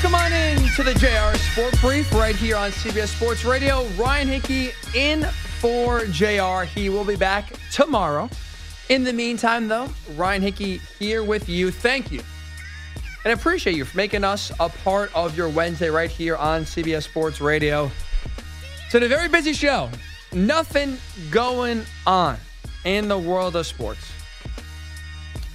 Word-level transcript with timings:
Welcome 0.00 0.14
on 0.14 0.32
in 0.32 0.58
to 0.76 0.84
the 0.84 0.94
JR 0.94 1.36
Sport 1.36 1.74
Brief 1.80 2.14
right 2.14 2.36
here 2.36 2.54
on 2.56 2.70
CBS 2.70 3.08
Sports 3.08 3.44
Radio. 3.44 3.84
Ryan 3.96 4.28
Hickey 4.28 4.70
in 4.94 5.24
for 5.58 6.04
JR. 6.04 6.62
He 6.62 6.88
will 6.88 7.04
be 7.04 7.16
back 7.16 7.52
tomorrow. 7.72 8.30
In 8.90 9.02
the 9.02 9.12
meantime, 9.12 9.66
though, 9.66 9.88
Ryan 10.14 10.42
Hickey 10.42 10.80
here 11.00 11.24
with 11.24 11.48
you. 11.48 11.72
Thank 11.72 12.12
you. 12.12 12.20
And 13.24 13.26
I 13.26 13.30
appreciate 13.32 13.74
you 13.74 13.84
for 13.84 13.96
making 13.96 14.22
us 14.22 14.52
a 14.60 14.68
part 14.68 15.12
of 15.16 15.36
your 15.36 15.48
Wednesday 15.48 15.90
right 15.90 16.08
here 16.10 16.36
on 16.36 16.62
CBS 16.62 17.02
Sports 17.02 17.40
Radio. 17.40 17.90
So, 18.90 18.98
a 18.98 19.08
very 19.08 19.28
busy 19.28 19.52
show. 19.52 19.90
Nothing 20.32 20.98
going 21.32 21.84
on 22.06 22.38
in 22.84 23.08
the 23.08 23.18
world 23.18 23.56
of 23.56 23.66
sports. 23.66 24.12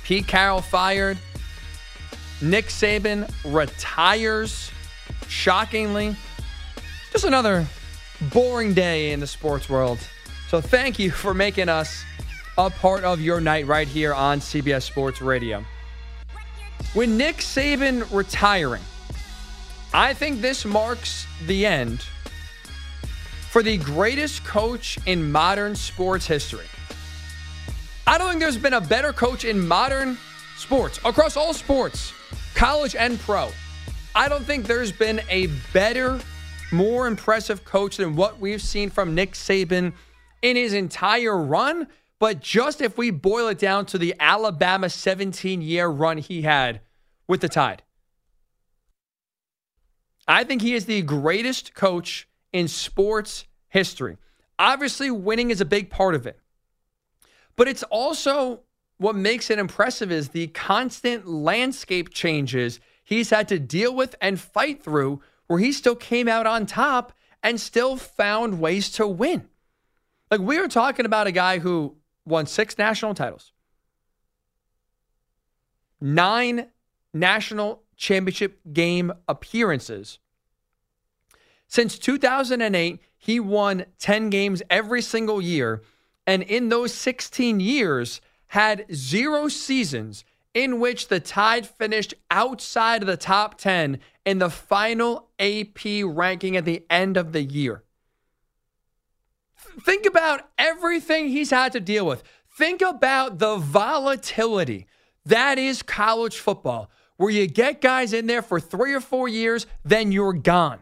Pete 0.03 0.27
Carroll 0.27 0.59
fired. 0.59 1.17
Nick 2.43 2.65
Saban 2.65 3.31
retires. 3.45 4.69
Shockingly. 5.27 6.15
Just 7.11 7.23
another 7.23 7.65
boring 8.33 8.73
day 8.73 9.11
in 9.11 9.19
the 9.19 9.27
sports 9.27 9.69
world. 9.69 9.99
So 10.49 10.59
thank 10.59 10.99
you 10.99 11.09
for 11.09 11.33
making 11.33 11.69
us 11.69 12.03
a 12.57 12.69
part 12.69 13.03
of 13.03 13.21
your 13.21 13.39
night 13.39 13.65
right 13.65 13.87
here 13.87 14.13
on 14.13 14.39
CBS 14.39 14.83
Sports 14.83 15.21
Radio. 15.21 15.63
With 16.93 17.09
Nick 17.09 17.37
Saban 17.37 18.05
retiring, 18.11 18.83
I 19.93 20.13
think 20.13 20.41
this 20.41 20.65
marks 20.65 21.25
the 21.47 21.65
end 21.65 22.03
for 23.49 23.63
the 23.63 23.77
greatest 23.77 24.43
coach 24.43 24.99
in 25.05 25.31
modern 25.31 25.75
sports 25.75 26.27
history. 26.27 26.67
I 28.05 28.17
don't 28.17 28.29
think 28.29 28.41
there's 28.41 28.57
been 28.57 28.73
a 28.73 28.81
better 28.81 29.13
coach 29.13 29.45
in 29.45 29.67
modern 29.67 30.17
sports, 30.63 30.97
across 31.03 31.35
all 31.35 31.53
sports, 31.53 32.13
college 32.55 32.95
and 32.95 33.19
pro. 33.19 33.51
I 34.15 34.29
don't 34.29 34.45
think 34.45 34.65
there's 34.65 34.93
been 34.93 35.21
a 35.29 35.47
better, 35.73 36.19
more 36.71 37.05
impressive 37.05 37.65
coach 37.65 37.97
than 37.97 38.15
what 38.15 38.39
we've 38.39 38.61
seen 38.61 38.89
from 38.89 39.13
Nick 39.13 39.33
Saban 39.33 39.93
in 40.41 40.55
his 40.55 40.73
entire 40.73 41.37
run. 41.37 41.87
But 42.17 42.39
just 42.39 42.81
if 42.81 42.97
we 42.97 43.11
boil 43.11 43.49
it 43.49 43.59
down 43.59 43.85
to 43.87 43.97
the 43.97 44.15
Alabama 44.19 44.89
17 44.89 45.61
year 45.61 45.87
run 45.87 46.17
he 46.17 46.43
had 46.43 46.79
with 47.27 47.41
the 47.41 47.49
Tide, 47.49 47.83
I 50.25 50.45
think 50.45 50.61
he 50.61 50.73
is 50.73 50.85
the 50.85 51.01
greatest 51.01 51.73
coach 51.73 52.29
in 52.53 52.69
sports 52.69 53.45
history. 53.67 54.17
Obviously, 54.57 55.11
winning 55.11 55.51
is 55.51 55.59
a 55.59 55.65
big 55.65 55.89
part 55.89 56.15
of 56.15 56.25
it. 56.25 56.39
But 57.57 57.67
it's 57.67 57.83
also 57.83 58.61
what 58.97 59.15
makes 59.15 59.49
it 59.49 59.59
impressive 59.59 60.11
is 60.11 60.29
the 60.29 60.47
constant 60.47 61.27
landscape 61.27 62.13
changes 62.13 62.79
he's 63.03 63.29
had 63.29 63.47
to 63.49 63.59
deal 63.59 63.93
with 63.93 64.15
and 64.21 64.39
fight 64.39 64.83
through, 64.83 65.21
where 65.47 65.59
he 65.59 65.71
still 65.71 65.95
came 65.95 66.27
out 66.27 66.47
on 66.47 66.65
top 66.65 67.13
and 67.41 67.59
still 67.59 67.97
found 67.97 68.59
ways 68.59 68.89
to 68.91 69.07
win. 69.07 69.49
Like 70.31 70.39
we 70.39 70.57
are 70.57 70.67
talking 70.67 71.05
about 71.05 71.27
a 71.27 71.31
guy 71.31 71.59
who 71.59 71.97
won 72.25 72.45
six 72.45 72.77
national 72.77 73.13
titles, 73.13 73.51
nine 75.99 76.67
national 77.13 77.83
championship 77.97 78.59
game 78.71 79.11
appearances. 79.27 80.19
Since 81.67 81.99
2008, 81.99 82.99
he 83.17 83.39
won 83.39 83.85
10 83.99 84.29
games 84.29 84.61
every 84.69 85.01
single 85.01 85.41
year 85.41 85.81
and 86.25 86.43
in 86.43 86.69
those 86.69 86.93
16 86.93 87.59
years 87.59 88.21
had 88.53 88.85
zero 88.93 89.47
seasons 89.47 90.23
in 90.53 90.79
which 90.79 91.07
the 91.07 91.19
Tide 91.19 91.65
finished 91.65 92.13
outside 92.29 93.01
of 93.01 93.07
the 93.07 93.17
top 93.17 93.57
10 93.57 93.97
in 94.27 94.37
the 94.37 94.51
final 94.51 95.29
AP 95.39 96.03
ranking 96.05 96.55
at 96.55 96.63
the 96.63 96.85
end 96.87 97.17
of 97.17 97.31
the 97.31 97.41
year. 97.41 97.83
Think 99.81 100.05
about 100.05 100.51
everything 100.59 101.29
he's 101.29 101.49
had 101.49 101.71
to 101.71 101.79
deal 101.79 102.05
with. 102.05 102.21
Think 102.55 102.83
about 102.83 103.39
the 103.39 103.57
volatility 103.57 104.85
that 105.25 105.57
is 105.57 105.81
college 105.81 106.37
football, 106.37 106.91
where 107.17 107.31
you 107.31 107.47
get 107.47 107.81
guys 107.81 108.13
in 108.13 108.27
there 108.27 108.43
for 108.43 108.59
three 108.59 108.93
or 108.93 108.99
four 109.01 109.27
years, 109.27 109.65
then 109.83 110.11
you're 110.11 110.31
gone. 110.31 110.81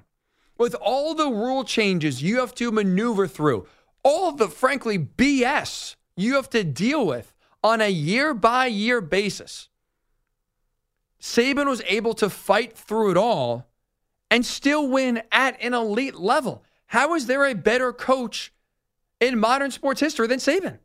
With 0.58 0.76
all 0.76 1.16
the 1.16 1.30
rule 1.30 1.64
changes 1.64 2.22
you 2.22 2.40
have 2.40 2.54
to 2.56 2.70
maneuver 2.70 3.28
through, 3.28 3.66
all 4.04 4.34
the, 4.34 4.50
frankly, 4.50 5.00
BS 5.00 5.96
you 6.18 6.36
have 6.36 6.50
to 6.50 6.66
deal 6.66 7.06
with 7.06 7.31
on 7.64 7.82
a 7.82 7.90
year 7.90 8.34
by 8.34 8.68
year 8.68 9.02
basis. 9.02 9.70
Saban 11.22 11.68
was 11.68 11.82
able 11.88 12.14
to 12.16 12.30
fight 12.30 12.76
through 12.76 13.12
it 13.12 13.18
all 13.18 13.68
and 14.32 14.46
still 14.46 14.88
win 14.88 15.22
at 15.32 15.62
an 15.62 15.74
elite 15.74 16.16
level. 16.16 16.64
How 16.88 17.14
is 17.14 17.28
there 17.28 17.46
a 17.46 17.54
better 17.54 17.94
coach 17.94 18.52
in 19.20 19.40
modern 19.40 19.72
sports 19.72 20.00
history 20.00 20.28
than 20.28 20.40
Saban? 20.40 20.80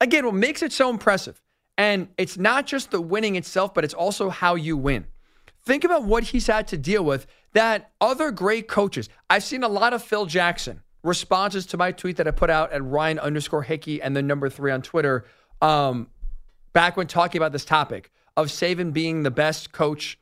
Again, 0.00 0.24
what 0.24 0.34
makes 0.34 0.62
it 0.62 0.72
so 0.72 0.88
impressive, 0.88 1.42
and 1.76 2.08
it's 2.16 2.38
not 2.38 2.66
just 2.66 2.90
the 2.90 3.02
winning 3.02 3.36
itself, 3.36 3.74
but 3.74 3.84
it's 3.84 3.92
also 3.92 4.30
how 4.30 4.54
you 4.54 4.76
win. 4.78 5.06
Think 5.62 5.84
about 5.84 6.04
what 6.04 6.24
he's 6.24 6.46
had 6.46 6.66
to 6.68 6.78
deal 6.78 7.04
with 7.04 7.26
that 7.52 7.90
other 8.00 8.30
great 8.30 8.66
coaches, 8.66 9.10
I've 9.28 9.44
seen 9.44 9.62
a 9.62 9.68
lot 9.68 9.92
of 9.92 10.02
Phil 10.02 10.24
Jackson 10.24 10.82
responses 11.02 11.66
to 11.66 11.76
my 11.76 11.92
tweet 11.92 12.16
that 12.16 12.28
I 12.28 12.30
put 12.30 12.50
out 12.50 12.72
at 12.72 12.84
Ryan 12.84 13.18
underscore 13.18 13.62
Hickey 13.62 14.02
and 14.02 14.16
the 14.16 14.22
number 14.22 14.48
three 14.48 14.70
on 14.70 14.82
Twitter 14.82 15.24
um, 15.62 16.08
back 16.72 16.96
when 16.96 17.06
talking 17.06 17.38
about 17.38 17.52
this 17.52 17.64
topic 17.64 18.10
of 18.36 18.48
Saban 18.48 18.92
being 18.92 19.22
the 19.22 19.30
best 19.30 19.72
coach 19.72 20.18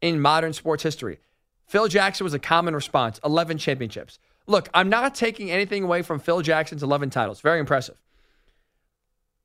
in 0.00 0.20
modern 0.20 0.52
sports 0.52 0.82
history. 0.82 1.18
Phil 1.66 1.88
Jackson 1.88 2.24
was 2.24 2.34
a 2.34 2.38
common 2.38 2.74
response 2.74 3.20
11 3.24 3.58
championships. 3.58 4.18
Look, 4.46 4.68
I'm 4.74 4.88
not 4.88 5.14
taking 5.14 5.50
anything 5.50 5.84
away 5.84 6.02
from 6.02 6.18
Phil 6.18 6.42
Jackson's 6.42 6.82
11 6.82 7.10
titles. 7.10 7.40
Very 7.40 7.60
impressive. 7.60 7.96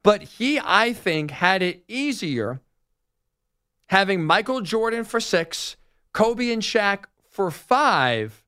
But 0.01 0.23
he, 0.23 0.59
I 0.63 0.93
think, 0.93 1.31
had 1.31 1.61
it 1.61 1.83
easier 1.87 2.61
having 3.87 4.23
Michael 4.23 4.61
Jordan 4.61 5.03
for 5.03 5.19
six, 5.19 5.77
Kobe 6.13 6.51
and 6.51 6.61
Shaq 6.61 7.05
for 7.29 7.51
five 7.51 8.43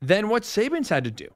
than 0.00 0.28
what 0.28 0.42
Saban's 0.42 0.88
had 0.88 1.04
to 1.04 1.10
do. 1.10 1.28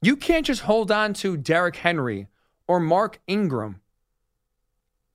You 0.00 0.16
can't 0.16 0.46
just 0.46 0.62
hold 0.62 0.92
on 0.92 1.12
to 1.14 1.36
Derrick 1.36 1.76
Henry 1.76 2.28
or 2.68 2.78
Mark 2.78 3.20
Ingram 3.26 3.80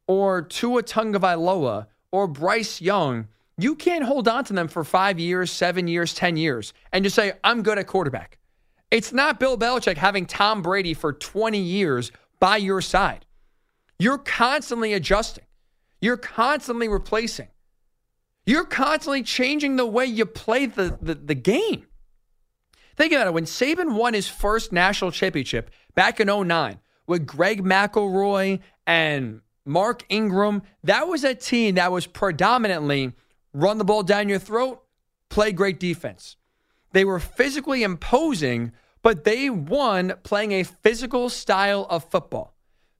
or 0.08 0.42
Tua 0.42 0.84
Tagovailoa 0.84 1.88
or 2.12 2.28
Bryce 2.28 2.82
Young. 2.82 3.28
You 3.58 3.76
can't 3.76 4.04
hold 4.04 4.28
on 4.28 4.44
to 4.46 4.54
them 4.54 4.68
for 4.68 4.84
five 4.84 5.20
years, 5.20 5.52
seven 5.52 5.88
years, 5.88 6.14
10 6.14 6.36
years 6.36 6.74
and 6.92 7.04
just 7.04 7.16
say, 7.16 7.34
I'm 7.44 7.64
good 7.64 7.78
at 7.80 7.88
quarterback. 7.88 8.38
It's 8.92 9.14
not 9.14 9.40
Bill 9.40 9.58
Belichick 9.58 9.98
having 9.98 10.26
Tom 10.26 10.62
Brady 10.62 10.94
for 10.94 11.14
20 11.14 11.58
years 11.58 12.12
by 12.40 12.58
your 12.58 12.82
side. 12.82 13.26
You're 13.98 14.18
constantly 14.18 14.94
adjusting, 14.94 15.46
you're 16.02 16.18
constantly 16.18 16.90
replacing. 16.90 17.48
You're 18.46 18.66
constantly 18.66 19.24
changing 19.24 19.78
the 19.78 19.86
way 19.86 20.06
you 20.06 20.26
play 20.26 20.66
the, 20.66 20.98
the, 21.02 21.16
the 21.16 21.36
game. 21.36 21.88
Think 22.96 23.14
about 23.14 23.28
it. 23.28 23.34
When 23.34 23.46
Saban 23.46 23.96
won 23.96 24.14
his 24.14 24.28
first 24.28 24.72
national 24.72 25.12
championship 25.12 25.72
back 25.96 26.20
in 26.20 26.28
09 26.28 26.80
with 27.08 27.26
Greg 27.26 27.64
McElroy 27.64 28.60
and 28.86 29.42
Mark 29.66 30.04
Ingram, 30.10 30.62
that 30.84 31.08
was 31.08 31.24
a 31.24 31.34
team 31.34 31.76
that 31.76 31.92
was 31.92 32.06
predominantly 32.06 33.14
run 33.54 33.78
the 33.78 33.86
ball 33.86 34.04
down 34.04 34.30
your 34.30 34.40
throat, 34.40 34.84
play 35.30 35.52
great 35.52 35.80
defense. 35.80 36.36
They 36.92 37.06
were 37.06 37.20
physically 37.20 37.82
imposing, 37.84 38.74
but 39.02 39.24
they 39.24 39.50
won 39.50 40.14
playing 40.24 40.52
a 40.52 40.64
physical 40.64 41.30
style 41.30 41.88
of 41.90 42.10
football. 42.10 42.56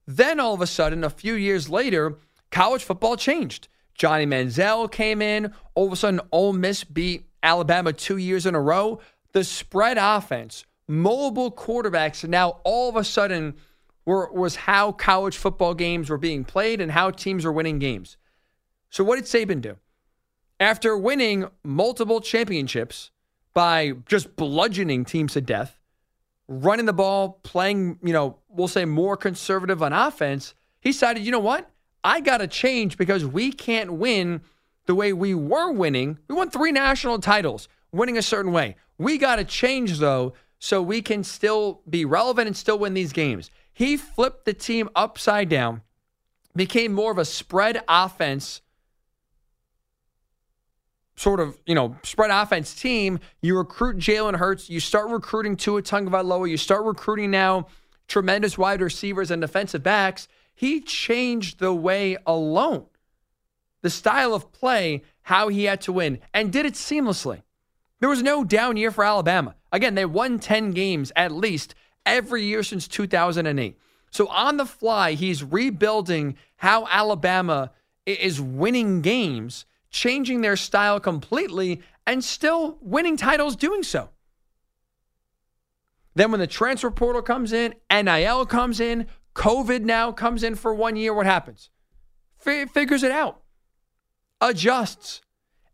Then 0.06 0.40
all 0.40 0.54
of 0.54 0.60
a 0.60 0.66
sudden, 0.66 1.04
a 1.04 1.10
few 1.10 1.34
years 1.34 1.68
later, 1.68 2.18
college 2.50 2.82
football 2.82 3.16
changed. 3.16 3.68
Johnny 3.94 4.26
Manziel 4.26 4.90
came 4.90 5.22
in. 5.22 5.52
All 5.74 5.86
of 5.86 5.92
a 5.92 5.96
sudden, 5.96 6.20
Ole 6.32 6.52
Miss 6.52 6.84
beat 6.84 7.26
Alabama 7.42 7.92
two 7.92 8.16
years 8.16 8.46
in 8.46 8.54
a 8.54 8.60
row. 8.60 9.00
The 9.32 9.44
spread 9.44 9.98
offense, 9.98 10.64
mobile 10.86 11.50
quarterbacks, 11.50 12.22
and 12.22 12.30
now 12.30 12.60
all 12.64 12.88
of 12.88 12.96
a 12.96 13.04
sudden 13.04 13.54
were, 14.04 14.30
was 14.32 14.56
how 14.56 14.92
college 14.92 15.36
football 15.36 15.74
games 15.74 16.10
were 16.10 16.18
being 16.18 16.44
played 16.44 16.80
and 16.80 16.92
how 16.92 17.10
teams 17.10 17.44
were 17.44 17.52
winning 17.52 17.78
games. 17.78 18.16
So, 18.90 19.02
what 19.02 19.16
did 19.16 19.24
Saban 19.24 19.60
do? 19.60 19.76
After 20.60 20.96
winning 20.96 21.46
multiple 21.64 22.20
championships 22.20 23.10
by 23.54 23.92
just 24.06 24.36
bludgeoning 24.36 25.04
teams 25.04 25.32
to 25.32 25.40
death, 25.40 25.80
running 26.46 26.86
the 26.86 26.92
ball, 26.92 27.40
playing, 27.42 27.98
you 28.02 28.12
know, 28.12 28.38
we'll 28.48 28.68
say 28.68 28.84
more 28.84 29.16
conservative 29.16 29.82
on 29.82 29.92
offense, 29.92 30.54
he 30.80 30.90
decided, 30.90 31.24
you 31.24 31.32
know 31.32 31.40
what? 31.40 31.70
I 32.04 32.20
got 32.20 32.38
to 32.38 32.46
change 32.46 32.98
because 32.98 33.24
we 33.24 33.50
can't 33.50 33.94
win 33.94 34.42
the 34.86 34.94
way 34.94 35.12
we 35.12 35.34
were 35.34 35.72
winning. 35.72 36.18
We 36.28 36.34
won 36.34 36.50
three 36.50 36.70
national 36.70 37.18
titles, 37.18 37.68
winning 37.90 38.18
a 38.18 38.22
certain 38.22 38.52
way. 38.52 38.76
We 38.98 39.16
got 39.16 39.36
to 39.36 39.44
change, 39.44 39.98
though, 39.98 40.34
so 40.58 40.82
we 40.82 41.00
can 41.00 41.24
still 41.24 41.80
be 41.88 42.04
relevant 42.04 42.46
and 42.46 42.56
still 42.56 42.78
win 42.78 42.94
these 42.94 43.12
games. 43.12 43.50
He 43.72 43.96
flipped 43.96 44.44
the 44.44 44.52
team 44.52 44.90
upside 44.94 45.48
down, 45.48 45.80
became 46.54 46.92
more 46.92 47.10
of 47.10 47.18
a 47.18 47.24
spread 47.24 47.82
offense 47.88 48.60
sort 51.16 51.40
of, 51.40 51.58
you 51.66 51.74
know, 51.74 51.96
spread 52.02 52.30
offense 52.30 52.74
team, 52.74 53.20
you 53.40 53.56
recruit 53.56 53.98
Jalen 53.98 54.36
Hurts, 54.36 54.68
you 54.68 54.80
start 54.80 55.10
recruiting 55.10 55.56
Tua 55.56 55.82
Tagovailoa, 55.82 56.50
you 56.50 56.56
start 56.56 56.84
recruiting 56.84 57.30
now 57.30 57.66
tremendous 58.08 58.58
wide 58.58 58.80
receivers 58.80 59.30
and 59.30 59.40
defensive 59.40 59.82
backs. 59.82 60.28
He 60.54 60.80
changed 60.80 61.58
the 61.58 61.74
way 61.74 62.16
alone, 62.26 62.86
the 63.82 63.90
style 63.90 64.34
of 64.34 64.52
play, 64.52 65.02
how 65.22 65.48
he 65.48 65.64
had 65.64 65.80
to 65.82 65.92
win, 65.92 66.20
and 66.32 66.52
did 66.52 66.66
it 66.66 66.74
seamlessly. 66.74 67.42
There 68.00 68.08
was 68.08 68.22
no 68.22 68.44
down 68.44 68.76
year 68.76 68.90
for 68.90 69.04
Alabama. 69.04 69.56
Again, 69.72 69.94
they 69.94 70.04
won 70.04 70.38
10 70.38 70.70
games 70.70 71.10
at 71.16 71.32
least 71.32 71.74
every 72.06 72.44
year 72.44 72.62
since 72.62 72.86
2008. 72.86 73.78
So 74.10 74.28
on 74.28 74.56
the 74.58 74.66
fly, 74.66 75.14
he's 75.14 75.42
rebuilding 75.42 76.36
how 76.56 76.86
Alabama 76.86 77.72
is 78.06 78.40
winning 78.40 79.02
games 79.02 79.64
changing 79.90 80.40
their 80.40 80.56
style 80.56 81.00
completely 81.00 81.82
and 82.06 82.22
still 82.22 82.78
winning 82.80 83.16
titles 83.16 83.56
doing 83.56 83.82
so. 83.82 84.10
Then 86.14 86.30
when 86.30 86.40
the 86.40 86.46
transfer 86.46 86.90
portal 86.90 87.22
comes 87.22 87.52
in, 87.52 87.74
NIL 87.90 88.46
comes 88.46 88.80
in, 88.80 89.06
COVID 89.34 89.82
now 89.82 90.12
comes 90.12 90.42
in 90.42 90.54
for 90.54 90.74
one 90.74 90.96
year, 90.96 91.12
what 91.12 91.26
happens? 91.26 91.70
F- 92.44 92.70
figures 92.70 93.02
it 93.02 93.10
out, 93.10 93.42
adjusts, 94.40 95.22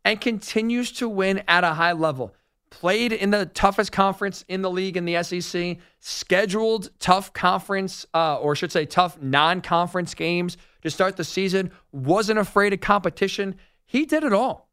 and 0.04 0.20
continues 0.20 0.92
to 0.92 1.08
win 1.08 1.42
at 1.46 1.64
a 1.64 1.74
high 1.74 1.92
level. 1.92 2.34
Played 2.70 3.12
in 3.12 3.30
the 3.30 3.46
toughest 3.46 3.90
conference 3.90 4.44
in 4.46 4.62
the 4.62 4.70
league 4.70 4.96
in 4.96 5.04
the 5.04 5.22
SEC, 5.24 5.78
scheduled 5.98 6.90
tough 7.00 7.32
conference, 7.32 8.06
uh, 8.14 8.38
or 8.38 8.54
should 8.54 8.70
say 8.70 8.86
tough 8.86 9.20
non 9.20 9.60
conference 9.60 10.14
games 10.14 10.56
to 10.82 10.90
start 10.90 11.16
the 11.16 11.24
season, 11.24 11.72
wasn't 11.90 12.38
afraid 12.38 12.72
of 12.72 12.80
competition, 12.80 13.56
he 13.84 14.06
did 14.06 14.22
it 14.22 14.32
all. 14.32 14.68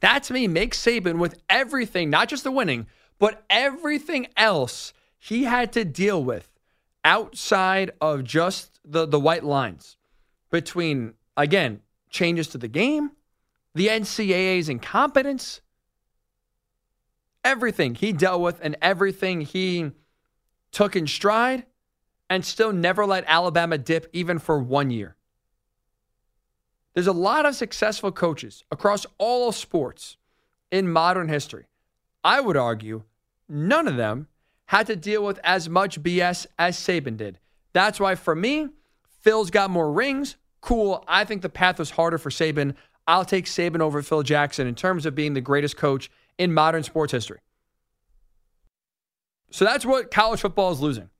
That 0.00 0.22
to 0.24 0.32
me 0.32 0.46
makes 0.46 0.80
Saban 0.80 1.18
with 1.18 1.40
everything, 1.50 2.08
not 2.08 2.28
just 2.28 2.44
the 2.44 2.52
winning, 2.52 2.86
but 3.18 3.44
everything 3.50 4.28
else 4.36 4.92
he 5.18 5.44
had 5.44 5.72
to 5.72 5.84
deal 5.84 6.22
with 6.22 6.48
outside 7.06 7.92
of 8.00 8.24
just 8.24 8.80
the, 8.84 9.06
the 9.06 9.20
white 9.20 9.44
lines 9.44 9.96
between, 10.50 11.14
again, 11.36 11.80
changes 12.10 12.48
to 12.48 12.58
the 12.58 12.68
game, 12.68 13.12
the 13.74 13.86
NCAA's 13.86 14.68
incompetence, 14.68 15.60
everything 17.44 17.94
he 17.94 18.12
dealt 18.12 18.40
with 18.42 18.58
and 18.60 18.76
everything 18.82 19.42
he 19.42 19.92
took 20.72 20.96
in 20.96 21.06
stride 21.06 21.64
and 22.28 22.44
still 22.44 22.72
never 22.72 23.06
let 23.06 23.22
Alabama 23.28 23.78
dip 23.78 24.10
even 24.12 24.40
for 24.40 24.58
one 24.58 24.90
year. 24.90 25.14
There's 26.94 27.06
a 27.06 27.12
lot 27.12 27.46
of 27.46 27.54
successful 27.54 28.10
coaches 28.10 28.64
across 28.72 29.06
all 29.18 29.52
sports 29.52 30.16
in 30.72 30.90
modern 30.90 31.28
history. 31.28 31.66
I 32.24 32.40
would 32.40 32.56
argue 32.56 33.04
none 33.48 33.86
of 33.86 33.96
them 33.96 34.26
had 34.66 34.86
to 34.88 34.96
deal 34.96 35.24
with 35.24 35.38
as 35.44 35.68
much 35.68 36.02
BS 36.02 36.46
as 36.58 36.76
Saban 36.76 37.16
did. 37.16 37.38
That's 37.72 38.00
why, 38.00 38.14
for 38.14 38.34
me, 38.34 38.68
Phil's 39.20 39.50
got 39.50 39.70
more 39.70 39.92
rings. 39.92 40.36
Cool. 40.60 41.04
I 41.06 41.24
think 41.24 41.42
the 41.42 41.48
path 41.48 41.78
was 41.78 41.90
harder 41.90 42.18
for 42.18 42.30
Saban. 42.30 42.74
I'll 43.06 43.24
take 43.24 43.46
Saban 43.46 43.80
over 43.80 44.02
Phil 44.02 44.22
Jackson 44.22 44.66
in 44.66 44.74
terms 44.74 45.06
of 45.06 45.14
being 45.14 45.34
the 45.34 45.40
greatest 45.40 45.76
coach 45.76 46.10
in 46.38 46.52
modern 46.52 46.82
sports 46.82 47.12
history. 47.12 47.38
So 49.50 49.64
that's 49.64 49.86
what 49.86 50.10
college 50.10 50.40
football 50.40 50.72
is 50.72 50.80
losing. 50.80 51.10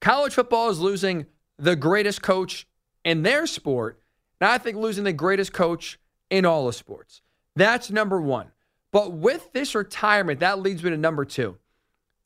College 0.00 0.34
football 0.34 0.70
is 0.70 0.80
losing 0.80 1.26
the 1.58 1.76
greatest 1.76 2.22
coach 2.22 2.66
in 3.04 3.22
their 3.22 3.46
sport 3.46 4.00
now, 4.40 4.52
I 4.52 4.58
think 4.58 4.76
losing 4.76 5.04
the 5.04 5.12
greatest 5.12 5.52
coach 5.52 5.98
in 6.30 6.46
all 6.46 6.66
of 6.66 6.74
sports. 6.74 7.20
That's 7.56 7.90
number 7.90 8.20
one. 8.20 8.52
But 8.90 9.12
with 9.12 9.52
this 9.52 9.74
retirement, 9.74 10.40
that 10.40 10.60
leads 10.60 10.82
me 10.82 10.90
to 10.90 10.96
number 10.96 11.24
two. 11.24 11.58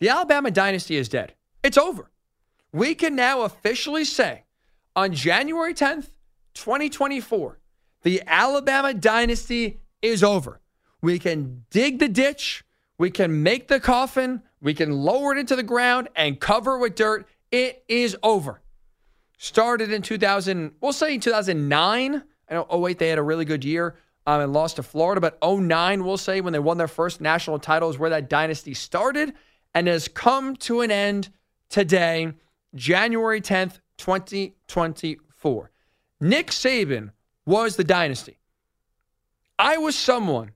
The 0.04 0.10
Alabama 0.10 0.50
dynasty 0.50 0.96
is 0.96 1.08
dead. 1.08 1.32
It's 1.62 1.78
over. 1.78 2.10
We 2.74 2.94
can 2.94 3.16
now 3.16 3.40
officially 3.40 4.04
say 4.04 4.44
on 4.94 5.14
January 5.14 5.72
10th, 5.72 6.08
2024, 6.52 7.58
the 8.02 8.22
Alabama 8.26 8.92
dynasty 8.92 9.80
is 10.02 10.22
over. 10.22 10.60
We 11.00 11.18
can 11.18 11.64
dig 11.70 12.00
the 12.00 12.08
ditch, 12.08 12.66
we 12.98 13.10
can 13.10 13.42
make 13.42 13.68
the 13.68 13.80
coffin, 13.80 14.42
we 14.60 14.74
can 14.74 14.92
lower 14.92 15.32
it 15.34 15.38
into 15.38 15.56
the 15.56 15.62
ground 15.62 16.10
and 16.14 16.38
cover 16.38 16.74
it 16.74 16.80
with 16.80 16.96
dirt. 16.96 17.26
It 17.50 17.82
is 17.88 18.14
over. 18.22 18.60
Started 19.38 19.90
in 19.90 20.02
2000, 20.02 20.72
we'll 20.82 20.92
say 20.92 21.16
2009. 21.16 22.22
I 22.50 22.54
know 22.54 22.86
08, 22.86 22.98
they 22.98 23.08
had 23.08 23.16
a 23.16 23.22
really 23.22 23.46
good 23.46 23.64
year 23.64 23.96
um, 24.26 24.42
and 24.42 24.52
lost 24.52 24.76
to 24.76 24.82
Florida, 24.82 25.22
but 25.22 25.38
09, 25.42 26.04
we'll 26.04 26.18
say, 26.18 26.42
when 26.42 26.52
they 26.52 26.58
won 26.58 26.76
their 26.76 26.88
first 26.88 27.22
national 27.22 27.58
title, 27.58 27.88
is 27.88 27.98
where 27.98 28.10
that 28.10 28.28
dynasty 28.28 28.74
started 28.74 29.32
and 29.74 29.86
has 29.86 30.08
come 30.08 30.56
to 30.56 30.80
an 30.80 30.90
end 30.90 31.30
today, 31.68 32.32
January 32.74 33.40
10th, 33.40 33.80
2024. 33.98 35.70
Nick 36.20 36.48
Saban 36.48 37.10
was 37.44 37.76
the 37.76 37.84
dynasty. 37.84 38.38
I 39.58 39.78
was 39.78 39.96
someone 39.96 40.52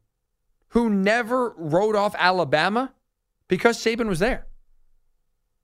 who 0.68 0.90
never 0.90 1.54
wrote 1.56 1.96
off 1.96 2.14
Alabama 2.18 2.92
because 3.48 3.78
Saban 3.78 4.08
was 4.08 4.18
there. 4.18 4.46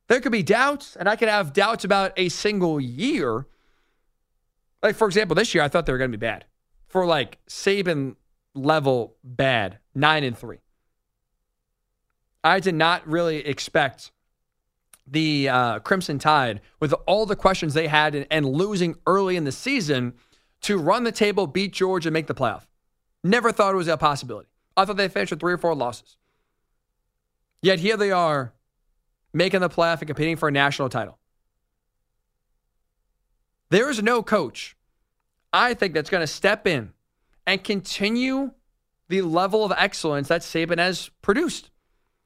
There 0.06 0.20
could 0.20 0.32
be 0.32 0.42
doubts, 0.42 0.96
and 0.96 1.08
I 1.08 1.16
could 1.16 1.28
have 1.28 1.52
doubts 1.52 1.84
about 1.84 2.12
a 2.16 2.28
single 2.28 2.78
year. 2.78 3.46
Like, 4.82 4.96
for 4.96 5.06
example, 5.06 5.34
this 5.34 5.54
year, 5.54 5.64
I 5.64 5.68
thought 5.68 5.86
they 5.86 5.92
were 5.92 5.98
going 5.98 6.12
to 6.12 6.18
be 6.18 6.20
bad. 6.20 6.44
For 6.86 7.06
like 7.06 7.38
Saban 7.48 8.16
level 8.54 9.16
bad, 9.24 9.78
nine 9.94 10.24
and 10.24 10.36
three. 10.36 10.58
I 12.44 12.60
did 12.60 12.74
not 12.74 13.06
really 13.08 13.38
expect 13.38 14.12
the 15.06 15.48
uh, 15.48 15.78
Crimson 15.80 16.18
Tide, 16.18 16.60
with 16.80 16.94
all 17.06 17.26
the 17.26 17.36
questions 17.36 17.74
they 17.74 17.88
had 17.88 18.14
and, 18.14 18.26
and 18.30 18.46
losing 18.46 18.96
early 19.06 19.36
in 19.36 19.44
the 19.44 19.52
season, 19.52 20.14
to 20.62 20.78
run 20.78 21.04
the 21.04 21.12
table, 21.12 21.46
beat 21.46 21.72
Georgia, 21.72 22.08
and 22.08 22.14
make 22.14 22.26
the 22.26 22.34
playoff. 22.34 22.66
Never 23.22 23.52
thought 23.52 23.74
it 23.74 23.76
was 23.76 23.88
a 23.88 23.96
possibility. 23.96 24.48
I 24.76 24.84
thought 24.84 24.96
they 24.96 25.08
finished 25.08 25.30
with 25.30 25.40
three 25.40 25.52
or 25.52 25.58
four 25.58 25.74
losses. 25.74 26.16
Yet 27.60 27.80
here 27.80 27.96
they 27.96 28.10
are 28.10 28.54
making 29.32 29.60
the 29.60 29.68
playoff 29.68 29.98
and 29.98 30.06
competing 30.06 30.36
for 30.36 30.48
a 30.48 30.52
national 30.52 30.88
title. 30.88 31.18
There 33.70 33.90
is 33.90 34.02
no 34.02 34.22
coach, 34.22 34.76
I 35.52 35.74
think, 35.74 35.94
that's 35.94 36.10
going 36.10 36.20
to 36.20 36.26
step 36.26 36.66
in 36.66 36.92
and 37.46 37.62
continue 37.62 38.52
the 39.08 39.22
level 39.22 39.64
of 39.64 39.72
excellence 39.76 40.28
that 40.28 40.42
Saban 40.42 40.78
has 40.78 41.10
produced. 41.22 41.70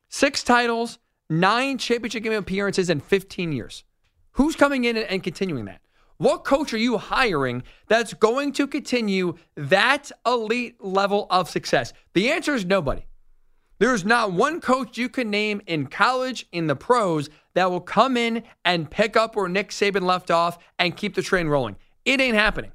Six 0.08 0.42
titles, 0.42 0.98
nine 1.28 1.78
championship 1.78 2.22
game 2.22 2.32
appearances 2.32 2.90
in 2.90 3.00
15 3.00 3.52
years. 3.52 3.84
Who's 4.32 4.56
coming 4.56 4.84
in 4.84 4.96
and 4.96 5.22
continuing 5.22 5.66
that? 5.66 5.80
What 6.16 6.44
coach 6.44 6.72
are 6.74 6.78
you 6.78 6.98
hiring 6.98 7.62
that's 7.86 8.12
going 8.14 8.52
to 8.54 8.66
continue 8.66 9.34
that 9.56 10.10
elite 10.26 10.82
level 10.82 11.26
of 11.30 11.48
success? 11.48 11.92
The 12.14 12.30
answer 12.30 12.54
is 12.54 12.64
nobody. 12.64 13.02
There's 13.78 14.04
not 14.04 14.32
one 14.32 14.60
coach 14.60 14.98
you 14.98 15.08
can 15.08 15.30
name 15.30 15.60
in 15.66 15.86
college, 15.86 16.46
in 16.50 16.66
the 16.66 16.74
pros, 16.74 17.30
that 17.54 17.70
will 17.70 17.80
come 17.80 18.16
in 18.16 18.42
and 18.64 18.90
pick 18.90 19.16
up 19.16 19.36
where 19.36 19.48
Nick 19.48 19.70
Saban 19.70 20.02
left 20.02 20.32
off 20.32 20.58
and 20.78 20.96
keep 20.96 21.14
the 21.14 21.22
train 21.22 21.46
rolling. 21.46 21.76
It 22.04 22.20
ain't 22.20 22.34
happening. 22.34 22.72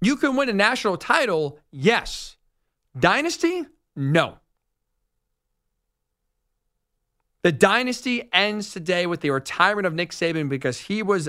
You 0.00 0.16
can 0.16 0.34
win 0.34 0.48
a 0.48 0.52
national 0.52 0.96
title, 0.96 1.60
yes. 1.70 2.36
Dynasty, 2.98 3.64
no. 3.94 4.38
The 7.44 7.52
dynasty 7.52 8.26
ends 8.32 8.72
today 8.72 9.06
with 9.06 9.20
the 9.20 9.28
retirement 9.28 9.86
of 9.86 9.92
Nick 9.92 10.12
Saban 10.12 10.48
because 10.48 10.80
he 10.80 11.02
was 11.02 11.28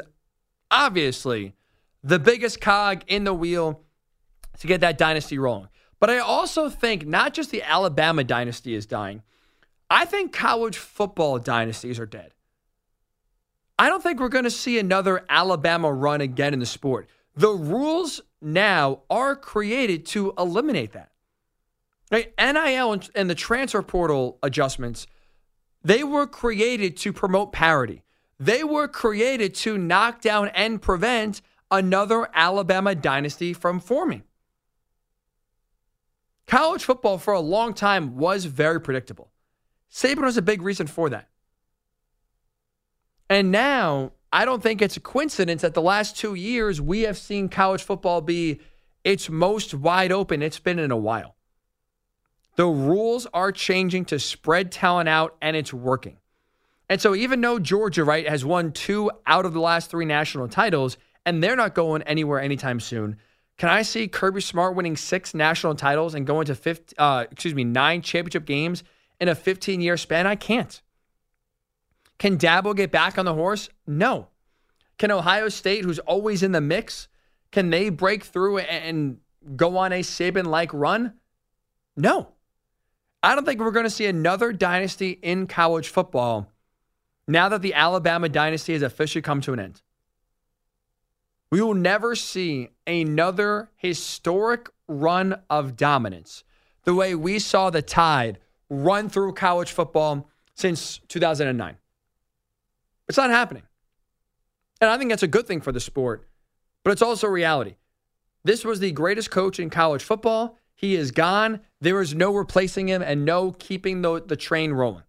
obviously 0.72 1.56
the 2.04 2.20
biggest 2.20 2.62
cog 2.62 3.04
in 3.08 3.26
the 3.26 3.34
wheel 3.34 3.84
to 4.60 4.66
get 4.66 4.80
that 4.80 4.98
dynasty 4.98 5.38
rolling. 5.38 5.68
But 6.00 6.10
I 6.10 6.20
also 6.20 6.70
think 6.70 7.06
not 7.06 7.34
just 7.34 7.52
the 7.52 7.64
Alabama 7.64 8.24
dynasty 8.24 8.76
is 8.76 8.86
dying, 8.86 9.24
I 9.90 10.06
think 10.06 10.32
college 10.32 10.78
football 10.78 11.38
dynasties 11.38 12.00
are 12.00 12.06
dead. 12.06 12.32
I 13.78 13.90
don't 13.90 14.02
think 14.02 14.22
we're 14.22 14.30
going 14.30 14.46
to 14.46 14.50
see 14.50 14.80
another 14.80 15.26
Alabama 15.28 15.92
run 15.92 16.22
again 16.22 16.54
in 16.54 16.62
the 16.62 16.66
sport. 16.66 17.10
The 17.36 17.52
rules 17.52 18.22
now 18.42 19.02
are 19.10 19.36
created 19.36 20.06
to 20.08 20.34
eliminate 20.38 20.94
that. 20.94 21.12
Right? 22.10 22.34
NIL 22.40 23.02
and 23.16 23.30
the 23.30 23.36
transfer 23.36 23.82
portal 23.82 24.40
adjustments, 24.42 25.08
they 25.86 26.04
were 26.04 26.26
created 26.26 26.98
to 26.98 27.14
promote 27.14 27.52
parity. 27.52 28.02
They 28.40 28.64
were 28.64 28.88
created 28.88 29.54
to 29.56 29.78
knock 29.78 30.20
down 30.20 30.48
and 30.50 30.82
prevent 30.82 31.42
another 31.70 32.28
Alabama 32.34 32.96
dynasty 32.96 33.54
from 33.54 33.80
forming. 33.80 34.24
College 36.48 36.84
football 36.84 37.20
for 37.20 37.36
a 37.36 37.40
long 37.40 37.76
time 37.76 38.18
was 38.18 38.46
very 38.46 38.82
predictable. 38.82 39.30
Saban 39.92 40.24
was 40.24 40.38
a 40.38 40.42
big 40.42 40.64
reason 40.64 40.88
for 40.88 41.08
that. 41.12 41.30
And 43.30 43.52
now 43.52 44.14
I 44.34 44.44
don't 44.44 44.64
think 44.64 44.82
it's 44.82 44.98
a 44.98 45.02
coincidence 45.02 45.62
that 45.62 45.76
the 45.76 45.84
last 45.84 46.18
two 46.18 46.34
years 46.34 46.82
we 46.82 47.02
have 47.02 47.18
seen 47.18 47.48
college 47.48 47.84
football 47.84 48.22
be 48.22 48.60
its 49.04 49.30
most 49.30 49.76
wide 49.76 50.12
open 50.12 50.42
it's 50.42 50.60
been 50.60 50.80
in 50.80 50.90
a 50.90 50.98
while. 50.98 51.35
The 52.56 52.66
rules 52.66 53.28
are 53.34 53.52
changing 53.52 54.06
to 54.06 54.20
spread 54.20 54.72
talent 54.72 55.10
out, 55.10 55.36
and 55.42 55.56
it's 55.56 55.74
working. 55.74 56.18
And 56.90 57.02
so, 57.02 57.16
even 57.16 57.42
though 57.42 57.60
Georgia, 57.60 58.04
right, 58.04 58.28
has 58.28 58.46
won 58.46 58.72
two 58.72 59.12
out 59.26 59.46
of 59.46 59.54
the 59.54 59.60
last 59.60 59.90
three 59.90 60.06
national 60.06 60.48
titles, 60.48 60.98
and 61.26 61.44
they're 61.44 61.56
not 61.56 61.76
going 61.76 62.04
anywhere 62.04 62.40
anytime 62.40 62.80
soon, 62.80 63.18
can 63.58 63.70
I 63.70 63.82
see 63.82 64.08
Kirby 64.08 64.42
Smart 64.42 64.76
winning 64.76 64.98
six 64.98 65.34
national 65.34 65.76
titles 65.76 66.14
and 66.14 66.28
going 66.28 66.46
to 66.46 66.56
50, 66.56 66.96
uh, 66.98 67.26
excuse 67.32 67.56
me, 67.56 67.64
nine 67.64 68.02
championship 68.02 68.46
games 68.46 68.84
in 69.20 69.30
a 69.30 69.36
15 69.36 69.82
year 69.82 69.98
span? 69.98 70.28
I 70.28 70.36
can't. 70.36 70.82
Can 72.18 72.38
Dabo 72.38 72.76
get 72.76 72.92
back 72.92 73.18
on 73.18 73.26
the 73.26 73.34
horse? 73.34 73.70
No. 73.88 74.28
Can 74.98 75.12
Ohio 75.12 75.50
State, 75.50 75.84
who's 75.84 76.00
always 76.00 76.44
in 76.44 76.52
the 76.52 76.62
mix, 76.62 77.08
can 77.52 77.70
they 77.70 77.90
break 77.90 78.24
through 78.24 78.60
and 78.60 79.18
go 79.56 79.78
on 79.78 79.92
a 79.92 80.02
Saban 80.02 80.46
like 80.46 80.74
run? 80.74 81.14
No. 81.98 82.35
I 83.26 83.34
don't 83.34 83.44
think 83.44 83.60
we're 83.60 83.72
going 83.72 83.86
to 83.86 83.90
see 83.90 84.06
another 84.06 84.54
dynasty 84.54 85.10
in 85.10 85.48
college 85.48 85.90
football 85.90 86.52
now 87.28 87.50
that 87.50 87.64
the 87.64 87.74
Alabama 87.74 88.30
dynasty 88.30 88.74
has 88.74 88.84
officially 88.84 89.24
come 89.24 89.42
to 89.42 89.54
an 89.54 89.60
end. 89.60 89.82
We 91.50 91.60
will 91.60 91.74
never 91.74 92.14
see 92.14 92.70
another 92.86 93.72
historic 93.78 94.70
run 94.88 95.42
of 95.50 95.76
dominance 95.76 96.44
the 96.84 96.94
way 96.94 97.16
we 97.16 97.40
saw 97.40 97.72
the 97.72 97.82
tide 97.82 98.38
run 98.70 99.10
through 99.10 99.34
college 99.34 99.72
football 99.72 100.30
since 100.54 101.00
2009. 101.08 101.78
It's 103.10 103.18
not 103.18 103.32
happening. 103.32 103.64
And 104.80 104.92
I 104.92 105.00
think 105.00 105.10
that's 105.10 105.24
a 105.24 105.28
good 105.28 105.48
thing 105.48 105.62
for 105.62 105.72
the 105.72 105.80
sport, 105.80 106.28
but 106.84 106.92
it's 106.92 107.02
also 107.02 107.26
reality. 107.26 107.78
This 108.44 108.64
was 108.64 108.80
the 108.80 108.92
greatest 108.92 109.32
coach 109.32 109.60
in 109.60 109.72
college 109.72 110.04
football. 110.04 110.60
He 110.76 110.96
is 110.96 111.12
gone. 111.12 111.62
There 111.80 112.02
is 112.02 112.14
no 112.14 112.34
replacing 112.34 112.90
him 112.90 113.02
and 113.02 113.26
no 113.26 113.52
keeping 113.52 114.02
the, 114.02 114.22
the 114.22 114.36
train 114.36 114.74
rolling. 114.74 115.04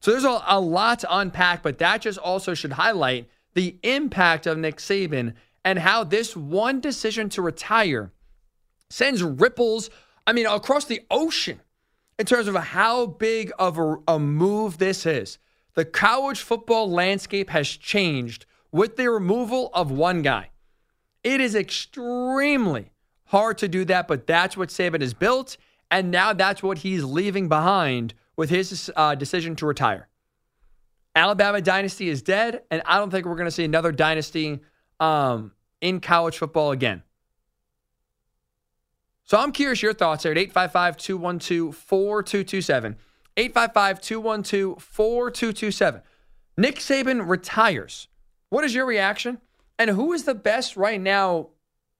So 0.00 0.10
there's 0.10 0.24
a, 0.24 0.42
a 0.46 0.60
lot 0.60 1.00
to 1.00 1.16
unpack, 1.16 1.62
but 1.62 1.78
that 1.78 2.02
just 2.02 2.18
also 2.18 2.54
should 2.54 2.72
highlight 2.72 3.28
the 3.54 3.78
impact 3.82 4.46
of 4.46 4.58
Nick 4.58 4.76
Saban 4.76 5.34
and 5.64 5.78
how 5.78 6.04
this 6.04 6.36
one 6.36 6.80
decision 6.80 7.28
to 7.30 7.42
retire 7.42 8.12
sends 8.90 9.22
ripples, 9.22 9.90
I 10.26 10.32
mean, 10.32 10.46
across 10.46 10.84
the 10.84 11.02
ocean 11.10 11.60
in 12.18 12.26
terms 12.26 12.48
of 12.48 12.54
how 12.54 13.06
big 13.06 13.52
of 13.58 13.78
a, 13.78 13.96
a 14.08 14.18
move 14.18 14.78
this 14.78 15.06
is. 15.06 15.38
The 15.74 15.84
college 15.84 16.42
football 16.42 16.90
landscape 16.90 17.48
has 17.50 17.68
changed 17.68 18.44
with 18.70 18.96
the 18.96 19.08
removal 19.10 19.70
of 19.72 19.90
one 19.90 20.22
guy. 20.22 20.50
It 21.24 21.40
is 21.40 21.54
extremely 21.54 22.91
hard 23.32 23.58
to 23.58 23.66
do 23.66 23.84
that, 23.86 24.06
but 24.06 24.26
that's 24.26 24.56
what 24.56 24.68
Saban 24.68 25.00
has 25.00 25.14
built. 25.14 25.56
And 25.90 26.10
now 26.10 26.32
that's 26.32 26.62
what 26.62 26.78
he's 26.78 27.02
leaving 27.02 27.48
behind 27.48 28.14
with 28.36 28.50
his 28.50 28.92
uh, 28.94 29.14
decision 29.14 29.56
to 29.56 29.66
retire. 29.66 30.08
Alabama 31.16 31.60
dynasty 31.60 32.08
is 32.08 32.22
dead, 32.22 32.62
and 32.70 32.82
I 32.86 32.98
don't 32.98 33.10
think 33.10 33.26
we're 33.26 33.36
going 33.36 33.46
to 33.46 33.50
see 33.50 33.64
another 33.64 33.90
dynasty 33.90 34.60
um, 35.00 35.52
in 35.80 36.00
college 36.00 36.38
football 36.38 36.72
again. 36.72 37.02
So 39.24 39.38
I'm 39.38 39.52
curious 39.52 39.82
your 39.82 39.94
thoughts 39.94 40.22
there 40.22 40.32
at 40.32 40.38
855 40.38 40.96
212 40.98 41.74
4227. 41.74 42.96
855 43.36 44.00
212 44.00 44.82
4227. 44.82 46.02
Nick 46.58 46.76
Saban 46.76 47.28
retires. 47.28 48.08
What 48.50 48.64
is 48.64 48.74
your 48.74 48.84
reaction? 48.84 49.40
And 49.78 49.88
who 49.90 50.12
is 50.12 50.24
the 50.24 50.34
best 50.34 50.76
right 50.76 51.00
now 51.00 51.48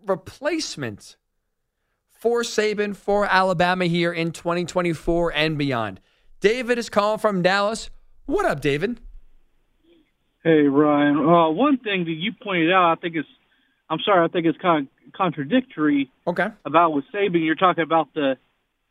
replacement 0.07 1.17
for 2.23 2.43
Saban 2.43 2.95
for 2.95 3.27
Alabama 3.27 3.87
here 3.87 4.13
in 4.13 4.31
2024 4.31 5.33
and 5.33 5.59
beyond? 5.59 5.99
David 6.39 6.79
is 6.79 6.89
calling 6.89 7.19
from 7.19 7.43
Dallas. 7.43 7.91
What 8.27 8.47
up, 8.47 8.61
David? 8.61 9.01
Hey, 10.45 10.69
Ryan. 10.69 11.17
Uh, 11.17 11.51
one 11.51 11.79
thing 11.79 12.05
that 12.05 12.13
you 12.13 12.31
pointed 12.41 12.71
out, 12.71 12.93
I 12.93 13.01
think 13.01 13.17
is, 13.17 13.25
I'm 13.91 13.99
sorry, 14.05 14.25
I 14.25 14.29
think 14.29 14.47
it's 14.47 14.57
kind 14.59 14.87
of 14.87 15.13
contradictory. 15.15 16.13
Okay. 16.25 16.47
About 16.65 16.93
with 16.93 17.07
Saban, 17.13 17.45
you're 17.45 17.57
talking 17.57 17.83
about 17.83 18.15
the 18.15 18.37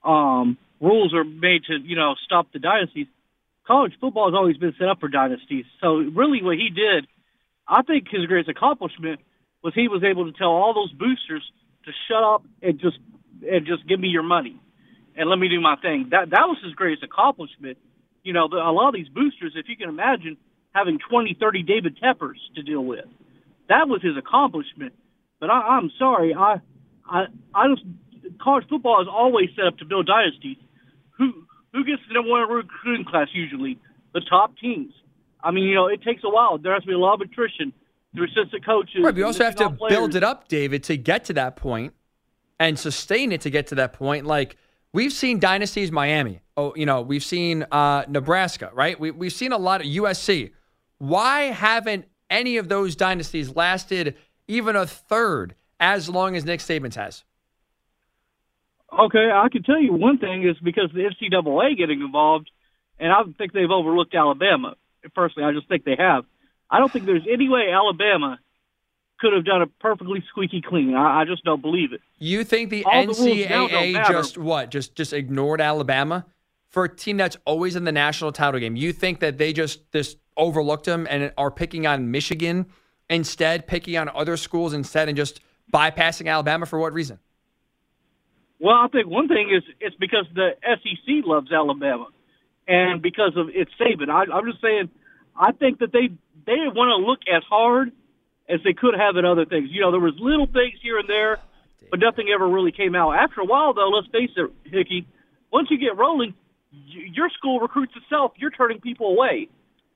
um, 0.06 0.58
rules 0.82 1.14
are 1.14 1.24
made 1.24 1.64
to, 1.70 1.78
you 1.82 1.96
know, 1.96 2.16
stop 2.26 2.52
the 2.52 2.60
dynasties. 2.60 3.08
College 3.66 3.94
football 4.02 4.30
has 4.30 4.36
always 4.36 4.58
been 4.58 4.76
set 4.78 4.90
up 4.90 5.00
for 5.00 5.08
dynasties. 5.08 5.64
So 5.80 5.96
really, 5.96 6.44
what 6.44 6.58
he 6.58 6.70
did, 6.70 7.08
I 7.66 7.82
think 7.84 8.08
his 8.12 8.26
greatest 8.26 8.50
accomplishment 8.50 9.22
was 9.64 9.74
he 9.74 9.88
was 9.88 10.04
able 10.04 10.30
to 10.30 10.38
tell 10.38 10.50
all 10.50 10.74
those 10.74 10.92
boosters 10.92 11.50
to 11.86 11.92
shut 12.10 12.24
up 12.24 12.44
and 12.62 12.78
just 12.78 12.98
and 13.42 13.66
just 13.66 13.88
give 13.88 14.00
me 14.00 14.08
your 14.08 14.24
money 14.24 14.60
and 15.16 15.30
let 15.30 15.38
me 15.38 15.50
do 15.50 15.60
my 15.60 15.76
thing. 15.82 16.08
That 16.12 16.30
that 16.32 16.48
was 16.48 16.58
his 16.64 16.74
greatest 16.74 17.04
accomplishment. 17.04 17.78
You 18.24 18.34
know, 18.34 18.48
the, 18.48 18.58
a 18.58 18.72
lot 18.72 18.90
of 18.90 18.96
these 18.96 19.10
boosters, 19.10 19.54
if 19.56 19.68
you 19.68 19.76
can 19.76 19.90
imagine 19.90 20.38
having 20.74 21.00
20, 21.10 21.38
30 21.40 21.64
David 21.64 21.98
Teppers 22.02 22.40
to 22.56 22.62
deal 22.62 22.84
with, 22.84 23.06
that 23.68 23.88
was 23.88 24.02
his 24.02 24.16
accomplishment. 24.18 24.94
But 25.40 25.50
I, 25.50 25.78
I'm 25.78 25.92
sorry, 25.98 26.34
I, 26.34 26.62
I, 27.10 27.26
I 27.54 27.68
just 27.74 27.86
college 28.42 28.66
football 28.70 29.02
is 29.02 29.08
always 29.12 29.50
set 29.56 29.66
up 29.66 29.78
to 29.80 29.86
build 29.86 30.08
dynasties. 30.08 30.58
Who 31.18 31.32
who 31.74 31.84
gets 31.84 32.02
the 32.08 32.14
number 32.14 32.32
one 32.32 32.50
recruiting 32.50 33.06
class 33.06 33.28
usually? 33.34 33.80
The 34.14 34.22
top 34.22 34.58
teams. 34.58 34.94
I 35.44 35.52
mean, 35.52 35.64
you 35.64 35.76
know, 35.76 35.88
it 35.88 36.04
takes 36.04 36.22
a 36.24 36.30
while. 36.30 36.58
There 36.58 36.74
has 36.74 36.84
to 36.84 36.88
be 36.88 36.94
a 36.94 37.00
lot 37.00 37.16
of 37.16 37.22
attrition 37.22 37.74
through 38.14 38.26
assistant 38.26 38.66
coaches. 38.66 38.98
Right, 38.98 39.12
but 39.12 39.18
you 39.18 39.26
also 39.26 39.44
have 39.44 39.56
to 39.56 39.70
players. 39.72 39.94
build 39.94 40.16
it 40.16 40.24
up, 40.24 40.48
David, 40.48 40.84
to 40.84 40.98
get 40.98 41.26
to 41.26 41.34
that 41.34 41.56
point 41.56 41.94
and 42.62 42.78
sustain 42.78 43.32
it 43.32 43.42
to 43.42 43.50
get 43.50 43.68
to 43.68 43.76
that 43.76 43.94
point. 43.94 44.26
Like– 44.26 44.56
We've 44.94 45.14
seen 45.14 45.40
dynasties, 45.40 45.92
Miami. 45.92 46.42
Oh, 46.58 46.74
you 46.76 46.86
know, 46.86 47.02
we've 47.02 47.24
seen 47.24 47.64
uh, 47.72 48.04
Nebraska, 48.10 48.72
right? 48.74 49.00
We, 49.00 49.12
we've 49.12 49.32
seen 49.32 49.54
a 49.54 49.58
lot 49.58 49.80
of 49.80 49.88
USC. 49.88 50.52
Why 50.98 51.44
haven't 51.44 52.06
any 52.30 52.58
of 52.58 52.68
those 52.68 52.96
dynasties 52.96 53.56
lasted 53.56 54.18
even 54.50 54.76
a 54.76 54.86
third 54.86 55.56
as 55.80 56.10
long 56.10 56.36
as 56.36 56.44
Nick 56.44 56.60
Saban's 56.60 56.98
has? 56.98 57.24
Okay, 58.92 59.32
I 59.34 59.48
can 59.50 59.64
tell 59.64 59.80
you 59.80 59.94
one 59.94 60.18
thing 60.18 60.46
is 60.46 60.58
because 60.62 60.90
the 60.94 61.10
NCAA 61.10 61.78
getting 61.78 62.02
involved, 62.02 62.52
and 63.00 63.14
I 63.14 63.24
think 63.38 63.54
they've 63.54 63.72
overlooked 63.72 64.14
Alabama. 64.14 64.76
Personally, 65.16 65.48
I 65.48 65.54
just 65.54 65.70
think 65.70 65.86
they 65.86 65.96
have. 65.98 66.26
I 66.70 66.80
don't 66.80 66.92
think 66.92 67.06
there's 67.06 67.26
any 67.32 67.48
way 67.48 67.72
Alabama 67.72 68.40
could 69.22 69.34
have 69.34 69.46
done 69.46 69.62
it 69.62 69.70
perfectly 69.80 70.24
squeaky 70.30 70.62
clean. 70.62 70.96
I, 70.96 71.22
I 71.22 71.26
just 71.26 71.44
don't 71.46 71.62
believe 71.62 71.94
it. 71.94 72.02
You 72.18 72.44
think 72.44 72.72
the 72.72 72.84
All 72.84 73.06
NCAA 73.06 73.94
the 73.94 74.12
just 74.12 74.38
what? 74.38 74.72
Just 74.72 74.96
just 74.96 75.14
ignored 75.14 75.62
Alabama 75.62 76.26
for 76.70 76.86
a 76.86 76.90
team 76.90 77.18
that's 77.18 77.38
always 77.46 77.76
in 77.76 77.84
the 77.84 77.92
national 77.92 78.32
title 78.32 78.60
game. 78.60 78.76
You 78.76 78.92
think 78.92 79.20
that 79.20 79.38
they 79.38 79.54
just 79.54 79.90
just 79.94 80.18
overlooked 80.36 80.86
them 80.86 81.08
and 81.10 81.32
are 81.38 81.52
picking 81.52 81.86
on 81.86 82.10
Michigan 82.10 82.66
instead, 83.10 83.68
picking 83.68 83.96
on 83.98 84.10
other 84.10 84.36
schools 84.38 84.74
instead, 84.74 85.08
and 85.08 85.16
just 85.16 85.40
bypassing 85.72 86.28
Alabama 86.28 86.66
for 86.66 86.80
what 86.80 86.94
reason? 86.94 87.20
Well, 88.60 88.76
I 88.76 88.88
think 88.88 89.08
one 89.08 89.28
thing 89.28 89.52
is 89.56 89.64
it's 89.80 89.96
because 89.96 90.26
the 90.34 90.52
SEC 90.64 91.26
loves 91.26 91.52
Alabama, 91.52 92.08
and 92.68 93.02
because 93.02 93.34
of 93.36 93.50
it's 93.54 93.72
Saban. 93.80 94.10
I, 94.10 94.32
I'm 94.34 94.50
just 94.50 94.62
saying, 94.62 94.90
I 95.36 95.52
think 95.52 95.80
that 95.80 95.92
they 95.92 96.10
they 96.48 96.68
want 96.74 96.90
to 96.90 97.06
look 97.06 97.20
as 97.32 97.44
hard 97.48 97.92
as 98.54 98.60
they 98.64 98.74
could 98.74 98.94
have 98.98 99.18
in 99.18 99.26
other 99.26 99.46
things. 99.46 99.70
You 99.72 99.82
know, 99.82 99.92
there 99.92 100.00
was 100.00 100.14
little 100.20 100.48
things 100.48 100.76
here 100.82 101.00
and 101.00 101.08
there, 101.08 101.40
but 101.90 102.00
nothing 102.00 102.28
ever 102.34 102.48
really 102.48 102.72
came 102.72 102.96
out. 102.96 103.12
After 103.12 103.42
a 103.42 103.46
while, 103.46 103.74
though, 103.74 103.90
let's 103.90 104.08
face 104.08 104.32
it, 104.36 104.52
Hickey, 104.66 105.08
once 105.52 105.70
you 105.70 105.78
get 105.78 105.98
rolling, 105.98 106.34
your 106.72 107.30
school 107.30 107.60
recruits 107.60 107.94
itself. 107.96 108.34
You're 108.38 108.52
turning 108.52 108.80
people 108.80 109.08
away. 109.08 109.50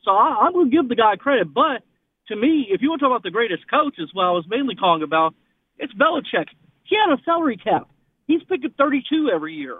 So 0.03 0.11
I, 0.11 0.39
I'm 0.41 0.53
going 0.53 0.69
to 0.69 0.75
give 0.75 0.89
the 0.89 0.95
guy 0.95 1.15
credit. 1.15 1.53
But 1.53 1.83
to 2.27 2.35
me, 2.35 2.67
if 2.69 2.81
you 2.81 2.89
want 2.89 2.99
to 2.99 3.05
talk 3.05 3.11
about 3.11 3.23
the 3.23 3.31
greatest 3.31 3.69
coach, 3.69 3.95
coaches, 3.95 4.11
well, 4.15 4.27
I 4.27 4.31
was 4.31 4.45
mainly 4.47 4.75
calling 4.75 5.03
about, 5.03 5.33
it's 5.77 5.93
Belichick. 5.93 6.47
He 6.83 6.95
had 6.95 7.13
a 7.13 7.21
salary 7.23 7.57
cap. 7.57 7.87
He's 8.27 8.43
picking 8.43 8.71
32 8.77 9.31
every 9.33 9.53
year. 9.53 9.77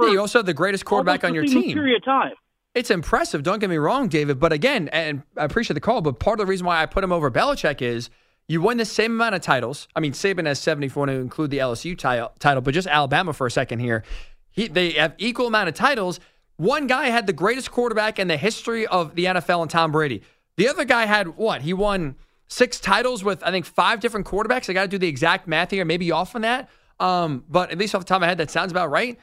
Yeah, 0.00 0.10
you 0.10 0.20
also 0.20 0.40
have 0.40 0.46
the 0.46 0.54
greatest 0.54 0.84
quarterback 0.84 1.24
on 1.24 1.34
your 1.34 1.44
team. 1.44 1.72
Period 1.72 1.96
of 1.96 2.04
time. 2.04 2.32
It's 2.76 2.90
impressive. 2.90 3.42
Don't 3.42 3.58
get 3.58 3.70
me 3.70 3.78
wrong, 3.78 4.06
David. 4.06 4.38
But 4.38 4.52
again, 4.52 4.88
and 4.88 5.22
I 5.34 5.46
appreciate 5.46 5.72
the 5.72 5.80
call, 5.80 6.02
but 6.02 6.18
part 6.18 6.38
of 6.38 6.46
the 6.46 6.50
reason 6.50 6.66
why 6.66 6.82
I 6.82 6.84
put 6.84 7.02
him 7.02 7.10
over 7.10 7.30
Belichick 7.30 7.80
is 7.80 8.10
you 8.48 8.60
win 8.60 8.76
the 8.76 8.84
same 8.84 9.12
amount 9.12 9.34
of 9.34 9.40
titles. 9.40 9.88
I 9.96 10.00
mean, 10.00 10.12
Saban 10.12 10.44
has 10.44 10.58
74 10.58 11.06
to 11.06 11.12
include 11.12 11.50
the 11.50 11.56
LSU 11.56 11.96
title, 11.96 12.60
but 12.60 12.74
just 12.74 12.86
Alabama 12.86 13.32
for 13.32 13.46
a 13.46 13.50
second 13.50 13.78
here. 13.78 14.04
He, 14.50 14.68
they 14.68 14.90
have 14.90 15.14
equal 15.16 15.46
amount 15.46 15.70
of 15.70 15.74
titles. 15.74 16.20
One 16.58 16.86
guy 16.86 17.06
had 17.06 17.26
the 17.26 17.32
greatest 17.32 17.70
quarterback 17.70 18.18
in 18.18 18.28
the 18.28 18.36
history 18.36 18.86
of 18.86 19.14
the 19.14 19.24
NFL 19.24 19.62
and 19.62 19.70
Tom 19.70 19.90
Brady. 19.90 20.20
The 20.58 20.68
other 20.68 20.84
guy 20.84 21.06
had 21.06 21.38
what? 21.38 21.62
He 21.62 21.72
won 21.72 22.16
six 22.46 22.78
titles 22.78 23.24
with, 23.24 23.42
I 23.42 23.52
think, 23.52 23.64
five 23.64 24.00
different 24.00 24.26
quarterbacks. 24.26 24.68
I 24.68 24.74
got 24.74 24.82
to 24.82 24.88
do 24.88 24.98
the 24.98 25.08
exact 25.08 25.48
math 25.48 25.70
here, 25.70 25.86
maybe 25.86 26.12
off 26.12 26.34
on 26.34 26.42
that. 26.42 26.68
Um, 27.00 27.42
but 27.48 27.70
at 27.70 27.78
least 27.78 27.94
off 27.94 28.02
the 28.02 28.06
top 28.06 28.16
of 28.16 28.20
my 28.20 28.26
head, 28.26 28.36
that 28.36 28.50
sounds 28.50 28.70
about 28.70 28.90
right. 28.90 29.18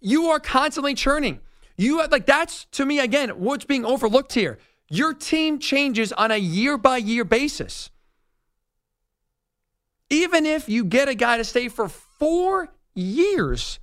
You 0.00 0.26
are 0.26 0.38
constantly 0.38 0.92
churning. 0.92 1.40
You 1.78 2.00
have, 2.00 2.12
like 2.12 2.26
that's 2.26 2.66
to 2.72 2.84
me 2.84 2.98
again 2.98 3.30
what's 3.30 3.64
being 3.64 3.84
overlooked 3.84 4.34
here. 4.34 4.58
Your 4.90 5.14
team 5.14 5.58
changes 5.58 6.12
on 6.12 6.30
a 6.30 6.36
year 6.36 6.76
by 6.76 6.98
year 6.98 7.24
basis. 7.24 7.90
Even 10.10 10.44
if 10.44 10.68
you 10.68 10.84
get 10.84 11.08
a 11.08 11.14
guy 11.14 11.36
to 11.36 11.44
stay 11.44 11.68
for 11.68 11.88
four 11.88 12.68
years, 12.94 13.78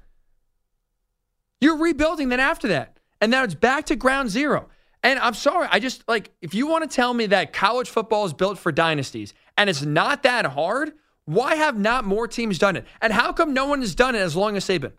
you're 1.61 1.77
rebuilding 1.77 2.29
then 2.29 2.39
after 2.39 2.67
that. 2.67 2.99
And 3.21 3.31
now 3.31 3.43
it's 3.43 3.55
back 3.55 3.85
to 3.85 3.95
ground 3.95 4.29
zero. 4.29 4.67
And 5.01 5.19
I'm 5.19 5.35
sorry, 5.35 5.67
I 5.71 5.79
just 5.79 6.03
like, 6.07 6.31
if 6.41 6.53
you 6.53 6.67
want 6.67 6.89
to 6.89 6.93
tell 6.93 7.13
me 7.13 7.27
that 7.27 7.53
college 7.53 7.89
football 7.89 8.25
is 8.25 8.33
built 8.33 8.57
for 8.57 8.71
dynasties 8.71 9.33
and 9.57 9.69
it's 9.69 9.83
not 9.83 10.23
that 10.23 10.45
hard, 10.47 10.93
why 11.25 11.55
have 11.55 11.77
not 11.77 12.05
more 12.05 12.27
teams 12.27 12.57
done 12.57 12.75
it? 12.75 12.85
And 13.01 13.13
how 13.13 13.31
come 13.31 13.53
no 13.53 13.67
one 13.67 13.81
has 13.81 13.95
done 13.95 14.15
it 14.15 14.19
as 14.19 14.35
long 14.35 14.57
as 14.57 14.65
Saban? 14.65 14.93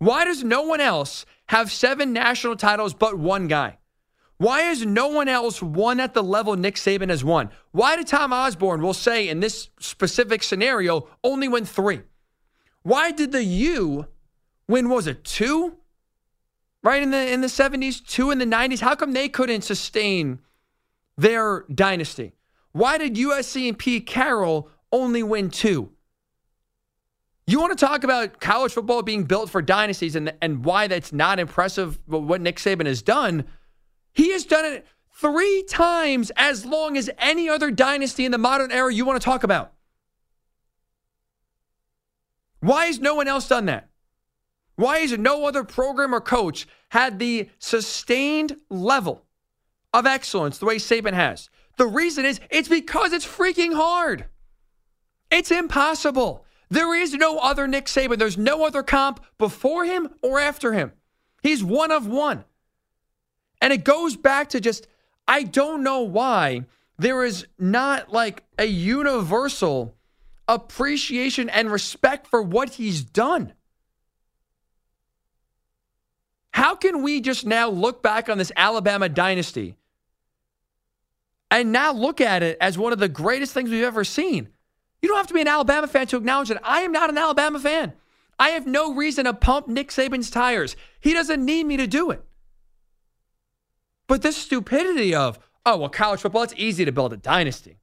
Why 0.00 0.24
does 0.24 0.42
no 0.42 0.62
one 0.62 0.80
else 0.80 1.26
have 1.48 1.70
seven 1.70 2.14
national 2.14 2.56
titles 2.56 2.94
but 2.94 3.18
one 3.18 3.48
guy? 3.48 3.76
Why 4.38 4.62
has 4.62 4.86
no 4.86 5.08
one 5.08 5.28
else 5.28 5.62
won 5.62 6.00
at 6.00 6.14
the 6.14 6.22
level 6.22 6.56
Nick 6.56 6.76
Saban 6.76 7.10
has 7.10 7.22
won? 7.22 7.50
Why 7.72 7.96
did 7.96 8.06
Tom 8.06 8.32
Osborne, 8.32 8.80
will 8.80 8.94
say 8.94 9.28
in 9.28 9.40
this 9.40 9.68
specific 9.78 10.42
scenario, 10.42 11.06
only 11.22 11.48
win 11.48 11.66
three? 11.66 12.00
Why 12.82 13.10
did 13.10 13.32
the 13.32 13.44
U 13.44 14.06
win, 14.66 14.88
was 14.88 15.06
it 15.06 15.22
two? 15.22 15.76
Right 16.82 17.02
in 17.02 17.10
the 17.10 17.30
in 17.30 17.42
the 17.42 17.48
70s, 17.48 18.02
two 18.02 18.30
in 18.30 18.38
the 18.38 18.46
90s? 18.46 18.80
How 18.80 18.94
come 18.94 19.12
they 19.12 19.28
couldn't 19.28 19.60
sustain 19.60 20.38
their 21.18 21.66
dynasty? 21.74 22.32
Why 22.72 22.96
did 22.96 23.16
USC 23.16 23.68
and 23.68 23.78
Pete 23.78 24.06
Carroll 24.06 24.70
only 24.90 25.22
win 25.22 25.50
two? 25.50 25.90
You 27.50 27.60
want 27.60 27.76
to 27.76 27.84
talk 27.84 28.04
about 28.04 28.38
college 28.38 28.72
football 28.72 29.02
being 29.02 29.24
built 29.24 29.50
for 29.50 29.60
dynasties 29.60 30.14
and, 30.14 30.32
and 30.40 30.64
why 30.64 30.86
that's 30.86 31.12
not 31.12 31.40
impressive 31.40 31.98
what 32.06 32.40
Nick 32.40 32.58
Saban 32.58 32.86
has 32.86 33.02
done? 33.02 33.44
He 34.12 34.30
has 34.30 34.44
done 34.44 34.64
it 34.64 34.86
three 35.16 35.64
times 35.64 36.30
as 36.36 36.64
long 36.64 36.96
as 36.96 37.10
any 37.18 37.48
other 37.48 37.72
dynasty 37.72 38.24
in 38.24 38.30
the 38.30 38.38
modern 38.38 38.70
era 38.70 38.94
you 38.94 39.04
want 39.04 39.20
to 39.20 39.24
talk 39.24 39.42
about. 39.42 39.72
Why 42.60 42.86
has 42.86 43.00
no 43.00 43.16
one 43.16 43.26
else 43.26 43.48
done 43.48 43.66
that? 43.66 43.88
Why 44.76 44.98
has 44.98 45.18
no 45.18 45.44
other 45.44 45.64
program 45.64 46.14
or 46.14 46.20
coach 46.20 46.68
had 46.90 47.18
the 47.18 47.50
sustained 47.58 48.58
level 48.68 49.24
of 49.92 50.06
excellence 50.06 50.58
the 50.58 50.66
way 50.66 50.76
Saban 50.76 51.14
has? 51.14 51.50
The 51.78 51.88
reason 51.88 52.24
is 52.24 52.38
it's 52.48 52.68
because 52.68 53.12
it's 53.12 53.26
freaking 53.26 53.74
hard. 53.74 54.26
It's 55.32 55.50
impossible. 55.50 56.46
There 56.70 56.94
is 56.94 57.12
no 57.14 57.38
other 57.38 57.66
Nick 57.66 57.86
Saban. 57.86 58.18
There's 58.18 58.38
no 58.38 58.64
other 58.64 58.82
comp 58.82 59.24
before 59.38 59.84
him 59.84 60.08
or 60.22 60.38
after 60.38 60.72
him. 60.72 60.92
He's 61.42 61.64
one 61.64 61.90
of 61.90 62.06
one. 62.06 62.44
And 63.60 63.72
it 63.72 63.84
goes 63.84 64.16
back 64.16 64.50
to 64.50 64.60
just, 64.60 64.86
I 65.26 65.42
don't 65.42 65.82
know 65.82 66.00
why 66.00 66.64
there 66.98 67.24
is 67.24 67.46
not 67.58 68.12
like 68.12 68.44
a 68.58 68.66
universal 68.66 69.96
appreciation 70.46 71.48
and 71.48 71.72
respect 71.72 72.26
for 72.26 72.40
what 72.40 72.70
he's 72.70 73.02
done. 73.02 73.52
How 76.52 76.74
can 76.74 77.02
we 77.02 77.20
just 77.20 77.46
now 77.46 77.68
look 77.68 78.02
back 78.02 78.28
on 78.28 78.38
this 78.38 78.52
Alabama 78.56 79.08
dynasty 79.08 79.76
and 81.50 81.72
now 81.72 81.92
look 81.92 82.20
at 82.20 82.42
it 82.42 82.58
as 82.60 82.76
one 82.76 82.92
of 82.92 82.98
the 82.98 83.08
greatest 83.08 83.54
things 83.54 83.70
we've 83.70 83.82
ever 83.82 84.04
seen? 84.04 84.48
You 85.02 85.08
don't 85.08 85.16
have 85.16 85.26
to 85.28 85.34
be 85.34 85.40
an 85.40 85.48
Alabama 85.48 85.86
fan 85.86 86.06
to 86.08 86.16
acknowledge 86.16 86.48
that 86.48 86.60
I 86.62 86.82
am 86.82 86.92
not 86.92 87.10
an 87.10 87.18
Alabama 87.18 87.58
fan. 87.58 87.94
I 88.38 88.50
have 88.50 88.66
no 88.66 88.94
reason 88.94 89.26
to 89.26 89.34
pump 89.34 89.68
Nick 89.68 89.88
Saban's 89.88 90.30
tires. 90.30 90.76
He 91.00 91.12
doesn't 91.12 91.44
need 91.44 91.64
me 91.64 91.76
to 91.76 91.86
do 91.86 92.10
it. 92.10 92.24
But 94.06 94.22
this 94.22 94.36
stupidity 94.36 95.14
of, 95.14 95.38
oh, 95.64 95.76
well, 95.76 95.88
college 95.88 96.20
football, 96.20 96.42
it's 96.42 96.54
easy 96.56 96.84
to 96.84 96.92
build 96.92 97.12
a 97.12 97.16
dynasty. 97.16 97.78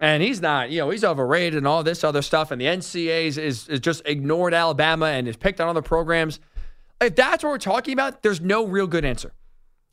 And 0.00 0.22
he's 0.22 0.40
not, 0.40 0.70
you 0.70 0.78
know, 0.78 0.90
he's 0.90 1.02
overrated 1.02 1.58
and 1.58 1.66
all 1.66 1.82
this 1.82 2.04
other 2.04 2.22
stuff. 2.22 2.50
And 2.50 2.60
the 2.60 2.66
NCAA 2.66 3.26
is, 3.26 3.38
is, 3.38 3.68
is 3.68 3.80
just 3.80 4.02
ignored 4.06 4.54
Alabama 4.54 5.06
and 5.06 5.26
has 5.26 5.36
picked 5.36 5.60
on 5.60 5.68
other 5.68 5.82
programs. 5.82 6.38
If 7.00 7.16
that's 7.16 7.42
what 7.42 7.50
we're 7.50 7.58
talking 7.58 7.92
about, 7.92 8.22
there's 8.22 8.40
no 8.40 8.66
real 8.66 8.86
good 8.86 9.04
answer. 9.04 9.32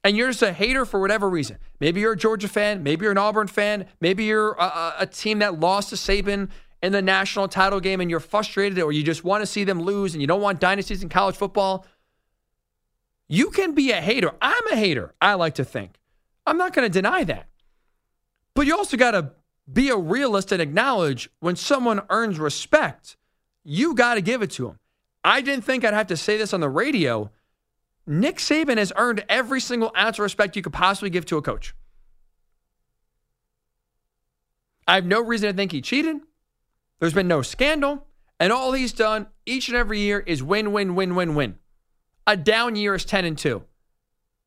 And 0.04 0.16
you're 0.16 0.30
just 0.30 0.44
a 0.44 0.54
hater 0.54 0.86
for 0.86 1.02
whatever 1.02 1.28
reason. 1.28 1.58
Maybe 1.80 2.00
you're 2.00 2.14
a 2.14 2.18
Georgia 2.18 2.48
fan. 2.48 2.84
Maybe 2.84 3.04
you're 3.04 3.12
an 3.12 3.18
Auburn 3.18 3.48
fan. 3.48 3.88
Maybe 4.00 4.26
you're 4.26 4.54
a, 4.54 4.94
a 5.00 5.08
team 5.08 5.40
that 5.40 5.60
lost 5.60 5.90
to 5.90 5.96
Saban 5.96 6.50
in 6.86 6.92
the 6.92 7.02
national 7.02 7.48
title 7.48 7.80
game 7.80 8.00
and 8.00 8.12
you're 8.12 8.20
frustrated 8.20 8.80
or 8.80 8.92
you 8.92 9.02
just 9.02 9.24
want 9.24 9.42
to 9.42 9.48
see 9.48 9.64
them 9.64 9.82
lose 9.82 10.14
and 10.14 10.22
you 10.22 10.28
don't 10.28 10.42
want 10.42 10.60
dynasties 10.60 11.02
in 11.02 11.10
college 11.10 11.36
football. 11.36 11.84
You 13.28 13.50
can 13.50 13.74
be 13.74 13.90
a 13.90 14.00
hater. 14.00 14.32
I'm 14.40 14.68
a 14.72 14.76
hater, 14.76 15.16
I 15.20 15.34
like 15.34 15.56
to 15.56 15.66
think. 15.66 15.98
I'm 16.46 16.60
not 16.60 16.74
going 16.74 16.88
to 16.88 16.94
deny 16.94 17.24
that. 17.24 17.48
But 18.54 18.68
you 18.68 18.78
also 18.78 18.98
got 18.98 19.12
to 19.12 19.32
be 19.72 19.90
a 19.90 19.98
realist 19.98 20.52
and 20.52 20.62
acknowledge 20.62 21.28
when 21.40 21.56
someone 21.56 22.02
earns 22.12 22.38
respect, 22.38 23.18
you 23.64 23.96
got 23.96 24.14
to 24.14 24.22
give 24.22 24.44
it 24.44 24.52
to 24.52 24.68
them. 24.68 24.80
I 25.24 25.42
didn't 25.42 25.66
think 25.66 25.84
I'd 25.84 25.96
have 25.96 26.08
to 26.08 26.18
say 26.18 26.38
this 26.38 26.54
on 26.54 26.60
the 26.60 26.70
radio. 26.70 27.32
Nick 28.06 28.38
Saban 28.38 28.78
has 28.78 28.94
earned 28.96 29.26
every 29.28 29.60
single 29.60 29.92
ounce 29.98 30.20
of 30.20 30.24
respect 30.24 30.56
you 30.56 30.62
could 30.62 30.72
possibly 30.72 31.10
give 31.10 31.26
to 31.26 31.38
a 31.38 31.42
coach. 31.42 31.74
I 34.88 34.94
have 34.94 35.06
no 35.06 35.20
reason 35.20 35.50
to 35.50 35.58
think 35.58 35.72
he 35.72 35.82
cheated. 35.82 36.18
There's 37.00 37.14
been 37.14 37.28
no 37.28 37.42
scandal. 37.42 38.08
And 38.40 38.52
all 38.52 38.74
he's 38.74 38.94
done 38.94 39.28
each 39.46 39.70
and 39.70 39.78
every 39.78 40.00
year 40.00 40.20
is 40.20 40.44
win, 40.44 40.72
win, 40.72 40.96
win, 40.96 41.16
win, 41.16 41.36
win. 41.36 41.56
A 42.28 42.36
down 42.36 42.76
year 42.76 42.96
is 42.96 43.06
10 43.06 43.26
and 43.26 43.38
2. 43.38 43.64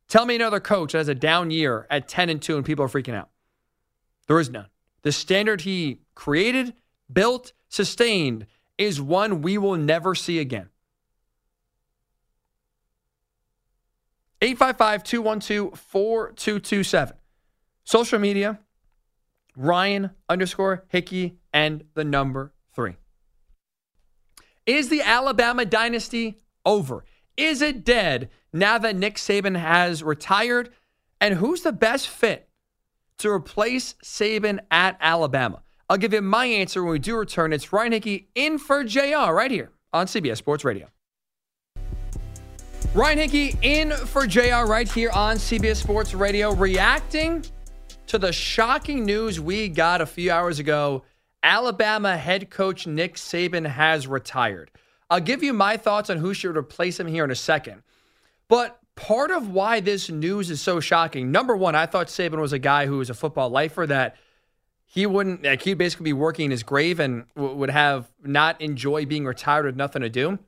Tell 0.09 0.27
me 0.27 0.35
another 0.35 0.61
coach 0.61 0.93
that 0.93 0.99
has 0.99 1.09
a 1.09 1.15
down 1.15 1.51
year 1.51 1.87
at 1.91 2.09
10 2.09 2.29
and 2.29 2.43
2 2.43 2.57
and 2.57 2.67
people 2.67 2.85
are 2.85 2.89
freaking 2.89 3.15
out. 3.15 3.31
There 4.27 4.41
is 4.41 4.51
none. 4.51 4.69
The 5.03 5.13
standard 5.13 5.63
he 5.63 6.01
created, 6.15 6.75
built, 7.11 7.53
sustained 7.69 8.47
is 8.77 9.01
one 9.01 9.43
we 9.43 9.59
will 9.59 9.77
never 9.77 10.15
see 10.15 10.39
again. 10.39 10.69
855 14.41 15.03
212 15.03 15.79
4227. 15.79 17.17
Social 17.85 18.19
media, 18.19 18.61
Ryan 19.59 20.11
underscore 20.29 20.85
Hickey 20.88 21.38
and 21.53 21.83
the 21.94 22.05
number 22.05 22.53
three. 22.75 22.94
Is 24.66 24.88
the 24.88 25.03
Alabama 25.03 25.64
dynasty 25.64 26.38
over? 26.64 27.05
Is 27.37 27.61
it 27.61 27.85
dead 27.85 28.31
now 28.53 28.79
that 28.79 28.94
Nick 28.94 29.16
Saban 29.16 29.59
has 29.59 30.03
retired? 30.03 30.71
And 31.21 31.35
who's 31.35 31.62
the 31.62 31.73
best 31.73 32.07
fit 32.07 32.49
to 33.18 33.31
replace 33.31 33.94
Saban 34.05 34.61
at 34.71 34.97
Alabama? 35.01 35.62
I'll 35.90 35.97
give 35.97 36.12
you 36.12 36.23
my 36.23 36.47
answer 36.47 36.85
when 36.85 36.92
we 36.92 36.99
do 37.01 37.16
return. 37.16 37.53
It's 37.53 37.73
Ryan 37.73 37.92
Hickey 37.92 38.29
in 38.37 38.59
for 38.59 38.85
JR 38.85 39.33
right 39.33 39.51
here 39.51 39.73
on 39.92 40.07
CBS 40.07 40.37
Sports 40.37 40.64
Radio. 40.64 40.87
Ryan 42.94 43.18
Hickey 43.18 43.57
in 43.62 43.90
for 43.90 44.27
JR 44.27 44.66
right 44.66 44.90
here 44.90 45.11
on 45.11 45.37
CBS 45.37 45.77
Sports 45.77 46.14
Radio, 46.14 46.53
reacting 46.55 47.44
to 48.09 48.18
the 48.18 48.33
shocking 48.33 49.05
news 49.05 49.38
we 49.38 49.68
got 49.68 50.01
a 50.01 50.07
few 50.07 50.31
hours 50.31 50.59
ago. 50.59 51.05
Alabama 51.42 52.16
head 52.16 52.51
coach 52.51 52.87
Nick 52.87 53.14
Saban 53.14 53.66
has 53.66 54.07
retired. 54.07 54.71
I'll 55.11 55.21
give 55.21 55.42
you 55.42 55.53
my 55.53 55.77
thoughts 55.77 56.11
on 56.11 56.16
who 56.16 56.35
should 56.35 56.57
replace 56.57 56.99
him 56.99 57.07
here 57.07 57.25
in 57.25 57.31
a 57.31 57.37
second. 57.37 57.83
But 58.49 58.79
part 58.97 59.31
of 59.31 59.51
why 59.51 59.81
this 59.81 60.11
news 60.11 60.51
is 60.51 60.61
so 60.61 60.81
shocking, 60.81 61.31
number 61.31 61.57
one, 61.57 61.75
I 61.75 61.87
thought 61.87 62.09
Saban 62.09 62.40
was 62.40 62.53
a 62.53 62.59
guy 62.59 62.87
who 62.87 62.99
was 62.99 63.11
a 63.11 63.14
football 63.14 63.51
lifer 63.51 63.87
that 63.87 64.16
he 64.87 65.05
wouldn't, 65.05 65.44
like, 65.44 65.62
he'd 65.62 65.75
basically 65.75 66.05
be 66.05 66.14
working 66.14 66.47
in 66.47 66.51
his 66.51 66.62
grave 66.62 66.99
and 66.99 67.27
w- 67.37 67.55
would 67.57 67.71
have 67.71 68.11
not 68.23 68.61
enjoy 68.61 69.05
being 69.05 69.27
retired 69.27 69.66
with 69.66 69.77
nothing 69.77 70.01
to 70.01 70.09
do. 70.09 70.38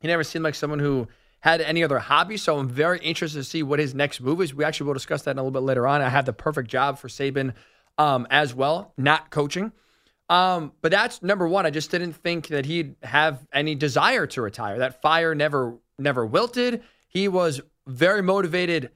He 0.00 0.08
never 0.08 0.24
seemed 0.24 0.44
like 0.44 0.54
someone 0.54 0.78
who 0.78 1.08
had 1.42 1.60
any 1.60 1.82
other 1.82 1.98
hobbies. 1.98 2.42
So 2.42 2.56
I'm 2.56 2.68
very 2.68 2.98
interested 3.00 3.38
to 3.38 3.44
see 3.44 3.62
what 3.62 3.78
his 3.78 3.94
next 3.94 4.20
move 4.20 4.40
is. 4.40 4.54
We 4.54 4.64
actually 4.64 4.86
will 4.86 4.94
discuss 4.94 5.22
that 5.22 5.32
in 5.32 5.38
a 5.38 5.42
little 5.42 5.50
bit 5.50 5.66
later 5.66 5.86
on. 5.86 6.00
I 6.00 6.08
have 6.08 6.24
the 6.24 6.32
perfect 6.32 6.70
job 6.70 6.98
for 6.98 7.08
Saban 7.08 7.54
um, 7.98 8.26
as 8.30 8.54
well, 8.54 8.94
not 8.96 9.30
coaching. 9.30 9.72
Um, 10.28 10.72
but 10.80 10.92
that's 10.92 11.20
number 11.20 11.46
one. 11.46 11.66
I 11.66 11.70
just 11.70 11.90
didn't 11.90 12.14
think 12.14 12.46
that 12.48 12.64
he'd 12.64 12.94
have 13.02 13.44
any 13.52 13.74
desire 13.74 14.26
to 14.28 14.40
retire. 14.40 14.78
That 14.78 15.02
fire 15.02 15.34
never 15.34 15.78
never 15.98 16.24
wilted. 16.24 16.82
He 17.08 17.28
was 17.28 17.60
very 17.86 18.22
motivated 18.22 18.92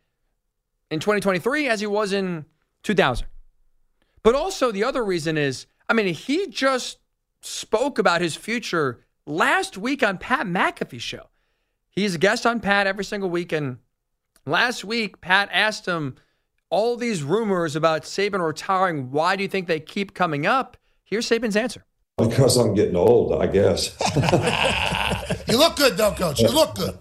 in 0.91 1.01
2023 1.01 1.69
as 1.69 1.81
he 1.81 1.87
was 1.87 2.13
in 2.13 2.47
2000. 2.85 3.27
But 4.23 4.35
also 4.35 4.73
the 4.73 4.85
other 4.85 5.05
reason 5.05 5.37
is, 5.37 5.67
I 5.89 5.93
mean, 5.93 6.15
he 6.15 6.47
just 6.47 6.99
spoke 7.41 7.99
about 7.99 8.21
his 8.21 8.37
future 8.37 9.05
last 9.27 9.77
week 9.77 10.03
on 10.03 10.19
Pat 10.19 10.47
McAfee's 10.47 11.03
show. 11.03 11.29
He's 11.97 12.15
a 12.15 12.19
guest 12.19 12.45
on 12.45 12.61
Pat 12.61 12.87
every 12.87 13.07
single 13.07 13.31
week, 13.31 13.53
and 13.53 13.79
last 14.45 14.85
week 14.85 15.23
Pat 15.23 15.49
asked 15.51 15.87
him 15.87 16.17
all 16.69 16.97
these 16.97 17.23
rumors 17.23 17.75
about 17.75 18.03
Saban 18.03 18.47
retiring. 18.47 19.11
Why 19.11 19.35
do 19.35 19.43
you 19.43 19.49
think 19.49 19.67
they 19.67 19.81
keep 19.81 20.13
coming 20.13 20.45
up? 20.45 20.77
Here's 21.05 21.27
Saban's 21.27 21.57
answer. 21.57 21.87
Because 22.19 22.59
I'm 22.59 22.75
getting 22.75 22.97
old, 22.97 23.33
I 23.41 23.47
guess. 23.47 23.97
you 25.49 25.57
look 25.57 25.77
good, 25.77 25.97
though, 25.97 26.13
coach. 26.13 26.41
You 26.41 26.49
look 26.49 26.75
good. 26.75 26.99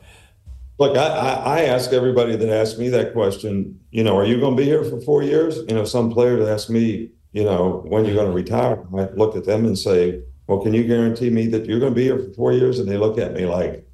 Look, 0.77 0.97
I, 0.97 1.07
I, 1.07 1.31
I 1.31 1.61
ask 1.63 1.91
everybody 1.91 2.37
that 2.37 2.49
asks 2.49 2.79
me 2.79 2.87
that 2.89 3.11
question, 3.11 3.79
you 3.91 4.03
know, 4.03 4.17
are 4.17 4.25
you 4.25 4.39
going 4.39 4.55
to 4.55 4.61
be 4.61 4.65
here 4.65 4.83
for 4.85 5.01
four 5.01 5.23
years? 5.23 5.57
You 5.67 5.75
know, 5.75 5.83
some 5.83 6.09
player 6.09 6.37
that 6.37 6.49
asks 6.49 6.69
me, 6.69 7.11
you 7.33 7.43
know, 7.43 7.83
when 7.85 8.05
you're 8.05 8.15
going 8.15 8.27
to 8.27 8.33
retire, 8.33 8.85
I 8.97 9.09
look 9.15 9.35
at 9.35 9.43
them 9.43 9.65
and 9.65 9.77
say, 9.77 10.21
well, 10.47 10.61
can 10.61 10.73
you 10.73 10.85
guarantee 10.85 11.29
me 11.29 11.47
that 11.47 11.65
you're 11.65 11.79
going 11.79 11.93
to 11.93 11.95
be 11.95 12.03
here 12.03 12.19
for 12.19 12.33
four 12.33 12.53
years? 12.53 12.79
And 12.79 12.87
they 12.87 12.97
look 12.97 13.17
at 13.17 13.33
me 13.33 13.45
like, 13.45 13.84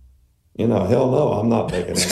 you 0.56 0.68
know, 0.68 0.86
hell 0.86 1.10
no, 1.10 1.34
I'm 1.34 1.50
not 1.50 1.72
making 1.72 1.96
it. 1.98 2.12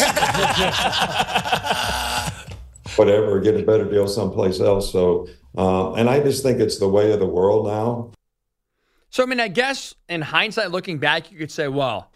Whatever, 2.96 3.40
get 3.40 3.56
a 3.56 3.64
better 3.64 3.86
deal 3.86 4.08
someplace 4.08 4.60
else. 4.60 4.92
So, 4.92 5.28
uh, 5.58 5.94
and 5.94 6.10
I 6.10 6.20
just 6.20 6.44
think 6.44 6.60
it's 6.60 6.80
the 6.80 6.88
way 6.88 7.12
of 7.12 7.20
the 7.20 7.26
world 7.26 7.68
now. 7.68 8.12
So, 9.10 9.24
I 9.24 9.26
mean, 9.26 9.40
I 9.40 9.48
guess 9.48 9.96
in 10.08 10.22
hindsight, 10.22 10.72
looking 10.72 11.00
back, 11.00 11.32
you 11.32 11.38
could 11.38 11.52
say, 11.52 11.68
well, 11.68 12.12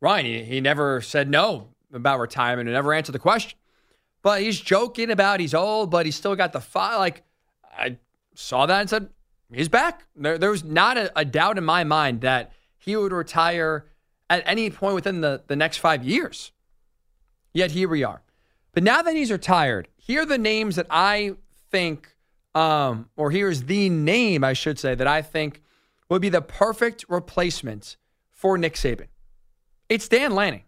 Ryan, 0.00 0.26
he, 0.26 0.44
he 0.44 0.60
never 0.60 1.00
said 1.00 1.28
no 1.28 1.68
about 1.92 2.20
retirement 2.20 2.68
and 2.68 2.74
never 2.74 2.92
answered 2.92 3.12
the 3.12 3.18
question. 3.18 3.58
But 4.22 4.42
he's 4.42 4.60
joking 4.60 5.10
about 5.10 5.40
he's 5.40 5.54
old, 5.54 5.90
but 5.90 6.06
he's 6.06 6.16
still 6.16 6.36
got 6.36 6.52
the 6.52 6.60
fire. 6.60 6.98
Like, 6.98 7.22
I 7.76 7.96
saw 8.34 8.66
that 8.66 8.80
and 8.80 8.90
said, 8.90 9.08
he's 9.52 9.68
back. 9.68 10.04
There, 10.14 10.38
there 10.38 10.50
was 10.50 10.64
not 10.64 10.96
a, 10.98 11.10
a 11.18 11.24
doubt 11.24 11.58
in 11.58 11.64
my 11.64 11.84
mind 11.84 12.20
that 12.20 12.52
he 12.76 12.96
would 12.96 13.12
retire 13.12 13.86
at 14.30 14.42
any 14.46 14.70
point 14.70 14.94
within 14.94 15.20
the, 15.20 15.42
the 15.46 15.56
next 15.56 15.78
five 15.78 16.04
years. 16.04 16.52
Yet 17.52 17.70
here 17.72 17.88
we 17.88 18.04
are. 18.04 18.22
But 18.72 18.82
now 18.82 19.02
that 19.02 19.14
he's 19.14 19.32
retired, 19.32 19.88
here 19.96 20.22
are 20.22 20.26
the 20.26 20.38
names 20.38 20.76
that 20.76 20.86
I 20.90 21.34
think, 21.70 22.14
um, 22.54 23.08
or 23.16 23.30
here's 23.30 23.64
the 23.64 23.88
name, 23.88 24.44
I 24.44 24.52
should 24.52 24.78
say, 24.78 24.94
that 24.94 25.06
I 25.06 25.22
think 25.22 25.62
would 26.08 26.22
be 26.22 26.28
the 26.28 26.42
perfect 26.42 27.04
replacement 27.08 27.96
for 28.30 28.56
Nick 28.56 28.74
Saban. 28.74 29.08
It's 29.88 30.08
Dan 30.08 30.34
Lanning. 30.34 30.64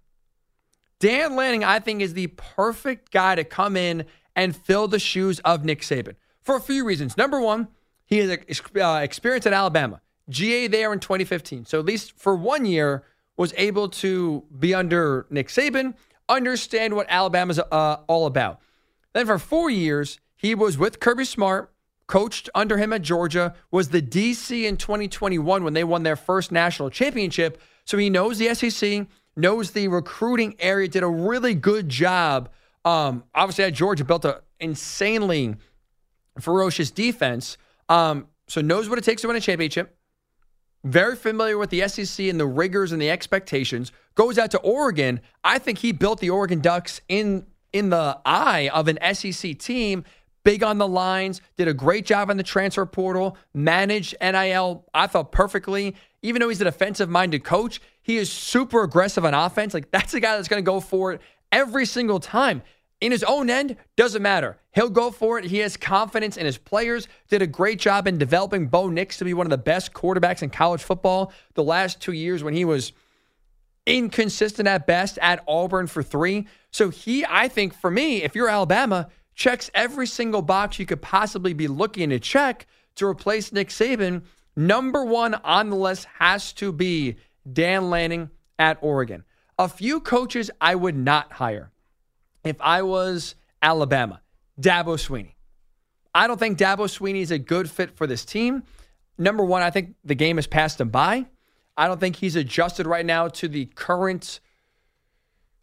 Dan 0.98 1.36
Lanning, 1.36 1.64
I 1.64 1.78
think, 1.78 2.02
is 2.02 2.14
the 2.14 2.28
perfect 2.28 3.10
guy 3.10 3.34
to 3.34 3.44
come 3.44 3.76
in 3.76 4.04
and 4.36 4.56
fill 4.56 4.88
the 4.88 4.98
shoes 4.98 5.40
of 5.40 5.64
Nick 5.64 5.80
Saban 5.80 6.16
for 6.42 6.56
a 6.56 6.60
few 6.60 6.84
reasons. 6.84 7.16
Number 7.16 7.40
one, 7.40 7.68
he 8.04 8.18
has 8.18 8.38
uh, 8.76 9.00
experience 9.02 9.46
at 9.46 9.52
Alabama, 9.52 10.00
GA 10.28 10.66
there 10.66 10.92
in 10.92 11.00
2015. 11.00 11.64
So 11.64 11.78
at 11.78 11.84
least 11.84 12.12
for 12.18 12.34
one 12.34 12.66
year, 12.66 13.04
was 13.36 13.54
able 13.56 13.88
to 13.88 14.44
be 14.58 14.74
under 14.74 15.26
Nick 15.30 15.48
Saban, 15.48 15.94
understand 16.28 16.94
what 16.94 17.06
Alabama's 17.08 17.58
uh, 17.58 17.96
all 18.06 18.26
about. 18.26 18.60
Then 19.12 19.26
for 19.26 19.38
four 19.38 19.70
years, 19.70 20.20
he 20.36 20.54
was 20.54 20.78
with 20.78 21.00
Kirby 21.00 21.24
Smart, 21.24 21.72
coached 22.06 22.48
under 22.54 22.76
him 22.76 22.92
at 22.92 23.02
Georgia, 23.02 23.54
was 23.70 23.90
the 23.90 24.02
DC 24.02 24.64
in 24.64 24.76
2021 24.76 25.64
when 25.64 25.74
they 25.74 25.84
won 25.84 26.02
their 26.02 26.16
first 26.16 26.52
national 26.52 26.90
championship. 26.90 27.60
So 27.84 27.98
he 27.98 28.10
knows 28.10 28.38
the 28.38 28.54
SEC, 28.54 29.06
knows 29.36 29.72
the 29.72 29.88
recruiting 29.88 30.54
area, 30.58 30.88
did 30.88 31.02
a 31.02 31.08
really 31.08 31.54
good 31.54 31.88
job. 31.88 32.50
Um, 32.84 33.24
obviously, 33.34 33.64
at 33.64 33.74
Georgia, 33.74 34.04
built 34.04 34.24
an 34.24 34.34
insanely 34.58 35.56
ferocious 36.40 36.90
defense. 36.90 37.56
Um, 37.88 38.28
so 38.48 38.60
knows 38.60 38.88
what 38.88 38.98
it 38.98 39.04
takes 39.04 39.22
to 39.22 39.28
win 39.28 39.36
a 39.36 39.40
championship 39.40 39.96
very 40.84 41.16
familiar 41.16 41.58
with 41.58 41.70
the 41.70 41.86
SEC 41.88 42.26
and 42.26 42.40
the 42.40 42.46
rigors 42.46 42.92
and 42.92 43.00
the 43.00 43.10
expectations, 43.10 43.92
goes 44.14 44.38
out 44.38 44.50
to 44.52 44.58
Oregon. 44.60 45.20
I 45.44 45.58
think 45.58 45.78
he 45.78 45.92
built 45.92 46.20
the 46.20 46.30
Oregon 46.30 46.60
Ducks 46.60 47.00
in 47.08 47.46
in 47.72 47.90
the 47.90 48.18
eye 48.26 48.68
of 48.72 48.88
an 48.88 48.98
SEC 49.14 49.56
team, 49.58 50.04
big 50.42 50.64
on 50.64 50.78
the 50.78 50.88
lines, 50.88 51.40
did 51.56 51.68
a 51.68 51.74
great 51.74 52.04
job 52.04 52.28
in 52.28 52.36
the 52.36 52.42
transfer 52.42 52.84
portal, 52.84 53.36
managed 53.54 54.16
NIL, 54.20 54.84
I 54.92 55.06
thought 55.06 55.30
perfectly. 55.30 55.94
Even 56.22 56.40
though 56.40 56.48
he's 56.48 56.60
a 56.60 56.64
defensive 56.64 57.08
minded 57.08 57.44
coach, 57.44 57.80
he 58.02 58.16
is 58.16 58.30
super 58.30 58.82
aggressive 58.82 59.24
on 59.24 59.34
offense. 59.34 59.72
Like 59.72 59.90
that's 59.90 60.14
a 60.14 60.20
guy 60.20 60.36
that's 60.36 60.48
going 60.48 60.62
to 60.62 60.66
go 60.66 60.80
for 60.80 61.12
it 61.12 61.20
every 61.52 61.86
single 61.86 62.20
time 62.20 62.62
in 63.00 63.12
his 63.12 63.24
own 63.24 63.48
end, 63.48 63.76
doesn't 63.96 64.22
matter. 64.22 64.58
He'll 64.72 64.90
go 64.90 65.10
for 65.10 65.38
it. 65.38 65.46
He 65.46 65.58
has 65.58 65.76
confidence 65.76 66.36
in 66.36 66.46
his 66.46 66.58
players. 66.58 67.08
Did 67.28 67.42
a 67.42 67.46
great 67.46 67.78
job 67.78 68.06
in 68.06 68.18
developing 68.18 68.66
Bo 68.66 68.88
Nix 68.88 69.16
to 69.18 69.24
be 69.24 69.34
one 69.34 69.46
of 69.46 69.50
the 69.50 69.58
best 69.58 69.92
quarterbacks 69.92 70.42
in 70.42 70.50
college 70.50 70.82
football 70.82 71.32
the 71.54 71.64
last 71.64 72.00
two 72.00 72.12
years 72.12 72.44
when 72.44 72.54
he 72.54 72.64
was 72.64 72.92
inconsistent 73.86 74.68
at 74.68 74.86
best 74.86 75.18
at 75.18 75.42
Auburn 75.48 75.86
for 75.86 76.02
three. 76.02 76.46
So 76.70 76.90
he, 76.90 77.24
I 77.28 77.48
think, 77.48 77.74
for 77.74 77.90
me, 77.90 78.22
if 78.22 78.34
you're 78.34 78.48
Alabama, 78.48 79.08
checks 79.34 79.70
every 79.74 80.06
single 80.06 80.42
box 80.42 80.78
you 80.78 80.86
could 80.86 81.02
possibly 81.02 81.54
be 81.54 81.68
looking 81.68 82.10
to 82.10 82.20
check 82.20 82.66
to 82.96 83.06
replace 83.06 83.52
Nick 83.52 83.68
Saban. 83.68 84.22
Number 84.54 85.04
one 85.04 85.34
on 85.34 85.70
the 85.70 85.76
list 85.76 86.06
has 86.18 86.52
to 86.54 86.72
be 86.72 87.16
Dan 87.50 87.88
Lanning 87.88 88.30
at 88.58 88.78
Oregon. 88.82 89.24
A 89.58 89.68
few 89.68 90.00
coaches 90.00 90.50
I 90.60 90.74
would 90.74 90.96
not 90.96 91.32
hire 91.32 91.70
if 92.44 92.57
I 92.61 92.83
was 92.83 93.35
Alabama, 93.62 94.20
Dabo 94.61 94.96
Swinney. 94.96 95.35
I 96.14 96.26
don't 96.26 96.38
think 96.38 96.59
Dabo 96.59 96.87
Swinney 96.87 97.20
is 97.20 97.31
a 97.31 97.38
good 97.38 97.70
fit 97.70 97.96
for 97.96 98.07
this 98.07 98.24
team. 98.24 98.64
Number 99.18 99.44
one, 99.44 99.62
I 99.62 99.70
think 99.70 99.94
the 100.05 100.14
game 100.14 100.37
has 100.37 100.46
passed 100.46 100.81
him 100.81 100.88
by. 100.88 101.26
I 101.76 101.87
don't 101.87 102.00
think 102.00 102.16
he's 102.16 102.37
adjusted 102.37 102.87
right 102.87 103.07
now 103.07 103.29
to 103.29 103.48
the 103.48 103.66
current 103.66 104.40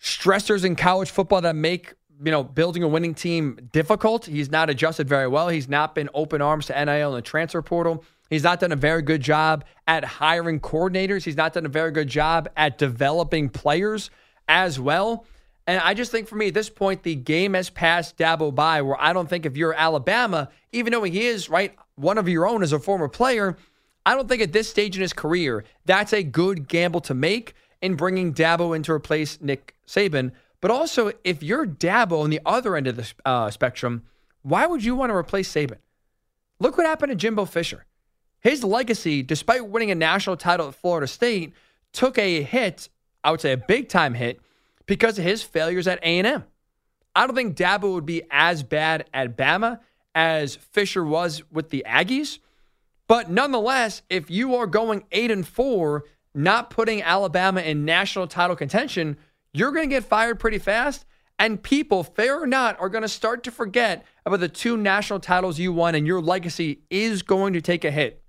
stressors 0.01 0.63
in 0.63 0.75
college 0.75 1.09
football 1.09 1.41
that 1.41 1.55
make 1.55 1.93
you 2.23 2.31
know 2.31 2.43
building 2.43 2.83
a 2.83 2.87
winning 2.87 3.13
team 3.13 3.69
difficult. 3.71 4.25
He's 4.25 4.49
not 4.49 4.69
adjusted 4.69 5.07
very 5.07 5.27
well. 5.27 5.49
He's 5.49 5.67
not 5.67 5.95
been 5.95 6.09
open 6.13 6.41
arms 6.41 6.67
to 6.67 6.85
NIL 6.85 7.13
and 7.13 7.17
the 7.17 7.21
transfer 7.27 7.61
portal. 7.61 8.03
He's 8.29 8.43
not 8.43 8.59
done 8.59 8.71
a 8.71 8.77
very 8.77 9.01
good 9.01 9.21
job 9.21 9.63
at 9.87 10.03
hiring 10.03 10.59
coordinators. 10.59 11.23
He's 11.23 11.37
not 11.37 11.53
done 11.53 11.65
a 11.65 11.69
very 11.69 11.91
good 11.91 12.09
job 12.09 12.49
at 12.57 12.77
developing 12.77 13.49
players 13.49 14.09
as 14.47 14.79
well. 14.79 15.25
And 15.67 15.81
I 15.81 15.93
just 15.93 16.11
think 16.11 16.29
for 16.29 16.35
me 16.35 16.47
at 16.47 16.53
this 16.53 16.69
point, 16.69 17.03
the 17.03 17.13
game 17.13 17.53
has 17.53 17.69
passed 17.69 18.17
Dabo 18.17 18.55
by 18.55 18.81
where 18.81 18.99
I 18.99 19.11
don't 19.11 19.29
think 19.29 19.45
if 19.45 19.57
you're 19.57 19.73
Alabama, 19.73 20.49
even 20.71 20.93
though 20.93 21.03
he 21.03 21.27
is, 21.27 21.49
right, 21.49 21.75
one 21.95 22.17
of 22.17 22.29
your 22.29 22.47
own 22.47 22.63
as 22.63 22.71
a 22.71 22.79
former 22.79 23.09
player, 23.09 23.57
I 24.05 24.15
don't 24.15 24.29
think 24.29 24.41
at 24.41 24.53
this 24.53 24.69
stage 24.69 24.95
in 24.95 25.01
his 25.01 25.11
career, 25.11 25.65
that's 25.85 26.13
a 26.13 26.23
good 26.23 26.69
gamble 26.69 27.01
to 27.01 27.13
make 27.13 27.53
in 27.81 27.95
bringing 27.95 28.33
Dabo 28.33 28.73
in 28.73 28.81
to 28.83 28.93
replace 28.93 29.41
Nick 29.41 29.75
Saban. 29.85 30.31
But 30.61 30.71
also, 30.71 31.11
if 31.25 31.43
you're 31.43 31.67
Dabo 31.67 32.23
on 32.23 32.29
the 32.29 32.39
other 32.45 32.77
end 32.77 32.87
of 32.87 32.95
the 32.95 33.13
uh, 33.25 33.51
spectrum, 33.51 34.03
why 34.43 34.65
would 34.65 34.85
you 34.85 34.95
want 34.95 35.09
to 35.09 35.15
replace 35.15 35.51
Saban? 35.51 35.79
Look 36.59 36.77
what 36.77 36.85
happened 36.85 37.11
to 37.11 37.15
Jimbo 37.15 37.43
Fisher. 37.43 37.85
His 38.39 38.63
legacy, 38.63 39.21
despite 39.21 39.67
winning 39.67 39.91
a 39.91 39.95
national 39.95 40.37
title 40.37 40.69
at 40.69 40.75
Florida 40.75 41.07
State, 41.07 41.53
took 41.91 42.17
a 42.17 42.41
hit, 42.41 42.87
I 43.23 43.31
would 43.31 43.41
say 43.41 43.51
a 43.51 43.57
big 43.57 43.89
time 43.89 44.13
hit, 44.13 44.39
because 44.87 45.19
of 45.19 45.23
his 45.23 45.43
failures 45.43 45.87
at 45.87 45.99
A&M. 45.99 46.43
I 47.15 47.27
don't 47.27 47.35
think 47.35 47.55
Dabo 47.55 47.93
would 47.93 48.05
be 48.05 48.23
as 48.31 48.63
bad 48.63 49.09
at 49.13 49.37
Bama 49.37 49.79
as 50.15 50.55
Fisher 50.55 51.03
was 51.03 51.43
with 51.51 51.69
the 51.69 51.83
Aggies. 51.87 52.39
But 53.07 53.29
nonetheless, 53.29 54.01
if 54.09 54.29
you 54.29 54.55
are 54.55 54.67
going 54.67 55.03
8 55.11 55.31
and 55.31 55.47
4, 55.47 56.03
not 56.33 56.69
putting 56.69 57.01
Alabama 57.01 57.61
in 57.61 57.85
national 57.85 58.27
title 58.27 58.55
contention, 58.55 59.17
you're 59.53 59.71
going 59.71 59.89
to 59.89 59.95
get 59.95 60.03
fired 60.03 60.39
pretty 60.39 60.59
fast. 60.59 61.05
And 61.39 61.61
people, 61.61 62.03
fair 62.03 62.41
or 62.41 62.47
not, 62.47 62.79
are 62.79 62.89
going 62.89 63.03
to 63.03 63.07
start 63.07 63.43
to 63.43 63.51
forget 63.51 64.05
about 64.25 64.39
the 64.39 64.49
two 64.49 64.75
national 64.75 65.19
titles 65.19 65.59
you 65.59 65.71
won, 65.71 65.93
and 65.93 66.07
your 66.07 66.19
legacy 66.19 66.81
is 66.89 67.21
going 67.21 67.53
to 67.53 67.61
take 67.61 67.85
a 67.85 67.91
hit 67.91 68.23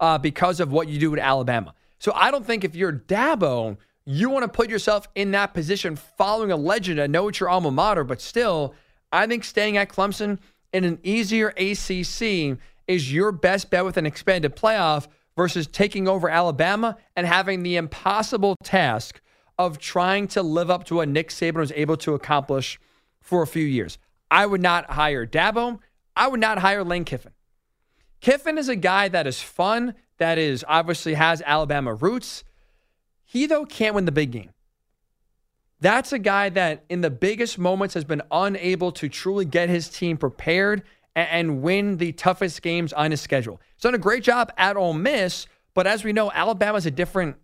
uh, 0.00 0.18
because 0.18 0.60
of 0.60 0.72
what 0.72 0.88
you 0.88 0.98
do 0.98 1.12
at 1.12 1.18
Alabama. 1.18 1.74
So 1.98 2.12
I 2.14 2.30
don't 2.30 2.44
think 2.44 2.64
if 2.64 2.74
you're 2.74 2.92
Dabo, 2.92 3.76
you 4.06 4.30
want 4.30 4.44
to 4.44 4.48
put 4.48 4.70
yourself 4.70 5.08
in 5.14 5.32
that 5.32 5.52
position 5.52 5.96
following 5.96 6.52
a 6.52 6.56
legend. 6.56 7.00
I 7.00 7.08
know 7.08 7.28
it's 7.28 7.40
your 7.40 7.48
alma 7.48 7.72
mater, 7.72 8.04
but 8.04 8.20
still, 8.20 8.74
I 9.12 9.26
think 9.26 9.44
staying 9.44 9.76
at 9.76 9.88
Clemson 9.88 10.38
in 10.72 10.84
an 10.84 11.00
easier 11.02 11.48
ACC 11.48 12.58
is 12.86 13.12
your 13.12 13.32
best 13.32 13.68
bet 13.68 13.84
with 13.84 13.96
an 13.96 14.06
expanded 14.06 14.54
playoff 14.54 15.08
versus 15.36 15.66
taking 15.66 16.06
over 16.06 16.28
Alabama 16.28 16.96
and 17.16 17.26
having 17.26 17.62
the 17.62 17.76
impossible 17.76 18.54
task 18.62 19.20
of 19.58 19.78
trying 19.78 20.28
to 20.28 20.42
live 20.42 20.70
up 20.70 20.84
to 20.84 20.96
what 20.96 21.08
Nick 21.08 21.30
Saban 21.30 21.56
was 21.56 21.72
able 21.72 21.96
to 21.98 22.14
accomplish 22.14 22.78
for 23.20 23.42
a 23.42 23.46
few 23.46 23.64
years. 23.64 23.98
I 24.30 24.46
would 24.46 24.62
not 24.62 24.92
hire 24.92 25.26
Dabo. 25.26 25.80
I 26.16 26.28
would 26.28 26.40
not 26.40 26.58
hire 26.58 26.84
Lane 26.84 27.04
Kiffin. 27.04 27.32
Kiffin 28.20 28.56
is 28.56 28.68
a 28.68 28.76
guy 28.76 29.08
that 29.08 29.26
is 29.26 29.42
fun, 29.42 29.94
that 30.18 30.38
is 30.38 30.64
obviously 30.66 31.14
has 31.14 31.42
Alabama 31.44 31.94
roots. 31.94 32.44
He, 33.26 33.46
though, 33.46 33.66
can't 33.66 33.94
win 33.94 34.06
the 34.06 34.12
big 34.12 34.30
game. 34.30 34.50
That's 35.80 36.12
a 36.12 36.18
guy 36.18 36.48
that, 36.50 36.84
in 36.88 37.02
the 37.02 37.10
biggest 37.10 37.58
moments, 37.58 37.92
has 37.94 38.04
been 38.04 38.22
unable 38.30 38.92
to 38.92 39.08
truly 39.08 39.44
get 39.44 39.68
his 39.68 39.88
team 39.90 40.16
prepared 40.16 40.84
and, 41.14 41.28
and 41.28 41.62
win 41.62 41.98
the 41.98 42.12
toughest 42.12 42.62
games 42.62 42.92
on 42.92 43.10
his 43.10 43.20
schedule. 43.20 43.60
He's 43.74 43.82
done 43.82 43.94
a 43.94 43.98
great 43.98 44.22
job 44.22 44.52
at 44.56 44.76
Ole 44.76 44.94
Miss, 44.94 45.46
but 45.74 45.86
as 45.86 46.04
we 46.04 46.12
know, 46.14 46.30
Alabama's 46.32 46.86
a 46.86 46.90
different, 46.90 47.36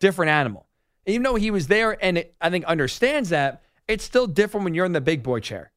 different 0.00 0.30
animal. 0.30 0.66
Even 1.06 1.22
though 1.22 1.36
he 1.36 1.50
was 1.50 1.68
there 1.68 2.02
and 2.02 2.18
it, 2.18 2.34
I 2.40 2.50
think 2.50 2.64
understands 2.64 3.28
that, 3.28 3.62
it's 3.86 4.04
still 4.04 4.26
different 4.26 4.64
when 4.64 4.74
you're 4.74 4.86
in 4.86 4.92
the 4.92 5.00
big 5.00 5.22
boy 5.22 5.40
chair. 5.40 5.70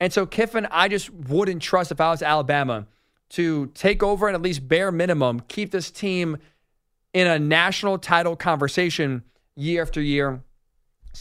And 0.00 0.12
so 0.12 0.26
Kiffin, 0.26 0.66
I 0.70 0.88
just 0.88 1.10
wouldn't 1.10 1.62
trust 1.62 1.92
if 1.92 2.00
I 2.00 2.10
was 2.10 2.22
Alabama 2.22 2.86
to 3.30 3.66
take 3.68 4.02
over 4.02 4.26
and 4.26 4.34
at 4.34 4.42
least 4.42 4.68
bare 4.68 4.92
minimum 4.92 5.40
keep 5.48 5.70
this 5.70 5.90
team 5.90 6.36
in 7.14 7.26
a 7.26 7.38
national 7.38 7.98
title 7.98 8.36
conversation 8.36 9.22
year 9.54 9.82
after 9.82 10.00
year 10.00 10.42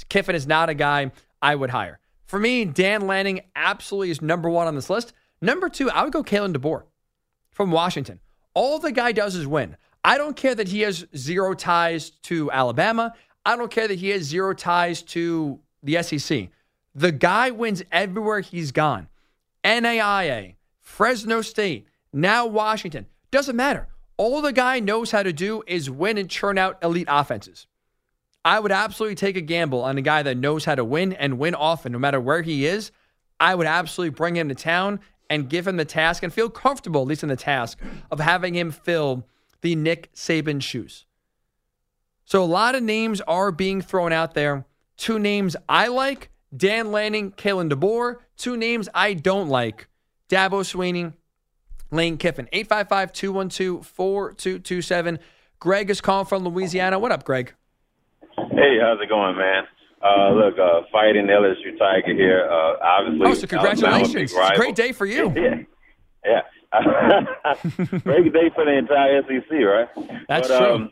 Kiffin 0.10 0.36
is 0.36 0.47
not 0.47 0.69
a 0.69 0.73
guy 0.73 1.12
I 1.41 1.56
would 1.56 1.69
hire. 1.69 1.99
For 2.25 2.39
me, 2.39 2.65
Dan 2.65 3.08
Lanning 3.08 3.41
absolutely 3.56 4.12
is 4.12 4.21
number 4.21 4.49
one 4.49 4.67
on 4.67 4.75
this 4.75 4.89
list. 4.89 5.13
Number 5.41 5.69
two, 5.69 5.89
I 5.89 6.04
would 6.04 6.13
go 6.13 6.23
Kalen 6.23 6.56
DeBoer 6.56 6.84
from 7.51 7.71
Washington. 7.71 8.19
All 8.54 8.80
the 8.80 8.91
guy 8.91 9.12
does 9.12 9.36
is 9.36 9.47
win. 9.47 9.75
I 10.04 10.17
don't 10.17 10.36
care 10.36 10.56
that 10.56 10.69
he 10.69 10.82
has 10.82 11.06
zero 11.15 11.54
ties 11.54 12.12
to 12.23 12.49
Alabama. 12.51 13.13
I 13.45 13.56
don't 13.56 13.71
care 13.71 13.88
that 13.88 13.99
he 13.99 14.10
has 14.10 14.23
zero 14.23 14.54
ties 14.54 15.01
to 15.04 15.60
the 15.84 16.01
SEC. 16.04 16.49
The 16.95 17.12
guy 17.12 17.51
wins 17.51 17.84
everywhere 17.91 18.39
he's 18.39 18.71
gone. 18.71 19.08
NAIA, 19.63 20.56
Fresno 20.80 21.41
State, 21.41 21.88
now 22.13 22.45
Washington. 22.45 23.06
Doesn't 23.30 23.56
matter. 23.56 23.88
All 24.17 24.41
the 24.41 24.54
guy 24.54 24.80
knows 24.80 25.12
how 25.12 25.24
to 25.24 25.34
do 25.34 25.63
is 25.67 25.89
win 25.89 26.17
and 26.17 26.30
churn 26.30 26.58
out 26.58 26.78
elite 26.84 27.08
offenses. 27.10 27.67
I 28.43 28.60
would 28.60 28.71
absolutely 28.71 29.15
take 29.15 29.38
a 29.38 29.41
gamble 29.41 29.84
on 29.84 29.97
a 29.97 30.02
guy 30.02 30.24
that 30.24 30.38
knows 30.38 30.65
how 30.65 30.76
to 30.76 30.84
win 30.84 31.13
and 31.13 31.38
win 31.38 31.56
often, 31.56 31.91
no 31.91 32.00
matter 32.00 32.19
where 32.19 32.41
he 32.41 32.65
is. 32.65 32.91
I 33.39 33.56
would 33.56 33.67
absolutely 33.67 34.15
bring 34.15 34.36
him 34.36 34.50
to 34.50 34.56
town 34.56 35.00
and 35.30 35.50
give 35.50 35.67
him 35.67 35.78
the 35.78 35.86
task 35.86 36.24
and 36.24 36.34
feel 36.34 36.50
comfortable, 36.50 37.02
at 37.02 37.08
least 37.08 37.24
in 37.24 37.30
the 37.30 37.36
task, 37.36 37.80
of 38.10 38.19
having 38.19 38.54
him 38.54 38.71
fill 38.71 39.28
the 39.62 39.76
Nick 39.76 40.13
Saban 40.13 40.62
shoes. 40.62 41.06
So 42.26 42.43
a 42.43 42.45
lot 42.45 42.76
of 42.76 42.84
names 42.84 43.21
are 43.21 43.52
being 43.52 43.82
thrown 43.82 44.12
out 44.12 44.34
there. 44.34 44.65
Two 44.97 45.19
names 45.19 45.56
I 45.69 45.88
like 45.88 46.30
Dan 46.56 46.91
Lanning, 46.91 47.32
Kalen 47.32 47.71
DeBoer. 47.71 48.17
Two 48.38 48.58
names 48.58 48.89
I 48.93 49.13
don't 49.13 49.50
like 49.50 49.88
Dabo 50.30 50.62
Swinney, 50.62 51.13
Lane 51.91 52.17
Kiffin. 52.17 52.47
855 52.51 53.12
212 53.13 53.86
4227. 53.86 55.19
Greg 55.60 55.89
is 55.89 56.01
calling 56.01 56.25
from 56.25 56.43
Louisiana. 56.43 56.97
What 56.97 57.12
up, 57.12 57.23
Greg? 57.23 57.54
Hey, 58.38 58.80
how's 58.82 58.99
it 59.01 59.10
going, 59.10 59.38
man? 59.38 59.63
Uh, 60.01 60.32
look, 60.34 60.58
uh, 60.58 60.82
fighting 60.91 61.27
LSU 61.27 61.77
Tiger 61.77 62.15
here. 62.15 62.49
Uh, 62.49 62.77
obviously, 62.82 63.27
oh, 63.27 63.34
so 63.36 63.45
congratulations! 63.45 64.34
It's 64.34 64.34
a 64.34 64.56
great 64.56 64.73
day 64.73 64.93
for 64.93 65.06
you. 65.06 65.32
yeah, 65.36 65.62
yeah. 66.25 66.41
great 68.01 68.34
day 68.34 68.49
for 68.56 68.65
the 68.65 68.77
entire 68.80 69.21
SEC, 69.21 69.51
right? 69.51 69.89
That's 70.27 70.47
but, 70.47 70.58
true. 70.58 70.73
Um, 70.73 70.91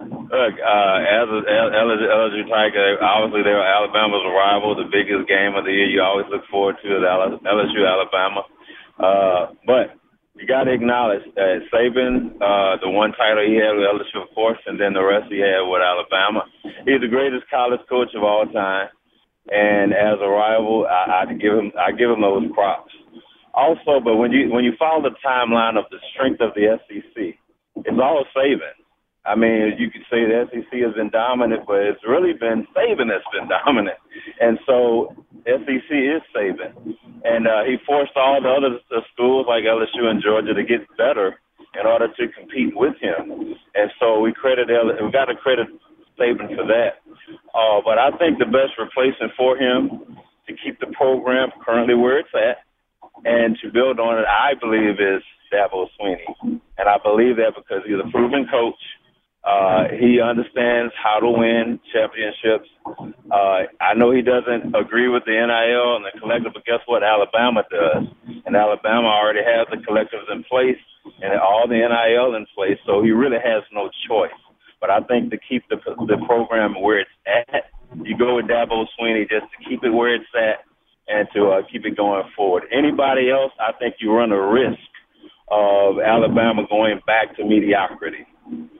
look, 0.00 0.54
uh, 0.60 0.98
as 1.00 1.28
a 1.32 1.40
LSU 1.48 2.44
Tiger, 2.50 2.98
obviously 3.00 3.42
they're 3.42 3.62
Alabama's 3.62 4.26
rival, 4.28 4.74
the 4.74 4.90
biggest 4.90 5.28
game 5.28 5.54
of 5.54 5.64
the 5.64 5.72
year. 5.72 5.88
You 5.88 6.02
always 6.02 6.26
look 6.28 6.42
forward 6.50 6.76
to 6.82 6.88
the 6.88 7.06
LSU 7.48 7.88
Alabama. 7.88 8.42
Uh, 8.98 9.54
but 9.64 9.96
you 10.34 10.46
got 10.46 10.64
to 10.64 10.72
acknowledge 10.72 11.22
that 11.36 11.60
Saban, 11.72 12.36
uh, 12.40 12.80
the 12.80 12.88
one 12.88 13.12
title 13.12 13.44
he 13.44 13.56
had 13.56 13.76
with 13.76 13.84
LSU, 13.84 14.22
of 14.22 14.34
course, 14.34 14.58
and 14.66 14.80
then 14.80 14.94
the 14.94 15.04
rest 15.04 15.28
he 15.30 15.38
had 15.38 15.60
with 15.68 15.82
Alabama. 15.82 16.44
He's 16.84 17.00
the 17.00 17.08
greatest 17.08 17.44
college 17.50 17.80
coach 17.88 18.08
of 18.16 18.22
all 18.22 18.46
time, 18.46 18.88
and 19.50 19.92
as 19.92 20.18
a 20.22 20.28
rival, 20.28 20.86
I, 20.88 21.28
I 21.28 21.34
give 21.34 21.52
him 21.52 21.72
I 21.78 21.92
give 21.92 22.10
him 22.10 22.22
those 22.22 22.48
props. 22.54 22.92
Also, 23.54 24.00
but 24.02 24.16
when 24.16 24.32
you 24.32 24.50
when 24.50 24.64
you 24.64 24.72
follow 24.78 25.02
the 25.02 25.14
timeline 25.20 25.76
of 25.76 25.84
the 25.90 25.98
strength 26.14 26.40
of 26.40 26.54
the 26.54 26.80
SEC, 26.88 27.36
it's 27.76 28.00
all 28.00 28.24
Saban. 28.34 28.81
I 29.24 29.36
mean, 29.36 29.78
you 29.78 29.90
could 29.90 30.02
say 30.10 30.26
the 30.26 30.50
SEC 30.50 30.72
has 30.82 30.94
been 30.94 31.10
dominant, 31.10 31.62
but 31.66 31.78
it's 31.78 32.02
really 32.02 32.32
been 32.32 32.66
Saban 32.74 33.06
that's 33.06 33.26
been 33.30 33.46
dominant. 33.64 33.98
And 34.40 34.58
so 34.66 35.14
SEC 35.46 35.90
is 35.90 36.22
Saban. 36.34 36.74
And 37.22 37.46
uh, 37.46 37.62
he 37.62 37.76
forced 37.86 38.16
all 38.16 38.42
the 38.42 38.50
other 38.50 38.82
the 38.90 39.02
schools 39.14 39.46
like 39.46 39.62
LSU 39.62 40.10
and 40.10 40.22
Georgia 40.22 40.54
to 40.54 40.64
get 40.64 40.82
better 40.98 41.38
in 41.78 41.86
order 41.86 42.08
to 42.08 42.24
compete 42.34 42.74
with 42.74 42.98
him. 43.00 43.54
And 43.74 43.90
so 44.00 44.18
we 44.20 44.34
credit 44.34 44.66
we 44.66 45.12
got 45.12 45.26
to 45.26 45.36
credit 45.36 45.68
Saban 46.18 46.50
for 46.58 46.66
that. 46.66 46.98
Uh, 47.54 47.78
but 47.84 47.98
I 47.98 48.10
think 48.18 48.38
the 48.38 48.50
best 48.50 48.74
replacement 48.74 49.32
for 49.38 49.56
him 49.56 50.18
to 50.48 50.52
keep 50.64 50.80
the 50.80 50.90
program 50.98 51.50
currently 51.64 51.94
where 51.94 52.18
it's 52.18 52.34
at 52.34 52.66
and 53.24 53.56
to 53.62 53.70
build 53.70 54.00
on 54.00 54.18
it, 54.18 54.26
I 54.26 54.58
believe, 54.58 54.98
is 54.98 55.22
Dabo 55.54 55.86
Swinney. 55.94 56.26
And 56.42 56.88
I 56.90 56.98
believe 56.98 57.36
that 57.36 57.54
because 57.54 57.86
he's 57.86 58.02
a 58.02 58.10
proven 58.10 58.48
coach– 58.50 58.74
uh, 59.44 59.90
he 59.98 60.20
understands 60.20 60.94
how 60.94 61.18
to 61.18 61.30
win 61.30 61.80
championships. 61.92 62.68
Uh, 62.86 63.66
I 63.82 63.94
know 63.96 64.12
he 64.12 64.22
doesn't 64.22 64.74
agree 64.74 65.08
with 65.08 65.24
the 65.26 65.34
NIL 65.34 65.96
and 65.96 66.04
the 66.06 66.14
collective, 66.20 66.52
but 66.54 66.64
guess 66.64 66.78
what? 66.86 67.02
Alabama 67.02 67.64
does. 67.68 68.06
And 68.46 68.54
Alabama 68.54 69.08
already 69.08 69.42
has 69.42 69.66
the 69.70 69.82
collectives 69.82 70.30
in 70.30 70.44
place 70.44 70.78
and 71.20 71.34
all 71.40 71.66
the 71.66 71.74
NIL 71.74 72.36
in 72.36 72.46
place, 72.54 72.78
so 72.86 73.02
he 73.02 73.10
really 73.10 73.38
has 73.42 73.62
no 73.72 73.90
choice. 74.06 74.30
But 74.80 74.90
I 74.90 75.00
think 75.00 75.30
to 75.30 75.38
keep 75.38 75.64
the, 75.68 75.76
the 76.06 76.22
program 76.26 76.80
where 76.80 77.00
it's 77.00 77.10
at, 77.26 77.70
you 78.02 78.16
go 78.16 78.36
with 78.36 78.46
Dabo 78.46 78.86
Swinney 78.98 79.28
just 79.28 79.46
to 79.50 79.68
keep 79.68 79.82
it 79.82 79.90
where 79.90 80.14
it's 80.14 80.24
at 80.34 80.64
and 81.08 81.26
to 81.34 81.50
uh, 81.50 81.62
keep 81.70 81.84
it 81.84 81.96
going 81.96 82.22
forward. 82.36 82.64
Anybody 82.72 83.30
else, 83.30 83.52
I 83.58 83.72
think 83.78 83.96
you 83.98 84.12
run 84.12 84.30
a 84.30 84.40
risk 84.40 84.78
of 85.50 85.98
Alabama 85.98 86.62
going 86.68 87.00
back 87.06 87.36
to 87.36 87.44
mediocrity. 87.44 88.26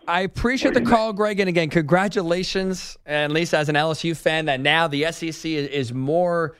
I 0.07 0.22
appreciate 0.22 0.75
the 0.75 0.83
call, 0.83 1.12
Greg. 1.12 1.40
And 1.40 1.48
again, 1.48 1.70
congratulations, 1.70 2.96
and 3.07 3.33
Lisa, 3.33 3.59
as 3.59 3.68
an 3.68 3.77
LSU 3.77 4.16
fan, 4.16 4.46
that 4.46 4.61
now 4.61 4.88
the 4.88 5.11
SEC 5.12 5.51
is 5.51 5.92
more, 5.92 6.57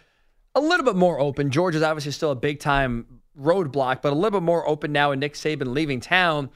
a 0.55 0.61
little 0.61 0.85
bit 0.85 0.97
more 0.97 1.19
open. 1.19 1.51
Georgia's 1.51 1.83
obviously 1.83 2.13
still 2.13 2.31
a 2.31 2.37
big 2.37 2.61
time 2.61 3.21
roadblock, 3.39 4.03
but 4.03 4.13
a 4.13 4.15
little 4.15 4.41
bit 4.41 4.45
more 4.45 4.67
open 4.69 4.93
now 4.93 5.11
with 5.11 5.19
Nick 5.19 5.35
Saban 5.35 5.75
leaving 5.75 6.01
town. 6.01 6.51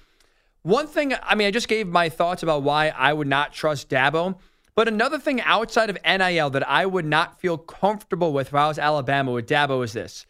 One 0.62 0.87
thing, 0.87 1.14
I 1.22 1.35
mean, 1.35 1.46
I 1.46 1.50
just 1.50 1.68
gave 1.68 1.87
my 1.87 2.09
thoughts 2.09 2.42
about 2.42 2.62
why 2.62 2.88
I 2.88 3.12
would 3.12 3.28
not 3.28 3.52
trust 3.52 3.88
Dabo. 3.88 4.37
But 4.74 4.88
another 4.88 5.18
thing 5.18 5.40
outside 5.40 5.88
of 5.88 5.98
NIL 6.04 6.50
that 6.50 6.68
I 6.68 6.85
would 6.85 7.06
not 7.06 7.40
feel 7.40 7.56
comfortable 7.56 8.32
with 8.32 8.48
if 8.48 8.54
I 8.54 8.68
was 8.68 8.78
Alabama 8.78 9.32
with 9.32 9.48
Dabo 9.48 9.82
is 9.82 9.94
this. 9.94 10.26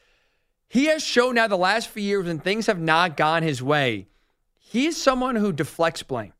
He 0.69 0.87
has 0.87 1.03
shown 1.03 1.35
now 1.35 1.49
the 1.49 1.57
last 1.57 1.89
few 1.89 2.03
years 2.03 2.27
when 2.27 2.39
things 2.39 2.67
have 2.67 2.81
not 2.81 3.17
gone 3.17 3.43
his 3.43 3.63
way 3.63 4.07
He's 4.69 5.01
someone 5.01 5.37
who 5.37 5.53
deflects 5.53 6.03
blame. 6.03 6.33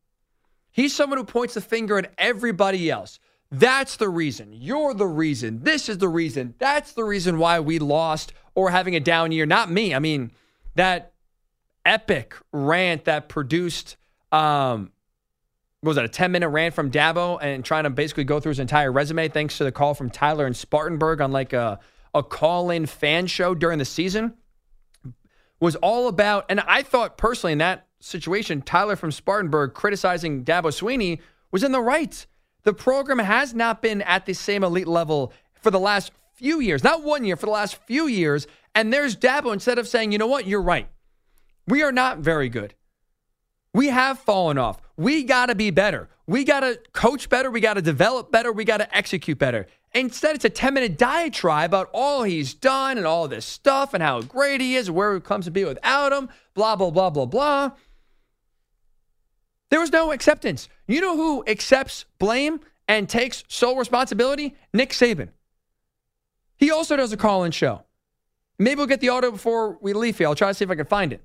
He's 0.73 0.95
someone 0.95 1.19
who 1.19 1.25
points 1.25 1.55
the 1.55 1.61
finger 1.61 1.97
at 1.97 2.13
everybody 2.19 2.91
else. 2.91 3.21
That's 3.53 3.97
the 3.97 4.09
reason. 4.09 4.53
You're 4.53 4.95
the 4.95 5.07
reason. 5.07 5.63
This 5.63 5.89
is 5.89 5.99
the 5.99 6.09
reason. 6.09 6.55
That's 6.59 6.93
the 6.93 7.05
reason 7.05 7.39
why 7.39 7.61
we 7.61 7.79
lost 7.79 8.33
or 8.57 8.71
having 8.71 8.97
a 8.97 9.01
down 9.01 9.31
year. 9.31 9.47
Not 9.47 9.71
me. 9.71 9.95
I 9.95 10.01
mean, 10.01 10.33
that 10.75 11.13
epic 11.85 12.35
rant 12.53 13.05
that 13.05 13.29
produced 13.29 13.97
um 14.33 14.91
was 15.85 15.95
that 15.95 16.05
a 16.05 16.09
10 16.09 16.33
minute 16.33 16.49
rant 16.49 16.75
from 16.75 16.91
Dabo 16.91 17.39
and 17.41 17.65
trying 17.65 17.85
to 17.85 17.91
basically 17.91 18.25
go 18.25 18.41
through 18.41 18.51
his 18.51 18.59
entire 18.59 18.91
resume 18.91 19.29
thanks 19.29 19.57
to 19.59 19.65
the 19.65 19.71
call 19.71 19.95
from 19.95 20.11
Tyler 20.11 20.47
and 20.47 20.57
Spartanburg 20.57 21.21
on 21.21 21.31
like 21.31 21.53
a, 21.53 21.79
a 22.13 22.25
call 22.25 22.71
in 22.71 22.87
fan 22.87 23.29
show 23.29 23.55
during 23.55 23.79
the 23.79 23.85
season 23.85 24.35
was 25.61 25.77
all 25.77 26.09
about 26.09 26.45
and 26.49 26.59
I 26.59 26.83
thought 26.83 27.17
personally 27.17 27.53
in 27.53 27.59
that 27.59 27.86
situation, 28.07 28.63
Tyler 28.63 28.97
from 28.97 29.13
Spartanburg 29.13 29.75
criticizing 29.75 30.45
Dabo 30.45 30.67
Swinney 30.67 31.21
was 31.51 31.63
in 31.63 31.73
the 31.73 31.81
right. 31.81 32.27
The 32.63 32.73
program 32.73 33.19
has 33.19 33.55
not 33.55 33.83
been 33.83 34.03
at 34.03 34.27
the 34.27 34.35
same 34.35 34.65
elite 34.65 34.89
level 34.89 35.33
for 35.61 35.71
the 35.71 35.81
last 35.81 36.13
few 36.35 36.61
years, 36.61 36.85
not 36.85 37.03
one 37.03 37.25
year, 37.25 37.37
for 37.37 37.47
the 37.47 37.53
last 37.53 37.77
few 37.87 38.07
years. 38.07 38.47
And 38.75 38.93
there's 38.93 39.17
Dabo 39.17 39.53
instead 39.53 39.79
of 39.79 39.89
saying, 39.89 40.13
you 40.13 40.19
know 40.19 40.27
what, 40.27 40.47
you're 40.47 40.63
right. 40.63 40.89
We 41.67 41.83
are 41.83 41.93
not 41.93 42.19
very 42.19 42.49
good. 42.49 42.75
We 43.73 43.89
have 43.89 44.19
fallen 44.19 44.59
off. 44.59 44.81
We 44.97 45.25
got 45.25 45.47
to 45.47 45.55
be 45.55 45.71
better. 45.71 46.09
We 46.27 46.45
got 46.45 46.61
to 46.61 46.81
coach 46.93 47.29
better. 47.29 47.51
We 47.51 47.61
got 47.61 47.75
to 47.75 47.83
develop 47.83 48.33
better. 48.33 48.53
We 48.53 48.65
got 48.65 48.79
to 48.79 48.97
execute 48.97 49.39
better. 49.39 49.67
Instead, 49.95 50.35
it's 50.35 50.45
a 50.45 50.51
10 50.51 50.75
minute 50.75 50.99
diatribe 50.99 51.71
about 51.71 51.89
all 51.93 52.23
he's 52.23 52.53
done 52.53 52.99
and 52.99 53.07
all 53.07 53.29
this 53.29 53.47
stuff 53.47 53.95
and 53.95 54.03
how 54.03 54.23
great 54.23 54.61
he 54.61 54.77
is, 54.77 54.91
where 54.91 55.15
it 55.17 55.25
comes 55.25 55.45
to 55.47 55.51
be 55.51 55.65
without 55.65 56.13
him, 56.13 56.29
blah, 56.55 56.77
blah, 56.77 56.91
blah, 56.91 57.11
blah, 57.11 57.27
blah. 57.27 57.71
There 59.71 59.81
was 59.81 59.93
no 59.93 60.13
acceptance. 60.13 60.69
You 60.87 61.01
know 61.01 61.17
who 61.17 61.45
accepts 61.47 62.05
blame 62.19 62.61
and 62.89 63.09
takes 63.09 63.45
sole 63.49 63.77
responsibility? 63.77 64.55
Nick 64.73 64.91
Saban. 64.91 65.31
He 66.57 66.71
also 66.71 66.97
does 66.97 67.13
a 67.13 67.17
call 67.17 67.45
in 67.45 67.53
show. 67.53 67.83
Maybe 68.59 68.79
we'll 68.79 68.87
get 68.87 69.01
the 69.01 69.11
audio 69.11 69.31
before 69.31 69.79
we 69.81 69.93
leave 69.93 70.19
here. 70.19 70.29
I'll 70.29 70.35
try 70.35 70.49
to 70.49 70.55
see 70.55 70.65
if 70.65 70.71
I 70.71 70.77
can 70.77 70.87
find 70.87 71.13
it. 71.13 71.23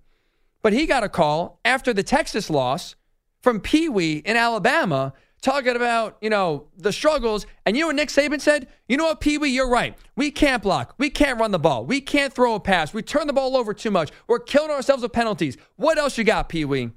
But 0.61 0.73
he 0.73 0.85
got 0.85 1.03
a 1.03 1.09
call 1.09 1.59
after 1.63 1.93
the 1.93 2.03
Texas 2.03 2.49
loss 2.49 2.95
from 3.41 3.59
Pee 3.59 3.89
Wee 3.89 4.17
in 4.17 4.35
Alabama 4.35 5.13
talking 5.41 5.75
about, 5.75 6.17
you 6.21 6.29
know, 6.29 6.67
the 6.77 6.91
struggles. 6.91 7.47
And 7.65 7.75
you 7.75 7.81
know 7.81 7.87
what 7.87 7.95
Nick 7.95 8.09
Saban 8.09 8.39
said? 8.39 8.67
You 8.87 8.97
know 8.97 9.05
what, 9.05 9.21
Pee 9.21 9.37
Wee, 9.37 9.49
you're 9.49 9.69
right. 9.69 9.97
We 10.15 10.29
can't 10.29 10.61
block. 10.61 10.93
We 10.97 11.09
can't 11.09 11.39
run 11.39 11.51
the 11.51 11.59
ball. 11.59 11.85
We 11.85 12.01
can't 12.01 12.33
throw 12.33 12.53
a 12.53 12.59
pass. 12.59 12.93
We 12.93 13.01
turn 13.01 13.27
the 13.27 13.33
ball 13.33 13.57
over 13.57 13.73
too 13.73 13.91
much. 13.91 14.11
We're 14.27 14.39
killing 14.39 14.69
ourselves 14.69 15.01
with 15.01 15.13
penalties. 15.13 15.57
What 15.77 15.97
else 15.97 16.17
you 16.17 16.23
got, 16.23 16.49
Pee 16.49 16.65
Wee? 16.65 16.91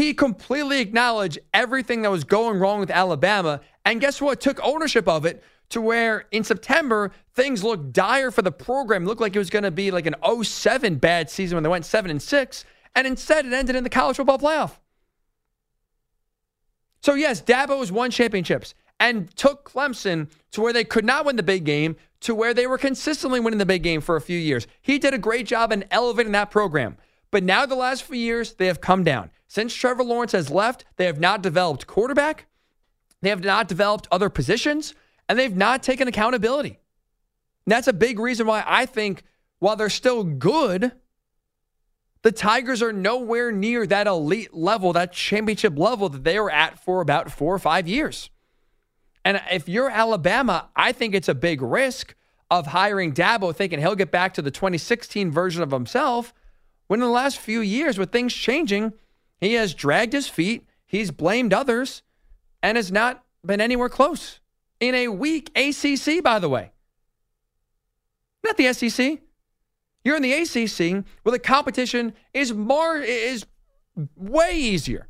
He 0.00 0.14
completely 0.14 0.80
acknowledged 0.80 1.40
everything 1.52 2.00
that 2.02 2.10
was 2.10 2.24
going 2.24 2.58
wrong 2.58 2.80
with 2.80 2.90
Alabama. 2.90 3.60
And 3.84 4.00
guess 4.00 4.18
what? 4.18 4.40
Took 4.40 4.58
ownership 4.64 5.06
of 5.06 5.26
it 5.26 5.44
to 5.68 5.82
where 5.82 6.24
in 6.30 6.42
September, 6.42 7.12
things 7.34 7.62
looked 7.62 7.92
dire 7.92 8.30
for 8.30 8.40
the 8.40 8.50
program. 8.50 9.02
It 9.02 9.06
looked 9.08 9.20
like 9.20 9.36
it 9.36 9.38
was 9.38 9.50
going 9.50 9.64
to 9.64 9.70
be 9.70 9.90
like 9.90 10.06
an 10.06 10.14
07 10.42 10.96
bad 10.96 11.28
season 11.28 11.56
when 11.56 11.64
they 11.64 11.68
went 11.68 11.84
7 11.84 12.10
and 12.10 12.22
6. 12.22 12.64
And 12.94 13.06
instead, 13.06 13.44
it 13.44 13.52
ended 13.52 13.76
in 13.76 13.84
the 13.84 13.90
college 13.90 14.16
football 14.16 14.38
playoff. 14.38 14.78
So, 17.02 17.12
yes, 17.12 17.42
Dabo 17.42 17.80
has 17.80 17.92
won 17.92 18.10
championships. 18.10 18.72
and 18.98 19.36
took 19.36 19.70
Clemson 19.70 20.30
to 20.52 20.62
where 20.62 20.72
they 20.72 20.84
could 20.84 21.04
not 21.04 21.26
win 21.26 21.36
the 21.36 21.42
big 21.42 21.64
game 21.64 21.96
to 22.20 22.34
where 22.34 22.54
they 22.54 22.66
were 22.66 22.78
consistently 22.78 23.38
winning 23.38 23.58
the 23.58 23.66
big 23.66 23.82
game 23.82 24.00
for 24.00 24.16
a 24.16 24.20
few 24.22 24.38
years. 24.38 24.66
He 24.80 24.98
did 24.98 25.12
a 25.12 25.18
great 25.18 25.44
job 25.44 25.72
in 25.72 25.84
elevating 25.90 26.32
that 26.32 26.50
program. 26.50 26.96
But 27.30 27.44
now, 27.44 27.66
the 27.66 27.74
last 27.74 28.02
few 28.04 28.16
years, 28.16 28.54
they 28.54 28.66
have 28.66 28.80
come 28.80 29.04
down. 29.04 29.30
Since 29.50 29.74
Trevor 29.74 30.04
Lawrence 30.04 30.30
has 30.30 30.48
left, 30.48 30.84
they 30.94 31.06
have 31.06 31.18
not 31.18 31.42
developed 31.42 31.88
quarterback, 31.88 32.46
they 33.20 33.30
have 33.30 33.42
not 33.42 33.66
developed 33.66 34.06
other 34.12 34.30
positions, 34.30 34.94
and 35.28 35.36
they've 35.36 35.56
not 35.56 35.82
taken 35.82 36.06
accountability. 36.06 36.78
And 37.66 37.72
that's 37.72 37.88
a 37.88 37.92
big 37.92 38.20
reason 38.20 38.46
why 38.46 38.62
I 38.64 38.86
think 38.86 39.24
while 39.58 39.74
they're 39.74 39.90
still 39.90 40.22
good, 40.22 40.92
the 42.22 42.30
Tigers 42.30 42.80
are 42.80 42.92
nowhere 42.92 43.50
near 43.50 43.88
that 43.88 44.06
elite 44.06 44.54
level, 44.54 44.92
that 44.92 45.12
championship 45.12 45.76
level 45.76 46.08
that 46.10 46.22
they 46.22 46.38
were 46.38 46.52
at 46.52 46.78
for 46.78 47.00
about 47.00 47.32
four 47.32 47.52
or 47.52 47.58
five 47.58 47.88
years. 47.88 48.30
And 49.24 49.42
if 49.50 49.68
you're 49.68 49.90
Alabama, 49.90 50.68
I 50.76 50.92
think 50.92 51.12
it's 51.12 51.28
a 51.28 51.34
big 51.34 51.60
risk 51.60 52.14
of 52.52 52.68
hiring 52.68 53.12
Dabo 53.12 53.52
thinking 53.52 53.80
he'll 53.80 53.96
get 53.96 54.12
back 54.12 54.32
to 54.34 54.42
the 54.42 54.52
2016 54.52 55.32
version 55.32 55.60
of 55.60 55.72
himself 55.72 56.32
when 56.86 57.00
in 57.00 57.06
the 57.06 57.12
last 57.12 57.38
few 57.38 57.60
years, 57.60 57.98
with 57.98 58.12
things 58.12 58.32
changing, 58.32 58.92
he 59.40 59.54
has 59.54 59.74
dragged 59.74 60.12
his 60.12 60.28
feet, 60.28 60.66
he's 60.86 61.10
blamed 61.10 61.52
others, 61.52 62.02
and 62.62 62.76
has 62.76 62.92
not 62.92 63.24
been 63.44 63.60
anywhere 63.60 63.88
close. 63.88 64.40
In 64.80 64.94
a 64.94 65.08
weak 65.08 65.50
ACC, 65.56 66.22
by 66.22 66.38
the 66.38 66.48
way. 66.48 66.72
Not 68.44 68.56
the 68.56 68.72
SEC. 68.72 69.20
You're 70.04 70.16
in 70.16 70.22
the 70.22 70.32
ACC 70.32 71.04
where 71.22 71.32
the 71.32 71.38
competition 71.38 72.14
is 72.32 72.52
more 72.54 72.96
is 72.96 73.44
way 74.16 74.56
easier. 74.56 75.08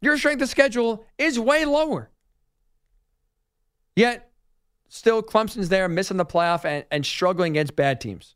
Your 0.00 0.16
strength 0.16 0.42
of 0.42 0.48
schedule 0.48 1.04
is 1.18 1.38
way 1.38 1.66
lower. 1.66 2.10
Yet, 3.94 4.30
still 4.88 5.22
Clemson's 5.22 5.68
there 5.68 5.88
missing 5.88 6.16
the 6.16 6.24
playoff 6.24 6.64
and, 6.64 6.86
and 6.90 7.04
struggling 7.04 7.52
against 7.52 7.76
bad 7.76 8.00
teams. 8.00 8.34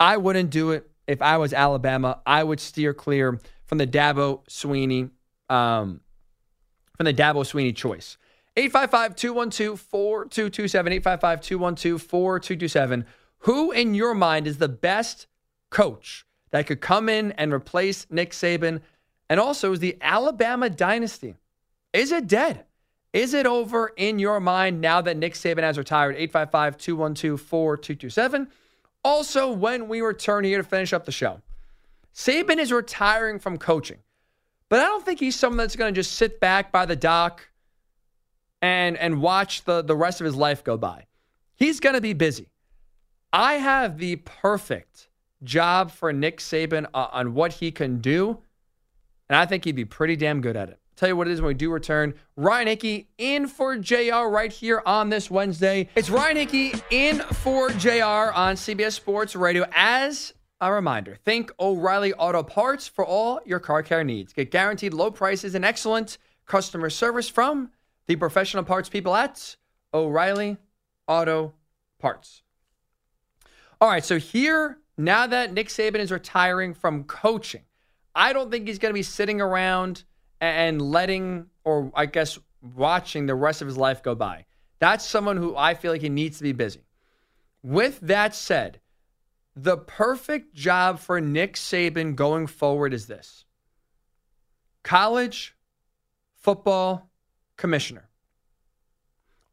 I 0.00 0.16
wouldn't 0.16 0.50
do 0.50 0.72
it 0.72 0.90
if 1.06 1.22
I 1.22 1.36
was 1.36 1.52
Alabama. 1.52 2.20
I 2.26 2.42
would 2.42 2.58
steer 2.58 2.92
clear 2.92 3.38
from 3.70 3.78
the 3.78 3.86
Dabo 3.86 4.44
Swinney, 4.48 5.10
um, 5.48 6.00
from 6.96 7.04
the 7.04 7.14
Dabo 7.14 7.44
Swinney 7.44 7.74
choice. 7.74 8.18
855 8.56 9.14
212 9.14 9.80
4227. 9.80 10.92
855 10.94 11.40
212 11.40 12.02
4227. 12.02 13.06
Who, 13.44 13.70
in 13.70 13.94
your 13.94 14.12
mind, 14.12 14.48
is 14.48 14.58
the 14.58 14.68
best 14.68 15.28
coach 15.70 16.26
that 16.50 16.66
could 16.66 16.80
come 16.80 17.08
in 17.08 17.30
and 17.32 17.52
replace 17.52 18.08
Nick 18.10 18.32
Saban? 18.32 18.80
And 19.28 19.38
also, 19.38 19.70
is 19.70 19.78
the 19.78 19.96
Alabama 20.00 20.68
dynasty, 20.68 21.36
is 21.92 22.10
it 22.10 22.26
dead? 22.26 22.64
Is 23.12 23.34
it 23.34 23.46
over 23.46 23.92
in 23.96 24.18
your 24.18 24.40
mind 24.40 24.80
now 24.80 25.00
that 25.00 25.16
Nick 25.16 25.34
Saban 25.34 25.62
has 25.62 25.78
retired? 25.78 26.16
855 26.16 26.76
212 26.76 27.40
4227. 27.40 28.48
Also, 29.04 29.52
when 29.52 29.86
we 29.86 30.00
return 30.00 30.42
here 30.42 30.58
to 30.58 30.64
finish 30.64 30.92
up 30.92 31.04
the 31.04 31.12
show, 31.12 31.40
Saban 32.14 32.58
is 32.58 32.72
retiring 32.72 33.38
from 33.38 33.58
coaching, 33.58 33.98
but 34.68 34.80
I 34.80 34.84
don't 34.84 35.04
think 35.04 35.20
he's 35.20 35.36
someone 35.36 35.58
that's 35.58 35.76
going 35.76 35.94
to 35.94 35.98
just 35.98 36.12
sit 36.12 36.40
back 36.40 36.72
by 36.72 36.86
the 36.86 36.96
dock 36.96 37.48
and, 38.62 38.96
and 38.96 39.22
watch 39.22 39.64
the, 39.64 39.82
the 39.82 39.96
rest 39.96 40.20
of 40.20 40.24
his 40.24 40.36
life 40.36 40.64
go 40.64 40.76
by. 40.76 41.06
He's 41.56 41.80
going 41.80 41.94
to 41.94 42.00
be 42.00 42.12
busy. 42.12 42.50
I 43.32 43.54
have 43.54 43.98
the 43.98 44.16
perfect 44.16 45.08
job 45.42 45.90
for 45.90 46.12
Nick 46.12 46.38
Saban 46.38 46.86
uh, 46.92 47.08
on 47.12 47.34
what 47.34 47.54
he 47.54 47.70
can 47.70 48.00
do, 48.00 48.38
and 49.28 49.36
I 49.36 49.46
think 49.46 49.64
he'd 49.64 49.76
be 49.76 49.84
pretty 49.84 50.16
damn 50.16 50.40
good 50.40 50.56
at 50.56 50.68
it. 50.68 50.80
Tell 50.96 51.08
you 51.08 51.16
what 51.16 51.28
it 51.28 51.30
is 51.30 51.40
when 51.40 51.48
we 51.48 51.54
do 51.54 51.72
return. 51.72 52.12
Ryan 52.36 52.66
Hickey 52.66 53.08
in 53.16 53.46
for 53.46 53.76
JR 53.78 54.28
right 54.28 54.52
here 54.52 54.82
on 54.84 55.08
this 55.08 55.30
Wednesday. 55.30 55.88
It's 55.94 56.10
Ryan 56.10 56.36
Hickey 56.36 56.74
in 56.90 57.20
for 57.20 57.70
JR 57.70 58.32
on 58.34 58.56
CBS 58.56 58.92
Sports 58.92 59.34
Radio. 59.34 59.64
As 59.74 60.34
a 60.60 60.72
reminder, 60.72 61.16
think 61.24 61.50
O'Reilly 61.58 62.12
Auto 62.14 62.42
Parts 62.42 62.86
for 62.86 63.04
all 63.04 63.40
your 63.46 63.60
car 63.60 63.82
care 63.82 64.04
needs. 64.04 64.32
Get 64.32 64.50
guaranteed 64.50 64.92
low 64.92 65.10
prices 65.10 65.54
and 65.54 65.64
excellent 65.64 66.18
customer 66.46 66.90
service 66.90 67.28
from 67.28 67.70
the 68.06 68.16
professional 68.16 68.64
parts 68.64 68.88
people 68.88 69.14
at 69.14 69.56
O'Reilly 69.94 70.58
Auto 71.06 71.54
Parts. 71.98 72.42
All 73.80 73.88
right, 73.88 74.04
so 74.04 74.18
here, 74.18 74.78
now 74.98 75.26
that 75.26 75.52
Nick 75.54 75.68
Saban 75.68 76.00
is 76.00 76.12
retiring 76.12 76.74
from 76.74 77.04
coaching, 77.04 77.62
I 78.14 78.32
don't 78.32 78.50
think 78.50 78.66
he's 78.66 78.78
going 78.78 78.90
to 78.90 78.98
be 78.98 79.02
sitting 79.02 79.40
around 79.40 80.04
and 80.40 80.82
letting, 80.82 81.46
or 81.64 81.90
I 81.94 82.06
guess, 82.06 82.38
watching 82.60 83.26
the 83.26 83.34
rest 83.34 83.62
of 83.62 83.68
his 83.68 83.78
life 83.78 84.02
go 84.02 84.14
by. 84.14 84.44
That's 84.78 85.06
someone 85.06 85.36
who 85.36 85.56
I 85.56 85.74
feel 85.74 85.92
like 85.92 86.02
he 86.02 86.08
needs 86.08 86.38
to 86.38 86.42
be 86.42 86.52
busy. 86.52 86.80
With 87.62 88.00
that 88.00 88.34
said, 88.34 88.80
the 89.62 89.76
perfect 89.76 90.54
job 90.54 90.98
for 90.98 91.20
Nick 91.20 91.54
Saban 91.54 92.16
going 92.16 92.46
forward 92.46 92.94
is 92.94 93.06
this 93.06 93.44
college 94.82 95.54
football 96.36 97.10
commissioner, 97.56 98.08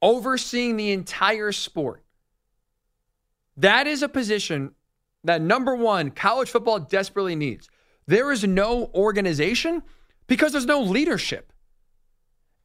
overseeing 0.01 0.77
the 0.77 0.91
entire 0.91 1.51
sport. 1.51 2.03
That 3.57 3.87
is 3.87 4.01
a 4.01 4.07
position 4.07 4.75
that 5.25 5.41
number 5.41 5.75
one, 5.75 6.11
college 6.11 6.49
football 6.49 6.79
desperately 6.79 7.35
needs. 7.35 7.69
There 8.05 8.31
is 8.31 8.45
no 8.45 8.89
organization 8.93 9.83
because 10.27 10.53
there's 10.53 10.65
no 10.65 10.81
leadership. 10.81 11.51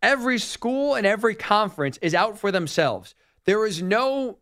Every 0.00 0.38
school 0.38 0.94
and 0.94 1.06
every 1.06 1.34
conference 1.34 1.98
is 2.02 2.14
out 2.14 2.38
for 2.38 2.52
themselves. 2.52 3.16
There 3.46 3.66
is 3.66 3.82
no 3.82 4.38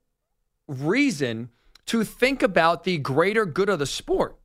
reason 0.68 1.50
to 1.86 2.04
think 2.04 2.42
about 2.42 2.84
the 2.84 2.98
greater 2.98 3.44
good 3.44 3.68
of 3.68 3.78
the 3.78 3.86
sport. 3.86 4.36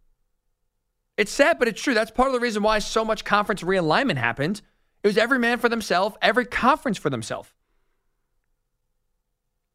It's 1.18 1.32
sad, 1.32 1.60
but 1.60 1.68
it's 1.68 1.82
true. 1.82 1.94
That's 1.94 2.12
part 2.12 2.28
of 2.28 2.34
the 2.34 2.40
reason 2.40 2.64
why 2.64 2.80
so 2.80 3.06
much 3.06 3.24
conference 3.24 3.62
realignment 3.62 4.18
happened. 4.18 4.62
It 5.04 5.08
was 5.08 5.18
every 5.18 5.40
man 5.40 5.60
for 5.60 5.70
themselves, 5.70 6.16
every 6.22 6.46
conference 6.46 6.98
for 6.98 7.10
themselves. 7.10 7.50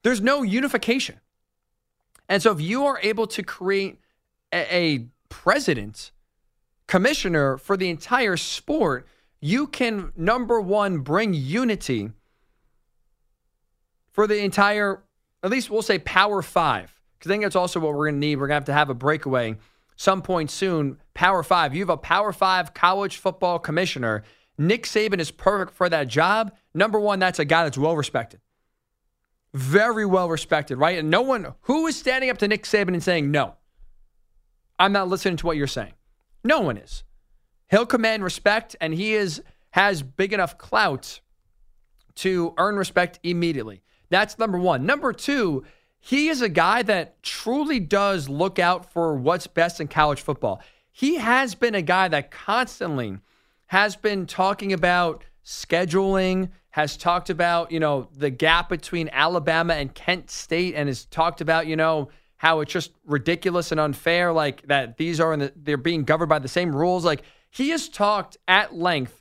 There's 0.02 0.20
no 0.20 0.42
unification. 0.42 1.20
And 2.28 2.42
so 2.42 2.52
if 2.52 2.60
you 2.60 2.86
are 2.86 2.98
able 3.02 3.26
to 3.28 3.42
create 3.42 3.98
a, 4.52 4.76
a 4.76 5.06
president, 5.28 6.10
commissioner 6.86 7.56
for 7.56 7.76
the 7.76 7.88
entire 7.88 8.36
sport, 8.36 9.06
you 9.40 9.66
can, 9.66 10.12
number 10.16 10.60
one, 10.60 10.98
bring 10.98 11.32
unity 11.32 12.10
for 14.12 14.26
the 14.26 14.42
entire, 14.42 15.02
at 15.42 15.50
least 15.50 15.70
we'll 15.70 15.82
say 15.82 15.98
Power 15.98 16.42
Five. 16.42 16.99
Because 17.20 17.30
I 17.30 17.34
think 17.34 17.44
that's 17.44 17.56
also 17.56 17.78
what 17.78 17.92
we're 17.92 18.06
going 18.06 18.20
to 18.20 18.26
need. 18.26 18.36
We're 18.36 18.48
going 18.48 18.56
to 18.56 18.60
have 18.62 18.64
to 18.64 18.72
have 18.72 18.90
a 18.90 18.94
breakaway 18.94 19.56
some 19.94 20.22
point 20.22 20.50
soon. 20.50 20.98
Power 21.14 21.44
Five. 21.44 21.74
You 21.74 21.82
have 21.82 21.90
a 21.90 21.96
Power 21.96 22.32
Five 22.32 22.74
college 22.74 23.18
football 23.18 23.60
commissioner. 23.60 24.24
Nick 24.58 24.84
Saban 24.84 25.20
is 25.20 25.30
perfect 25.30 25.76
for 25.76 25.88
that 25.88 26.08
job. 26.08 26.52
Number 26.74 26.98
one, 26.98 27.18
that's 27.18 27.38
a 27.38 27.44
guy 27.44 27.62
that's 27.62 27.78
well 27.78 27.96
respected 27.96 28.40
very 29.52 30.06
well 30.06 30.28
respected, 30.28 30.76
right? 30.76 30.98
And 30.98 31.10
no 31.10 31.22
one 31.22 31.54
who 31.62 31.86
is 31.86 31.96
standing 31.96 32.30
up 32.30 32.38
to 32.38 32.48
Nick 32.48 32.64
Saban 32.64 32.88
and 32.88 33.02
saying, 33.02 33.30
no, 33.30 33.54
I'm 34.78 34.92
not 34.92 35.08
listening 35.08 35.36
to 35.38 35.46
what 35.46 35.56
you're 35.56 35.66
saying. 35.66 35.92
No 36.44 36.60
one 36.60 36.76
is. 36.76 37.04
He'll 37.70 37.86
command 37.86 38.24
respect, 38.24 38.74
and 38.80 38.94
he 38.94 39.14
is 39.14 39.42
has 39.72 40.02
big 40.02 40.32
enough 40.32 40.58
clout 40.58 41.20
to 42.16 42.54
earn 42.58 42.76
respect 42.76 43.20
immediately. 43.22 43.82
That's 44.08 44.38
number 44.38 44.58
one. 44.58 44.84
Number 44.84 45.12
two, 45.12 45.64
he 46.00 46.28
is 46.28 46.42
a 46.42 46.48
guy 46.48 46.82
that 46.82 47.22
truly 47.22 47.78
does 47.78 48.28
look 48.28 48.58
out 48.58 48.92
for 48.92 49.14
what's 49.14 49.46
best 49.46 49.80
in 49.80 49.88
college 49.88 50.20
football. 50.20 50.60
He 50.90 51.16
has 51.16 51.54
been 51.54 51.74
a 51.74 51.82
guy 51.82 52.08
that 52.08 52.30
constantly 52.30 53.18
has 53.66 53.96
been 53.96 54.26
talking 54.26 54.72
about 54.72 55.24
scheduling, 55.44 56.50
has 56.70 56.96
talked 56.96 57.30
about, 57.30 57.70
you 57.70 57.80
know, 57.80 58.08
the 58.16 58.30
gap 58.30 58.68
between 58.68 59.08
Alabama 59.12 59.74
and 59.74 59.94
Kent 59.94 60.30
State 60.30 60.74
and 60.74 60.88
has 60.88 61.04
talked 61.04 61.40
about, 61.40 61.66
you 61.66 61.76
know, 61.76 62.08
how 62.40 62.60
it's 62.60 62.72
just 62.72 62.92
ridiculous 63.04 63.70
and 63.70 63.78
unfair 63.78 64.32
like 64.32 64.62
that 64.62 64.96
these 64.96 65.20
are 65.20 65.34
in 65.34 65.40
the, 65.40 65.52
they're 65.54 65.76
being 65.76 66.04
governed 66.04 66.30
by 66.30 66.38
the 66.38 66.48
same 66.48 66.74
rules 66.74 67.04
like 67.04 67.22
he 67.50 67.68
has 67.68 67.86
talked 67.86 68.38
at 68.48 68.74
length 68.74 69.20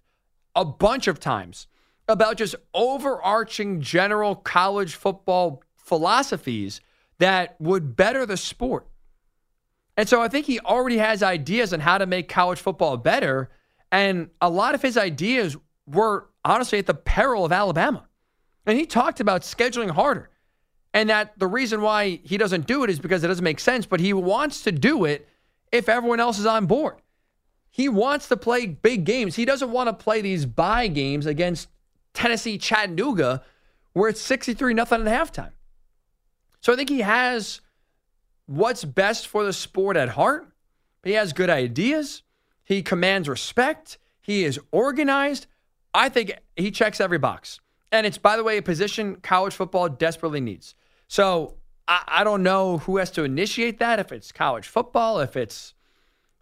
a 0.56 0.64
bunch 0.64 1.06
of 1.06 1.20
times 1.20 1.68
about 2.08 2.38
just 2.38 2.56
overarching 2.74 3.82
general 3.82 4.36
college 4.36 4.96
football 4.96 5.62
philosophies 5.90 6.80
that 7.18 7.60
would 7.60 7.96
better 7.96 8.26
the 8.26 8.38
sport. 8.38 8.88
And 9.98 10.08
so 10.08 10.22
I 10.22 10.30
think 10.30 10.46
he 10.46 10.62
already 10.62 10.98
has 10.98 11.22
ideas 11.22 11.74
on 11.74 11.82
how 11.82 11.98
to 11.98 12.06
make 12.06 12.30
college 12.30 12.60
football 12.60 12.96
better 12.96 13.50
and 13.92 14.30
a 14.40 14.50
lot 14.50 14.76
of 14.76 14.82
his 14.82 14.98
ideas 14.98 15.58
were 15.88 16.30
honestly 16.46 16.80
at 16.80 16.86
the 16.86 16.94
peril 16.94 17.46
of 17.46 17.52
Alabama. 17.52 18.08
And 18.66 18.78
he 18.78 18.86
talked 18.86 19.20
about 19.20 19.42
scheduling 19.42 19.90
harder. 19.90 20.30
And 20.94 21.10
that 21.10 21.38
the 21.38 21.48
reason 21.48 21.82
why 21.82 22.20
he 22.24 22.38
doesn't 22.38 22.68
do 22.68 22.84
it 22.84 22.90
is 22.90 23.00
because 23.00 23.24
it 23.24 23.28
doesn't 23.28 23.44
make 23.44 23.60
sense, 23.60 23.86
but 23.86 24.00
he 24.00 24.14
wants 24.14 24.64
to 24.64 24.72
do 24.72 25.06
it 25.06 25.28
if 25.72 25.88
everyone 25.88 26.20
else 26.20 26.40
is 26.40 26.46
on 26.46 26.66
board. 26.66 26.96
He 27.72 27.90
wants 27.90 28.28
to 28.30 28.38
play 28.38 28.66
big 28.66 29.06
games. 29.06 29.36
He 29.36 29.46
doesn't 29.46 29.72
want 29.72 29.88
to 29.88 29.94
play 29.94 30.22
these 30.22 30.46
buy 30.46 30.88
games 30.88 31.26
against 31.26 31.68
Tennessee 32.14 32.58
Chattanooga 32.58 33.44
where 33.94 34.10
it's 34.10 34.22
63 34.22 34.74
nothing 34.74 35.08
at 35.08 35.08
halftime. 35.08 35.52
So 36.62 36.74
I 36.74 36.76
think 36.76 36.90
he 36.90 37.02
has 37.02 37.62
what's 38.46 38.84
best 38.84 39.28
for 39.28 39.44
the 39.44 39.54
sport 39.54 39.96
at 39.96 40.10
heart. 40.10 40.48
He 41.04 41.12
has 41.14 41.34
good 41.34 41.50
ideas. 41.50 42.24
He 42.64 42.82
commands 42.82 43.30
respect. 43.30 43.98
He 44.22 44.44
is 44.44 44.60
organized. 44.72 45.48
I 45.94 46.10
think 46.10 46.34
he 46.56 46.72
checks 46.72 47.00
every 47.00 47.18
box. 47.18 47.60
And 47.92 48.06
it's, 48.06 48.18
by 48.18 48.38
the 48.38 48.44
way, 48.44 48.58
a 48.58 48.62
position 48.62 49.18
college 49.18 49.54
football 49.54 49.90
desperately 49.90 50.42
needs. 50.42 50.76
So 51.08 51.56
I, 51.88 52.04
I 52.08 52.24
don't 52.24 52.44
know 52.44 52.78
who 52.80 52.98
has 52.98 53.12
to 53.12 53.24
initiate 53.24 53.80
that, 53.80 54.00
if 54.00 54.12
it's 54.12 54.32
college 54.32 54.68
football, 54.68 55.20
if 55.20 55.36
it's 55.36 55.74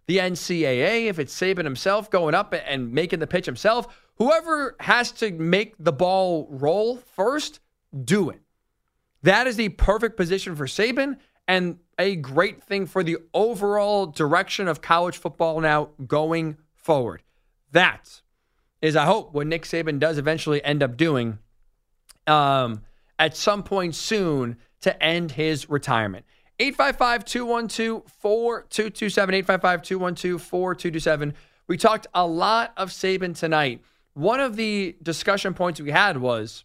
the 0.06 0.18
NCAA, 0.18 1.06
if 1.06 1.18
it's 1.18 1.34
Saban 1.34 1.64
himself 1.64 2.10
going 2.10 2.34
up 2.34 2.54
and 2.66 2.92
making 2.92 3.20
the 3.20 3.26
pitch 3.26 3.46
himself. 3.46 3.86
Whoever 4.16 4.74
has 4.80 5.12
to 5.12 5.30
make 5.30 5.74
the 5.78 5.92
ball 5.92 6.48
roll 6.50 6.96
first, 6.96 7.60
do 8.04 8.30
it. 8.30 8.40
That 9.22 9.46
is 9.46 9.56
the 9.56 9.70
perfect 9.70 10.16
position 10.16 10.54
for 10.54 10.66
Saban 10.66 11.18
and 11.46 11.78
a 11.98 12.16
great 12.16 12.62
thing 12.62 12.86
for 12.86 13.02
the 13.02 13.18
overall 13.34 14.06
direction 14.06 14.68
of 14.68 14.80
college 14.80 15.16
football 15.16 15.60
now 15.60 15.90
going 16.06 16.58
forward. 16.74 17.22
That 17.72 18.22
is, 18.80 18.94
I 18.94 19.04
hope, 19.04 19.32
what 19.32 19.46
Nick 19.46 19.64
Saban 19.64 19.98
does 19.98 20.18
eventually 20.18 20.62
end 20.62 20.82
up 20.82 20.96
doing 20.96 21.38
um, 22.26 22.82
at 23.18 23.36
some 23.36 23.62
point 23.62 23.94
soon 23.94 24.56
to 24.82 25.02
end 25.02 25.32
his 25.32 25.68
retirement. 25.68 26.24
855 26.60 27.24
212 27.24 28.02
4227. 28.20 29.34
855 29.34 29.82
212 29.82 30.42
4227. 30.42 31.34
We 31.66 31.76
talked 31.76 32.06
a 32.14 32.26
lot 32.26 32.72
of 32.76 32.90
Saban 32.90 33.36
tonight. 33.36 33.82
One 34.14 34.40
of 34.40 34.56
the 34.56 34.96
discussion 35.02 35.54
points 35.54 35.80
we 35.80 35.90
had 35.90 36.18
was 36.18 36.64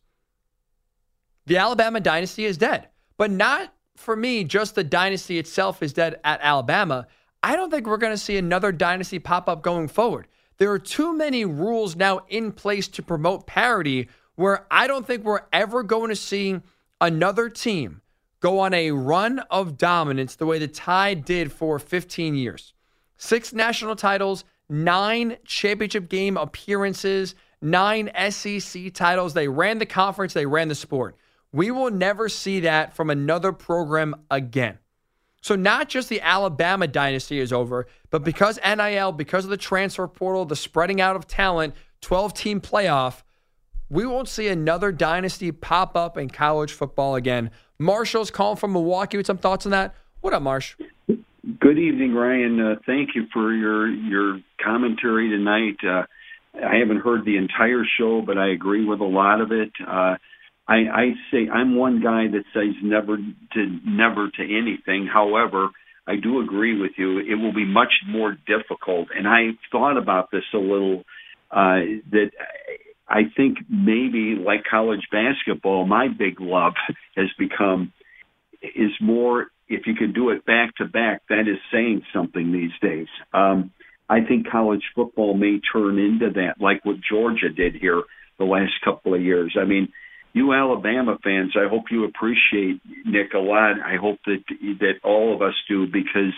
the 1.45 1.57
Alabama 1.57 1.99
dynasty 1.99 2.45
is 2.45 2.57
dead, 2.57 2.87
but 3.17 3.31
not 3.31 3.73
for 3.95 4.15
me, 4.15 4.43
just 4.43 4.75
the 4.75 4.83
dynasty 4.83 5.37
itself 5.37 5.83
is 5.83 5.93
dead 5.93 6.19
at 6.23 6.39
Alabama. 6.41 7.07
I 7.41 7.55
don't 7.55 7.69
think 7.69 7.85
we're 7.85 7.97
going 7.97 8.13
to 8.13 8.17
see 8.17 8.37
another 8.37 8.71
dynasty 8.71 9.19
pop 9.19 9.47
up 9.49 9.61
going 9.61 9.87
forward. 9.87 10.27
There 10.57 10.71
are 10.71 10.79
too 10.79 11.15
many 11.15 11.45
rules 11.45 11.95
now 11.95 12.21
in 12.29 12.51
place 12.51 12.87
to 12.89 13.03
promote 13.03 13.47
parity 13.47 14.09
where 14.35 14.65
I 14.71 14.87
don't 14.87 15.05
think 15.05 15.23
we're 15.23 15.41
ever 15.51 15.83
going 15.83 16.09
to 16.09 16.15
see 16.15 16.59
another 17.01 17.49
team 17.49 18.01
go 18.39 18.59
on 18.59 18.73
a 18.73 18.91
run 18.91 19.39
of 19.51 19.77
dominance 19.77 20.35
the 20.35 20.45
way 20.45 20.59
the 20.59 20.67
Tide 20.67 21.25
did 21.25 21.51
for 21.51 21.79
15 21.79 22.35
years. 22.35 22.73
Six 23.17 23.53
national 23.53 23.95
titles, 23.95 24.43
nine 24.69 25.37
championship 25.45 26.09
game 26.09 26.37
appearances, 26.37 27.35
nine 27.61 28.11
SEC 28.29 28.93
titles. 28.93 29.33
They 29.33 29.47
ran 29.47 29.77
the 29.77 29.85
conference, 29.85 30.33
they 30.33 30.45
ran 30.45 30.67
the 30.67 30.75
sport. 30.75 31.15
We 31.53 31.69
will 31.69 31.91
never 31.91 32.27
see 32.27 32.61
that 32.61 32.95
from 32.95 33.11
another 33.11 33.53
program 33.53 34.15
again. 34.29 34.79
So, 35.41 35.55
not 35.55 35.87
just 35.87 36.09
the 36.09 36.21
Alabama 36.21 36.87
dynasty 36.87 37.39
is 37.39 37.53
over, 37.53 37.85
but 38.09 38.23
because 38.23 38.59
NIL, 38.65 39.11
because 39.11 39.43
of 39.43 39.51
the 39.51 39.57
transfer 39.57 40.07
portal, 40.07 40.45
the 40.45 40.55
spreading 40.55 40.99
out 40.99 41.15
of 41.15 41.27
talent, 41.27 41.75
12 42.01 42.33
team 42.33 42.61
playoff, 42.61 43.23
we 43.89 44.05
won't 44.05 44.29
see 44.29 44.47
another 44.47 44.91
dynasty 44.91 45.51
pop 45.51 45.95
up 45.95 46.17
in 46.17 46.29
college 46.29 46.71
football 46.71 47.15
again. 47.15 47.51
Marshall's 47.77 48.31
calling 48.31 48.57
from 48.57 48.73
Milwaukee 48.73 49.17
with 49.17 49.27
some 49.27 49.37
thoughts 49.37 49.65
on 49.65 49.71
that. 49.71 49.93
What 50.21 50.33
up, 50.33 50.41
Marsh? 50.41 50.75
Good 51.59 51.77
evening, 51.77 52.15
Ryan. 52.15 52.59
Uh, 52.59 52.75
thank 52.85 53.09
you 53.13 53.27
for 53.33 53.53
your 53.53 53.89
your 53.89 54.39
commentary 54.63 55.29
tonight. 55.29 55.75
Uh, 55.85 56.05
I 56.65 56.77
haven't 56.77 57.01
heard 57.01 57.25
the 57.25 57.35
entire 57.35 57.83
show, 57.99 58.21
but 58.21 58.37
I 58.37 58.51
agree 58.51 58.85
with 58.85 59.01
a 59.01 59.05
lot 59.05 59.41
of 59.41 59.51
it. 59.51 59.71
Uh, 59.85 60.15
I, 60.67 60.75
I 60.75 61.05
say 61.31 61.49
I'm 61.49 61.75
one 61.75 62.01
guy 62.01 62.27
that 62.31 62.43
says 62.53 62.75
never 62.81 63.17
to 63.17 63.79
never 63.85 64.29
to 64.29 64.43
anything. 64.43 65.07
However, 65.11 65.69
I 66.07 66.15
do 66.15 66.41
agree 66.41 66.79
with 66.79 66.91
you. 66.97 67.19
It 67.19 67.35
will 67.35 67.53
be 67.53 67.65
much 67.65 67.93
more 68.07 68.37
difficult, 68.47 69.09
and 69.15 69.27
I 69.27 69.51
thought 69.71 69.97
about 69.97 70.31
this 70.31 70.43
a 70.53 70.57
little. 70.57 71.03
Uh, 71.51 72.01
that 72.11 72.31
I 73.07 73.23
think 73.37 73.59
maybe 73.69 74.35
like 74.43 74.63
college 74.69 75.07
basketball, 75.11 75.85
my 75.85 76.07
big 76.07 76.41
love 76.41 76.73
has 77.15 77.27
become 77.37 77.93
is 78.61 78.91
more 79.01 79.47
if 79.67 79.87
you 79.87 79.95
can 79.95 80.13
do 80.13 80.29
it 80.29 80.45
back 80.45 80.75
to 80.77 80.85
back, 80.85 81.21
that 81.29 81.41
is 81.41 81.57
saying 81.71 82.03
something 82.13 82.51
these 82.51 82.71
days. 82.81 83.07
Um, 83.33 83.71
I 84.09 84.21
think 84.21 84.49
college 84.49 84.83
football 84.95 85.33
may 85.33 85.59
turn 85.71 85.97
into 85.97 86.31
that, 86.35 86.55
like 86.59 86.83
what 86.85 86.97
Georgia 87.09 87.49
did 87.49 87.75
here 87.75 88.03
the 88.37 88.45
last 88.45 88.73
couple 88.83 89.13
of 89.13 89.21
years. 89.21 89.55
I 89.59 89.65
mean, 89.65 89.89
you 90.33 90.53
Alabama 90.53 91.17
fans, 91.23 91.53
I 91.55 91.69
hope 91.69 91.85
you 91.91 92.05
appreciate 92.05 92.81
Nick 93.05 93.33
a 93.33 93.39
lot. 93.39 93.75
I 93.79 93.97
hope 94.01 94.19
that 94.25 94.43
that 94.79 94.95
all 95.03 95.33
of 95.35 95.41
us 95.41 95.53
do 95.69 95.85
because 95.85 96.33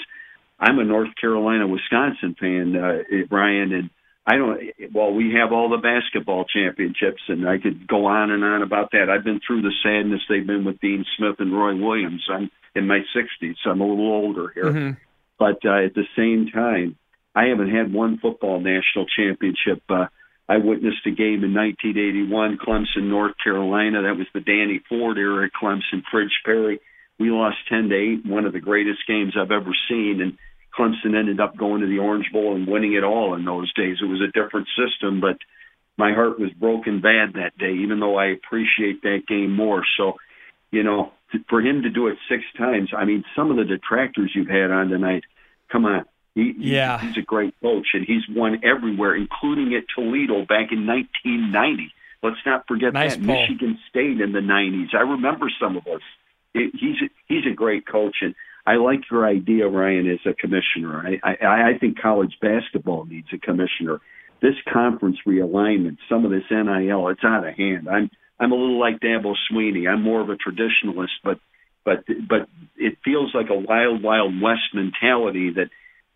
I'm 0.59 0.79
a 0.79 0.83
North 0.83 1.09
Carolina 1.19 1.67
Wisconsin 1.67 2.35
fan, 2.39 2.75
uh, 2.75 3.25
Ryan, 3.33 3.73
and 3.73 3.89
I 4.27 4.37
don't. 4.37 4.59
Well, 4.93 5.13
we 5.13 5.35
have 5.39 5.53
all 5.53 5.69
the 5.69 5.77
basketball 5.77 6.45
championships, 6.45 7.21
and 7.27 7.47
I 7.47 7.57
could 7.57 7.87
go 7.87 8.05
on 8.05 8.31
and 8.31 8.43
on 8.43 8.61
about 8.63 8.91
that. 8.91 9.09
I've 9.09 9.23
been 9.23 9.39
through 9.45 9.61
the 9.61 9.73
sadness 9.83 10.21
they've 10.27 10.45
been 10.45 10.65
with 10.65 10.79
Dean 10.81 11.05
Smith 11.17 11.35
and 11.39 11.53
Roy 11.53 11.75
Williams. 11.75 12.25
I'm 12.29 12.49
in 12.75 12.87
my 12.87 12.99
60s, 13.15 13.55
so 13.63 13.69
I'm 13.69 13.81
a 13.81 13.87
little 13.87 14.11
older 14.11 14.51
here. 14.53 14.65
Mm-hmm. 14.65 14.91
But 15.37 15.65
uh, 15.65 15.85
at 15.85 15.93
the 15.93 16.05
same 16.17 16.47
time, 16.51 16.97
I 17.35 17.45
haven't 17.45 17.69
had 17.69 17.93
one 17.93 18.17
football 18.17 18.59
national 18.59 19.05
championship. 19.15 19.83
Uh, 19.89 20.07
I 20.47 20.57
witnessed 20.57 21.05
a 21.07 21.11
game 21.11 21.43
in 21.43 21.53
1981, 21.53 22.59
Clemson, 22.61 23.09
North 23.09 23.33
Carolina. 23.43 24.03
That 24.03 24.17
was 24.17 24.27
the 24.33 24.41
Danny 24.41 24.79
Ford 24.87 25.17
era 25.17 25.49
Clemson. 25.49 26.03
Fridge 26.11 26.39
Perry. 26.45 26.79
We 27.17 27.31
lost 27.31 27.57
10 27.69 27.89
to 27.89 27.95
8. 27.95 28.25
One 28.25 28.45
of 28.45 28.53
the 28.53 28.59
greatest 28.59 28.99
games 29.07 29.33
I've 29.35 29.51
ever 29.51 29.71
seen. 29.89 30.21
And 30.21 30.37
Clemson 30.77 31.17
ended 31.17 31.39
up 31.39 31.57
going 31.57 31.81
to 31.81 31.87
the 31.87 31.99
Orange 31.99 32.27
Bowl 32.31 32.55
and 32.55 32.67
winning 32.67 32.93
it 32.93 33.03
all 33.03 33.33
in 33.35 33.45
those 33.45 33.73
days. 33.73 33.97
It 34.01 34.05
was 34.05 34.21
a 34.21 34.31
different 34.31 34.67
system, 34.77 35.19
but 35.19 35.37
my 35.97 36.13
heart 36.13 36.39
was 36.39 36.51
broken 36.51 37.01
bad 37.01 37.33
that 37.33 37.57
day, 37.57 37.73
even 37.83 37.99
though 37.99 38.17
I 38.17 38.27
appreciate 38.27 39.01
that 39.01 39.23
game 39.27 39.55
more. 39.55 39.83
So, 39.97 40.13
you 40.71 40.83
know, 40.83 41.11
for 41.49 41.61
him 41.61 41.83
to 41.83 41.89
do 41.89 42.07
it 42.07 42.17
six 42.29 42.43
times, 42.57 42.89
I 42.95 43.05
mean, 43.05 43.23
some 43.35 43.49
of 43.49 43.57
the 43.57 43.63
detractors 43.63 44.31
you've 44.35 44.47
had 44.47 44.71
on 44.71 44.89
tonight, 44.89 45.23
come 45.71 45.85
on. 45.85 46.05
He, 46.35 46.53
yeah. 46.57 46.99
he's 46.99 47.17
a 47.17 47.21
great 47.21 47.53
coach, 47.61 47.87
and 47.93 48.05
he's 48.05 48.23
won 48.29 48.61
everywhere, 48.63 49.15
including 49.15 49.73
at 49.73 49.85
Toledo 49.95 50.41
back 50.41 50.71
in 50.71 50.85
1990. 50.85 51.91
Let's 52.21 52.37
not 52.45 52.67
forget 52.67 52.93
nice 52.93 53.15
that 53.15 53.21
Michigan 53.21 53.79
State 53.89 54.19
in 54.19 54.33
the 54.33 54.39
90s. 54.39 54.93
I 54.93 55.01
remember 55.01 55.47
some 55.59 55.77
of 55.77 55.87
us. 55.87 56.01
It, 56.53 56.71
he's 56.73 56.97
he's 57.27 57.45
a 57.49 57.55
great 57.55 57.87
coach, 57.87 58.17
and 58.21 58.35
I 58.65 58.75
like 58.75 59.01
your 59.09 59.25
idea, 59.25 59.67
Ryan, 59.67 60.09
as 60.09 60.19
a 60.25 60.33
commissioner. 60.33 61.17
I, 61.23 61.29
I, 61.29 61.69
I 61.69 61.77
think 61.79 62.01
college 62.01 62.33
basketball 62.41 63.05
needs 63.05 63.27
a 63.33 63.37
commissioner. 63.37 64.01
This 64.41 64.55
conference 64.71 65.17
realignment, 65.25 65.97
some 66.09 66.25
of 66.25 66.31
this 66.31 66.43
NIL, 66.49 67.09
it's 67.09 67.23
out 67.23 67.47
of 67.47 67.55
hand. 67.55 67.87
I'm 67.89 68.09
I'm 68.39 68.51
a 68.51 68.55
little 68.55 68.79
like 68.79 68.99
Dabo 68.99 69.35
Swinney. 69.49 69.87
I'm 69.87 70.01
more 70.01 70.19
of 70.19 70.29
a 70.29 70.35
traditionalist, 70.35 71.15
but 71.23 71.39
but 71.85 72.03
but 72.27 72.49
it 72.75 72.97
feels 73.05 73.33
like 73.33 73.49
a 73.49 73.57
wild 73.57 74.03
wild 74.03 74.41
west 74.41 74.73
mentality 74.73 75.51
that 75.51 75.69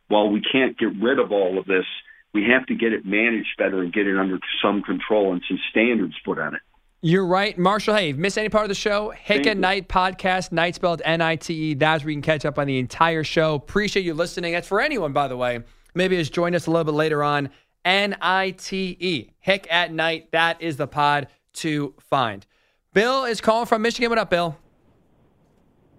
while 0.09 0.29
we 0.29 0.41
can't 0.41 0.77
get 0.77 0.89
rid 1.01 1.17
of 1.17 1.31
all 1.31 1.57
of 1.57 1.65
this, 1.65 1.85
we 2.33 2.43
have 2.51 2.65
to 2.67 2.75
get 2.75 2.93
it 2.93 3.05
managed 3.05 3.57
better 3.57 3.81
and 3.81 3.93
get 3.93 4.05
it 4.05 4.17
under 4.17 4.37
some 4.61 4.83
control 4.83 5.31
and 5.31 5.41
some 5.47 5.59
standards 5.71 6.15
put 6.25 6.37
on 6.37 6.53
it. 6.55 6.61
You're 7.01 7.25
right, 7.25 7.57
Marshall. 7.57 7.95
Hey, 7.95 8.09
if 8.09 8.17
you 8.17 8.21
missed 8.21 8.37
any 8.37 8.49
part 8.49 8.65
of 8.65 8.69
the 8.69 8.75
show, 8.75 9.11
Hick 9.11 9.47
at 9.47 9.57
Night 9.57 9.87
podcast, 9.87 10.51
night 10.51 10.75
spelled 10.75 11.01
N 11.05 11.21
I 11.21 11.37
T 11.37 11.53
E. 11.53 11.73
That's 11.73 12.03
where 12.03 12.11
you 12.11 12.17
can 12.17 12.21
catch 12.21 12.43
up 12.43 12.59
on 12.59 12.67
the 12.67 12.77
entire 12.77 13.23
show. 13.23 13.55
Appreciate 13.55 14.03
you 14.03 14.13
listening. 14.13 14.51
That's 14.51 14.67
for 14.67 14.81
anyone, 14.81 15.13
by 15.13 15.29
the 15.29 15.37
way. 15.37 15.61
Maybe 15.95 16.17
has 16.17 16.29
joined 16.29 16.55
us 16.55 16.67
a 16.67 16.71
little 16.71 16.83
bit 16.83 16.93
later 16.93 17.23
on. 17.23 17.51
N 17.85 18.17
I 18.21 18.51
T 18.51 18.97
E. 18.99 19.29
Hick 19.39 19.65
at 19.71 19.93
Night. 19.93 20.29
That 20.33 20.61
is 20.61 20.75
the 20.75 20.87
pod 20.87 21.27
to 21.53 21.93
find. 21.99 22.45
Bill 22.93 23.23
is 23.23 23.39
calling 23.39 23.65
from 23.65 23.81
Michigan. 23.81 24.09
What 24.09 24.19
up, 24.19 24.29
Bill? 24.29 24.57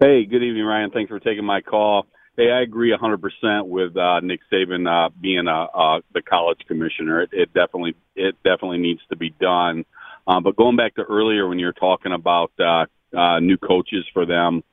Hey, 0.01 0.27
good 0.27 0.43
evening, 0.43 0.65
Ryan. 0.65 0.91
Thanks 0.91 1.09
for 1.09 1.19
taking 1.19 1.45
my 1.45 1.63
call. 1.63 2.07
Hey, 2.41 2.51
I 2.51 2.63
agree 2.63 2.91
100% 2.91 3.67
with 3.67 3.99
uh, 3.99 4.21
Nick 4.21 4.41
Saban 4.51 4.89
uh, 4.89 5.11
being 5.21 5.47
a, 5.47 5.65
uh, 5.65 6.01
the 6.15 6.23
college 6.23 6.61
commissioner. 6.67 7.21
It, 7.21 7.29
it 7.35 7.53
definitely 7.53 7.97
it 8.17 8.35
definitely 8.43 8.79
needs 8.79 9.03
to 9.11 9.17
be 9.17 9.29
done. 9.29 9.85
Um, 10.27 10.43
but 10.43 10.57
going 10.57 10.75
back 10.75 10.95
to 10.95 11.03
earlier 11.03 11.47
when 11.47 11.59
you 11.59 11.67
were 11.67 11.75
talking 11.75 12.13
about 12.15 12.51
uh, 12.59 12.87
uh, 13.15 13.41
new 13.41 13.59
coaches 13.59 14.07
for 14.15 14.25
them, 14.25 14.65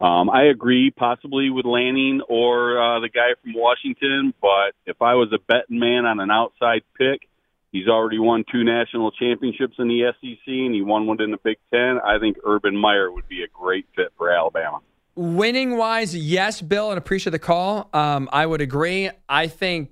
um, 0.00 0.30
I 0.30 0.44
agree 0.44 0.92
possibly 0.92 1.50
with 1.50 1.66
Lanning 1.66 2.20
or 2.28 2.80
uh, 2.80 3.00
the 3.00 3.08
guy 3.08 3.34
from 3.42 3.54
Washington. 3.56 4.32
But 4.40 4.74
if 4.86 5.02
I 5.02 5.14
was 5.14 5.32
a 5.34 5.40
betting 5.40 5.80
man 5.80 6.06
on 6.06 6.20
an 6.20 6.30
outside 6.30 6.82
pick, 6.96 7.28
he's 7.72 7.88
already 7.88 8.20
won 8.20 8.44
two 8.52 8.62
national 8.62 9.10
championships 9.10 9.74
in 9.80 9.88
the 9.88 10.12
SEC 10.20 10.46
and 10.46 10.72
he 10.72 10.82
won 10.82 11.08
one 11.08 11.20
in 11.20 11.32
the 11.32 11.38
Big 11.42 11.56
Ten. 11.74 11.98
I 11.98 12.20
think 12.20 12.36
Urban 12.44 12.76
Meyer 12.76 13.10
would 13.10 13.26
be 13.26 13.42
a 13.42 13.48
great 13.48 13.86
fit 13.96 14.12
for 14.16 14.30
Alabama. 14.30 14.78
Winning 15.16 15.78
wise, 15.78 16.14
yes, 16.14 16.60
Bill, 16.60 16.90
and 16.90 16.98
appreciate 16.98 17.30
the 17.30 17.38
call. 17.38 17.88
Um, 17.92 18.28
I 18.30 18.44
would 18.44 18.60
agree. 18.60 19.10
I 19.28 19.48
think 19.48 19.90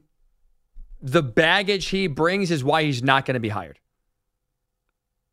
the 1.01 1.23
baggage 1.23 1.87
he 1.87 2.07
brings 2.07 2.51
is 2.51 2.63
why 2.63 2.83
he's 2.85 3.03
not 3.03 3.25
going 3.25 3.35
to 3.35 3.41
be 3.41 3.49
hired. 3.49 3.79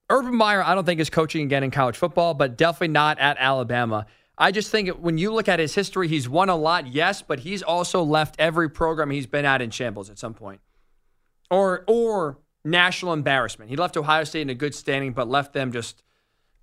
Urban 0.10 0.36
Meyer, 0.36 0.64
I 0.64 0.76
don't 0.76 0.86
think 0.86 1.00
is 1.00 1.10
coaching 1.10 1.46
again 1.46 1.64
in 1.64 1.72
college 1.72 1.98
football, 1.98 2.34
but 2.34 2.58
definitely 2.58 2.89
not 2.89 3.20
at 3.20 3.38
Alabama. 3.39 4.06
I 4.38 4.52
just 4.52 4.72
think 4.72 4.89
when 4.98 5.18
you 5.18 5.34
look 5.34 5.48
at 5.48 5.60
his 5.60 5.76
history, 5.76 6.08
he's 6.08 6.28
won 6.28 6.50
a 6.50 6.56
lot, 6.56 6.88
yes, 6.88 7.22
but 7.22 7.39
he's 7.39 7.62
also 7.62 8.04
left 8.04 8.36
every 8.39 8.70
program 8.70 9.12
he's 9.12 9.28
been 9.28 9.46
at 9.46 9.62
in 9.62 9.72
shambles 9.72 10.10
at 10.10 10.18
some 10.18 10.34
point, 10.34 10.62
or 11.50 11.84
or 11.88 12.39
national 12.64 13.14
embarrassment. 13.14 13.70
He 13.70 13.76
left 13.76 13.96
Ohio 13.98 14.24
State 14.24 14.42
in 14.42 14.50
a 14.50 14.56
good 14.56 14.76
standing, 14.76 15.14
but 15.14 15.30
left 15.30 15.54
them 15.54 15.72
just 15.72 16.02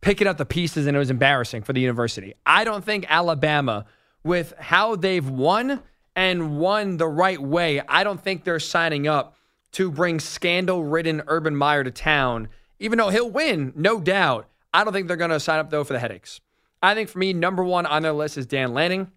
picking 0.00 0.26
up 0.26 0.36
the 0.36 0.46
pieces, 0.46 0.86
and 0.86 0.96
it 0.96 0.98
was 0.98 1.10
embarrassing 1.10 1.62
for 1.62 1.72
the 1.72 1.80
university. 1.80 2.34
I 2.46 2.64
don't 2.64 2.84
think 2.84 3.06
Alabama, 3.08 3.86
with 4.24 4.54
how 4.58 4.96
they've 4.96 5.28
won 5.28 5.82
and 6.14 6.58
won 6.58 6.96
the 6.96 7.08
right 7.08 7.40
way, 7.40 7.80
I 7.88 8.04
don't 8.04 8.22
think 8.22 8.44
they're 8.44 8.60
signing 8.60 9.06
up 9.06 9.36
to 9.72 9.90
bring 9.90 10.20
scandal-ridden 10.20 11.22
Urban 11.26 11.54
Meyer 11.54 11.84
to 11.84 11.90
town. 11.90 12.48
Even 12.78 12.98
though 12.98 13.10
he'll 13.10 13.30
win, 13.30 13.72
no 13.76 14.00
doubt. 14.00 14.48
I 14.72 14.84
don't 14.84 14.92
think 14.92 15.08
they're 15.08 15.16
going 15.16 15.30
to 15.30 15.40
sign 15.40 15.58
up 15.58 15.70
though 15.70 15.84
for 15.84 15.92
the 15.92 15.98
headaches. 15.98 16.40
I 16.82 16.94
think 16.94 17.08
for 17.08 17.18
me, 17.18 17.32
number 17.32 17.64
one 17.64 17.86
on 17.86 18.02
their 18.02 18.12
list 18.12 18.38
is 18.38 18.46
Dan 18.46 18.72
Lanning. 18.72 19.10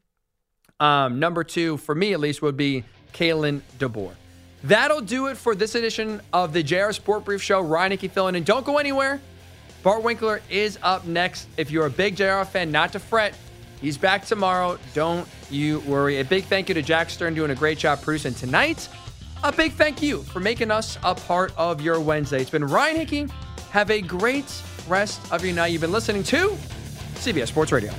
Um, 0.80 1.20
number 1.20 1.44
two, 1.44 1.78
for 1.78 1.94
me 1.94 2.14
at 2.14 2.20
least, 2.20 2.42
would 2.42 2.58
be 2.58 2.84
Kalen 3.14 3.62
DeBoer. 3.78 4.14
That'll 4.64 5.02
do 5.02 5.28
it 5.28 5.38
for 5.38 5.56
this 5.56 5.76
edition 5.76 6.22
of 6.34 6.54
the 6.54 6.64
JR 6.64 6.92
Sport 6.92 7.26
Brief 7.26 7.42
Show. 7.42 7.62
Ryan 7.62 7.92
Hickey 7.92 8.08
filling 8.08 8.36
in. 8.36 8.44
Don't 8.44 8.66
go 8.66 8.78
anywhere. 8.78 9.20
Bart 9.84 10.04
Winkler 10.04 10.42
is 10.50 10.78
up 10.84 11.06
next. 11.06 11.48
If 11.58 11.72
you're 11.72 11.88
a 11.88 11.90
big 11.90 12.16
JR 12.16 12.44
fan, 12.44 12.72
not 12.72 12.92
to 12.94 13.00
fret. 13.00 13.36
He's 13.82 13.98
back 13.98 14.26
tomorrow. 14.26 14.78
Don't 14.94 15.28
you 15.50 15.80
worry. 15.82 16.20
A 16.20 16.26
big 16.26 16.44
thank 16.46 16.70
you 16.70 16.76
to 16.76 16.84
Jack 16.84 17.10
Stern 17.10 17.34
doing 17.34 17.50
a 17.50 17.56
great 17.56 17.80
job 17.80 18.02
producing 18.02 18.36
tonight. 18.36 18.88
A 19.44 19.52
big 19.52 19.72
thank 19.74 20.04
you 20.04 20.22
for 20.22 20.40
making 20.40 20.70
us 20.70 21.00
a 21.04 21.16
part 21.16 21.52
of 21.58 21.82
your 21.82 22.00
Wednesday. 22.00 22.42
It's 22.42 22.52
been 22.52 22.66
Ryan 22.66 22.96
Hickey. 22.96 23.28
Have 23.72 23.90
a 23.90 24.02
great 24.02 24.46
rest 24.88 25.20
of 25.32 25.44
your 25.44 25.56
night. 25.56 25.72
You've 25.72 25.82
been 25.82 25.92
listening 25.92 26.22
to 26.24 26.50
CBS 27.16 27.48
Sports 27.48 27.72
Radio. 27.72 27.92